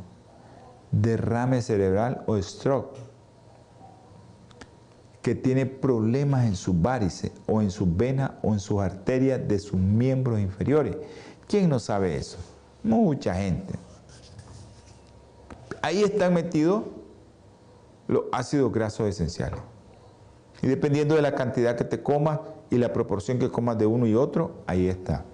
derrame 0.91 1.61
cerebral 1.61 2.23
o 2.27 2.41
stroke? 2.41 3.13
que 5.23 5.35
tiene 5.35 5.65
problemas 5.65 6.45
en 6.45 6.55
sus 6.57 6.79
varices 6.79 7.31
o 7.47 7.61
en 7.61 7.71
sus 7.71 7.95
venas 7.95 8.31
o 8.43 8.51
en 8.51 8.59
sus 8.59 8.81
arterias 8.81 9.47
de 9.47 9.57
sus 9.57 9.79
miembros 9.79 10.37
inferiores. 10.39 10.97
¿Quién 11.47 11.69
no 11.69 11.79
sabe 11.79 12.17
eso? 12.17 12.37
Mucha 12.83 13.33
gente. 13.33 13.73
Ahí 15.83 16.01
están 16.01 16.33
metidos 16.33 16.85
los 18.07 18.23
ácidos 18.31 18.71
grasos 18.71 19.05
esenciales. 19.05 19.59
Y 20.61 20.67
dependiendo 20.67 21.15
de 21.15 21.21
la 21.21 21.35
cantidad 21.35 21.75
que 21.75 21.83
te 21.83 22.01
comas 22.01 22.39
y 22.69 22.77
la 22.77 22.93
proporción 22.93 23.37
que 23.37 23.49
comas 23.49 23.77
de 23.77 23.85
uno 23.85 24.07
y 24.07 24.15
otro, 24.15 24.63
ahí 24.65 24.87
está. 24.87 25.25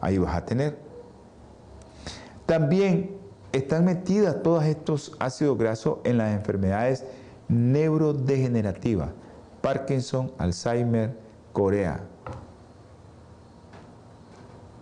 Ahí 0.00 0.18
vas 0.18 0.36
a 0.36 0.44
tener. 0.44 0.78
También 2.46 3.16
están 3.50 3.84
metidas 3.84 4.40
todos 4.44 4.62
estos 4.64 5.16
ácidos 5.18 5.58
grasos 5.58 5.98
en 6.04 6.16
las 6.16 6.32
enfermedades 6.32 7.04
neurodegenerativa, 7.48 9.10
Parkinson, 9.62 10.30
Alzheimer, 10.38 11.18
Corea. 11.52 12.04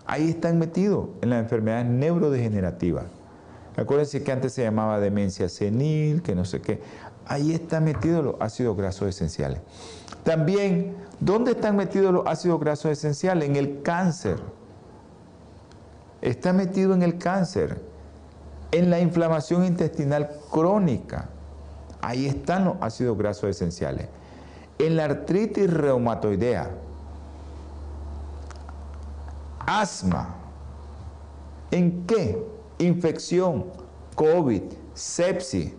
Ahí 0.05 0.29
están 0.29 0.59
metidos 0.59 1.09
en 1.23 1.31
las 1.31 1.43
enfermedades 1.43 1.87
neurodegenerativas. 1.87 3.20
Acuérdense 3.77 4.23
que 4.23 4.33
antes 4.33 4.53
se 4.53 4.63
llamaba 4.63 5.01
demencia 5.01 5.49
senil, 5.49 6.23
que 6.23 6.35
no 6.35 6.45
sé 6.45 6.61
qué. 6.61 6.81
Ahí 7.27 7.53
están 7.53 7.85
metidos 7.85 8.25
los 8.25 8.35
ácidos 8.41 8.77
grasos 8.77 9.09
esenciales. 9.09 9.61
También, 10.25 10.97
¿dónde 11.21 11.53
están 11.53 11.77
metidos 11.77 12.13
los 12.13 12.27
ácidos 12.27 12.61
grasos 12.61 12.91
esenciales? 12.91 13.49
En 13.49 13.57
el 13.57 13.83
cáncer. 13.83 14.39
Está 16.21 16.53
metido 16.53 16.93
en 16.93 17.03
el 17.03 17.17
cáncer, 17.17 17.81
en 18.73 18.91
la 18.91 19.01
inflamación 19.01 19.65
intestinal 19.65 20.31
crónica. 20.51 21.29
Ahí 22.03 22.27
están 22.27 22.65
los 22.65 22.77
ácidos 22.81 23.17
grasos 23.17 23.51
esenciales. 23.51 24.09
En 24.79 24.97
la 24.97 25.05
artritis 25.05 25.73
reumatoidea, 25.73 26.71
asma. 29.67 30.35
¿En 31.71 32.07
qué? 32.07 32.60
Infección, 32.81 33.67
COVID, 34.17 34.63
sepsis, 34.95 35.73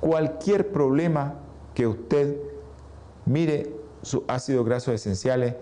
cualquier 0.00 0.70
problema 0.70 1.34
que 1.74 1.86
usted 1.86 2.36
mire 3.26 3.74
sus 4.02 4.22
ácidos 4.28 4.64
grasos 4.66 4.94
esenciales 4.94 5.54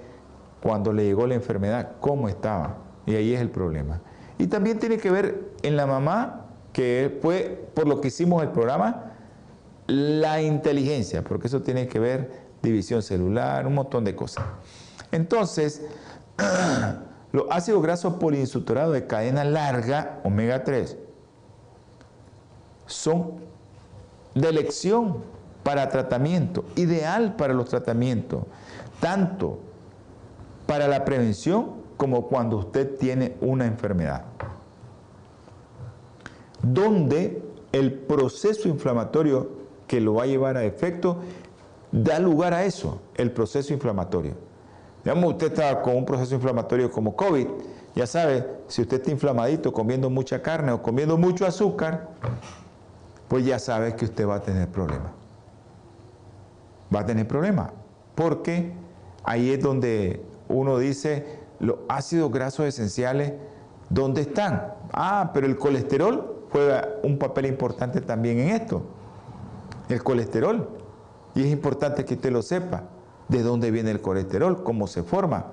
cuando 0.62 0.92
le 0.92 1.04
llegó 1.04 1.26
la 1.26 1.34
enfermedad, 1.34 1.92
cómo 2.00 2.28
estaba. 2.28 2.78
Y 3.06 3.14
ahí 3.14 3.34
es 3.34 3.40
el 3.40 3.50
problema. 3.50 4.00
Y 4.38 4.48
también 4.48 4.78
tiene 4.78 4.98
que 4.98 5.10
ver 5.10 5.52
en 5.62 5.76
la 5.76 5.86
mamá, 5.86 6.46
que 6.72 7.18
fue 7.22 7.68
por 7.74 7.86
lo 7.86 8.00
que 8.00 8.08
hicimos 8.08 8.42
el 8.42 8.50
programa, 8.50 9.12
la 9.86 10.42
inteligencia, 10.42 11.22
porque 11.22 11.46
eso 11.46 11.62
tiene 11.62 11.86
que 11.86 11.98
ver 11.98 12.46
división 12.62 13.02
celular, 13.02 13.66
un 13.66 13.74
montón 13.74 14.04
de 14.04 14.14
cosas. 14.16 14.44
Entonces, 15.12 15.82
los 17.36 17.44
ácidos 17.50 17.82
grasos 17.82 18.14
poliinsaturados 18.14 18.94
de 18.94 19.06
cadena 19.06 19.44
larga, 19.44 20.20
omega 20.24 20.64
3, 20.64 20.96
son 22.86 23.32
de 24.34 24.48
elección 24.48 25.18
para 25.62 25.90
tratamiento, 25.90 26.64
ideal 26.76 27.36
para 27.36 27.52
los 27.52 27.68
tratamientos, 27.68 28.44
tanto 29.00 29.58
para 30.64 30.88
la 30.88 31.04
prevención 31.04 31.72
como 31.98 32.26
cuando 32.26 32.56
usted 32.56 32.96
tiene 32.96 33.36
una 33.42 33.66
enfermedad. 33.66 34.24
Donde 36.62 37.42
el 37.70 37.92
proceso 37.92 38.66
inflamatorio 38.66 39.50
que 39.86 40.00
lo 40.00 40.14
va 40.14 40.22
a 40.22 40.26
llevar 40.26 40.56
a 40.56 40.64
efecto 40.64 41.18
da 41.92 42.18
lugar 42.18 42.54
a 42.54 42.64
eso, 42.64 43.02
el 43.14 43.30
proceso 43.30 43.74
inflamatorio. 43.74 44.46
Digamos, 45.06 45.34
usted 45.34 45.52
está 45.52 45.82
con 45.82 45.94
un 45.94 46.04
proceso 46.04 46.34
inflamatorio 46.34 46.90
como 46.90 47.14
COVID, 47.14 47.46
ya 47.94 48.08
sabe, 48.08 48.44
si 48.66 48.82
usted 48.82 48.96
está 48.96 49.12
inflamadito 49.12 49.72
comiendo 49.72 50.10
mucha 50.10 50.42
carne 50.42 50.72
o 50.72 50.82
comiendo 50.82 51.16
mucho 51.16 51.46
azúcar, 51.46 52.08
pues 53.28 53.46
ya 53.46 53.60
sabe 53.60 53.94
que 53.94 54.06
usted 54.06 54.26
va 54.26 54.34
a 54.34 54.42
tener 54.42 54.66
problemas. 54.66 55.12
Va 56.92 57.02
a 57.02 57.06
tener 57.06 57.28
problemas, 57.28 57.70
porque 58.16 58.72
ahí 59.22 59.52
es 59.52 59.62
donde 59.62 60.24
uno 60.48 60.76
dice, 60.76 61.38
los 61.60 61.76
ácidos 61.88 62.32
grasos 62.32 62.66
esenciales, 62.66 63.32
¿dónde 63.88 64.22
están? 64.22 64.74
Ah, 64.92 65.30
pero 65.32 65.46
el 65.46 65.56
colesterol 65.56 66.48
juega 66.50 66.96
un 67.04 67.16
papel 67.16 67.46
importante 67.46 68.00
también 68.00 68.40
en 68.40 68.48
esto. 68.48 68.82
El 69.88 70.02
colesterol. 70.02 70.68
Y 71.36 71.42
es 71.44 71.52
importante 71.52 72.04
que 72.04 72.14
usted 72.14 72.32
lo 72.32 72.42
sepa. 72.42 72.95
De 73.28 73.42
dónde 73.42 73.70
viene 73.70 73.90
el 73.90 74.00
colesterol, 74.00 74.62
cómo 74.62 74.86
se 74.86 75.02
forma. 75.02 75.52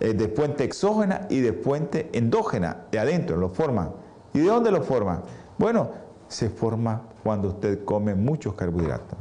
de 0.00 0.28
fuente 0.28 0.64
exógena 0.64 1.26
y 1.30 1.40
de 1.40 1.52
fuente 1.52 2.10
endógena, 2.12 2.86
de 2.90 2.98
adentro 2.98 3.36
lo 3.36 3.48
forman. 3.48 3.92
¿Y 4.34 4.40
de 4.40 4.46
dónde 4.46 4.70
lo 4.70 4.82
forman? 4.82 5.22
Bueno, 5.58 5.90
se 6.28 6.48
forma 6.48 7.02
cuando 7.22 7.48
usted 7.48 7.84
come 7.84 8.14
muchos 8.14 8.54
carbohidratos. 8.54 9.18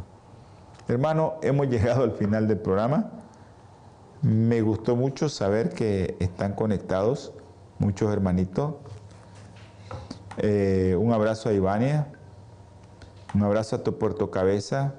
Hermano, 0.88 1.36
hemos 1.42 1.68
llegado 1.70 2.04
al 2.04 2.12
final 2.12 2.48
del 2.48 2.60
programa. 2.60 3.12
Me 4.22 4.62
gustó 4.62 4.96
mucho 4.96 5.30
saber 5.30 5.70
que 5.70 6.16
están 6.20 6.54
conectados 6.54 7.34
muchos 7.80 8.12
hermanitos. 8.14 8.76
Eh, 10.38 10.96
un 10.98 11.12
abrazo 11.12 11.50
a 11.50 11.54
Ivania, 11.54 12.08
un 13.34 13.44
abrazo 13.44 13.78
a 13.78 13.84
tu 13.84 13.98
Puerto 13.98 14.32
Cabeza. 14.32 14.94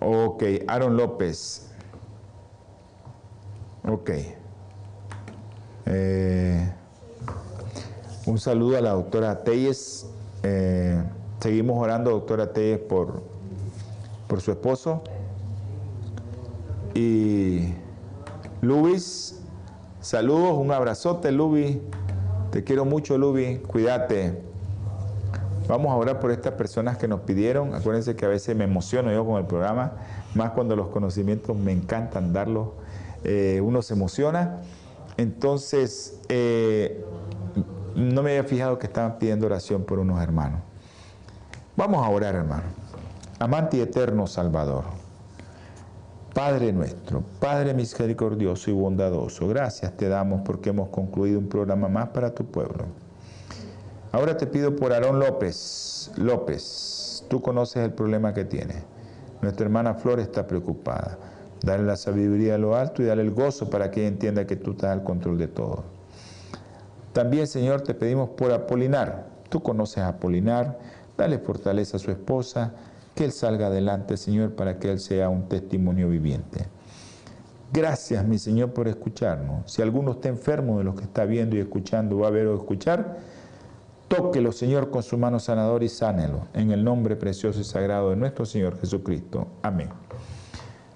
Ok, 0.00 0.44
Aaron 0.66 0.96
López. 0.96 1.70
Ok. 3.86 4.10
Eh, 5.86 6.72
un 8.26 8.38
saludo 8.38 8.76
a 8.76 8.80
la 8.80 8.90
doctora 8.90 9.42
Telles. 9.42 10.06
Eh, 10.42 11.02
seguimos 11.40 11.82
orando, 11.82 12.10
doctora 12.10 12.52
Telles, 12.52 12.78
por, 12.78 13.22
por 14.28 14.40
su 14.40 14.52
esposo. 14.52 15.02
Y 16.94 17.74
Luis, 18.60 19.40
saludos, 20.00 20.58
un 20.58 20.70
abrazote, 20.70 21.32
Luis. 21.32 21.78
Te 22.52 22.62
quiero 22.62 22.84
mucho, 22.84 23.18
Luis. 23.18 23.58
Cuídate. 23.60 24.47
Vamos 25.68 25.92
a 25.92 25.96
orar 25.96 26.18
por 26.18 26.30
estas 26.30 26.54
personas 26.54 26.96
que 26.96 27.06
nos 27.06 27.20
pidieron. 27.20 27.74
Acuérdense 27.74 28.16
que 28.16 28.24
a 28.24 28.28
veces 28.28 28.56
me 28.56 28.64
emociono 28.64 29.12
yo 29.12 29.26
con 29.26 29.36
el 29.36 29.44
programa, 29.44 29.92
más 30.34 30.52
cuando 30.52 30.74
los 30.74 30.88
conocimientos 30.88 31.54
me 31.56 31.72
encantan 31.72 32.32
darlos. 32.32 32.68
Eh, 33.22 33.60
uno 33.62 33.82
se 33.82 33.92
emociona. 33.92 34.62
Entonces, 35.18 36.20
eh, 36.30 37.04
no 37.94 38.22
me 38.22 38.30
había 38.30 38.44
fijado 38.44 38.78
que 38.78 38.86
estaban 38.86 39.18
pidiendo 39.18 39.44
oración 39.44 39.84
por 39.84 39.98
unos 39.98 40.22
hermanos. 40.22 40.60
Vamos 41.76 42.04
a 42.04 42.08
orar, 42.08 42.34
hermano. 42.34 42.64
Amante 43.38 43.76
y 43.76 43.80
eterno 43.80 44.26
Salvador. 44.26 44.84
Padre 46.32 46.72
nuestro, 46.72 47.22
Padre 47.40 47.74
misericordioso 47.74 48.70
y 48.70 48.74
bondadoso, 48.74 49.48
gracias 49.48 49.96
te 49.96 50.08
damos 50.08 50.42
porque 50.44 50.70
hemos 50.70 50.88
concluido 50.88 51.38
un 51.38 51.48
programa 51.48 51.88
más 51.88 52.10
para 52.10 52.32
tu 52.32 52.44
pueblo. 52.46 52.84
Ahora 54.12 54.36
te 54.36 54.46
pido 54.46 54.74
por 54.74 54.92
Aarón 54.92 55.18
López. 55.18 56.10
López, 56.16 57.24
tú 57.28 57.42
conoces 57.42 57.84
el 57.84 57.92
problema 57.92 58.32
que 58.32 58.44
tiene. 58.44 58.82
Nuestra 59.42 59.66
hermana 59.66 59.94
Flor 59.94 60.18
está 60.18 60.46
preocupada. 60.46 61.18
Dale 61.62 61.84
la 61.84 61.96
sabiduría 61.96 62.54
a 62.54 62.58
lo 62.58 62.76
alto 62.76 63.02
y 63.02 63.06
dale 63.06 63.22
el 63.22 63.32
gozo 63.32 63.68
para 63.68 63.90
que 63.90 64.00
ella 64.00 64.08
entienda 64.08 64.46
que 64.46 64.56
tú 64.56 64.72
estás 64.72 64.90
al 64.90 65.02
control 65.02 65.38
de 65.38 65.48
todo. 65.48 65.84
También, 67.12 67.46
Señor, 67.46 67.82
te 67.82 67.94
pedimos 67.94 68.30
por 68.30 68.52
Apolinar. 68.52 69.26
Tú 69.48 69.62
conoces 69.62 69.98
a 69.98 70.08
Apolinar. 70.08 70.78
Dale 71.16 71.38
fortaleza 71.38 71.96
a 71.96 72.00
su 72.00 72.10
esposa 72.10 72.72
que 73.14 73.24
Él 73.24 73.32
salga 73.32 73.66
adelante, 73.66 74.16
Señor, 74.16 74.54
para 74.54 74.78
que 74.78 74.90
Él 74.90 75.00
sea 75.00 75.28
un 75.28 75.48
testimonio 75.48 76.08
viviente. 76.08 76.66
Gracias, 77.72 78.24
mi 78.24 78.38
Señor, 78.38 78.72
por 78.72 78.88
escucharnos. 78.88 79.70
Si 79.70 79.82
alguno 79.82 80.12
está 80.12 80.28
enfermo 80.28 80.78
de 80.78 80.84
los 80.84 80.94
que 80.94 81.02
está 81.02 81.24
viendo 81.24 81.56
y 81.56 81.58
escuchando, 81.58 82.18
va 82.18 82.28
a 82.28 82.30
ver 82.30 82.46
o 82.46 82.56
escuchar, 82.56 83.18
tóquelo, 84.08 84.52
Señor, 84.52 84.90
con 84.90 85.02
su 85.02 85.16
mano 85.16 85.38
sanadora 85.38 85.84
y 85.84 85.88
sánelo. 85.88 86.48
En 86.54 86.70
el 86.72 86.82
nombre 86.82 87.16
precioso 87.16 87.60
y 87.60 87.64
sagrado 87.64 88.10
de 88.10 88.16
nuestro 88.16 88.44
Señor 88.44 88.80
Jesucristo. 88.80 89.46
Amén. 89.62 89.90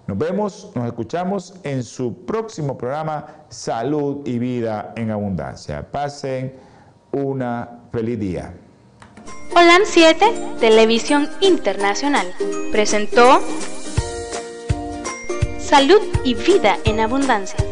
Nos 0.06 0.18
vemos, 0.18 0.72
nos 0.74 0.86
escuchamos 0.86 1.54
en 1.62 1.84
su 1.84 2.24
próximo 2.26 2.76
programa 2.76 3.44
Salud 3.48 4.26
y 4.26 4.38
Vida 4.38 4.92
en 4.96 5.10
Abundancia. 5.10 5.90
Pasen 5.90 6.54
una 7.12 7.82
feliz 7.92 8.18
día. 8.18 8.54
Holan 9.54 9.82
7, 9.84 10.56
Televisión 10.60 11.28
Internacional, 11.40 12.26
presentó 12.72 13.40
Salud 15.58 16.00
y 16.24 16.34
Vida 16.34 16.78
en 16.84 17.00
Abundancia. 17.00 17.71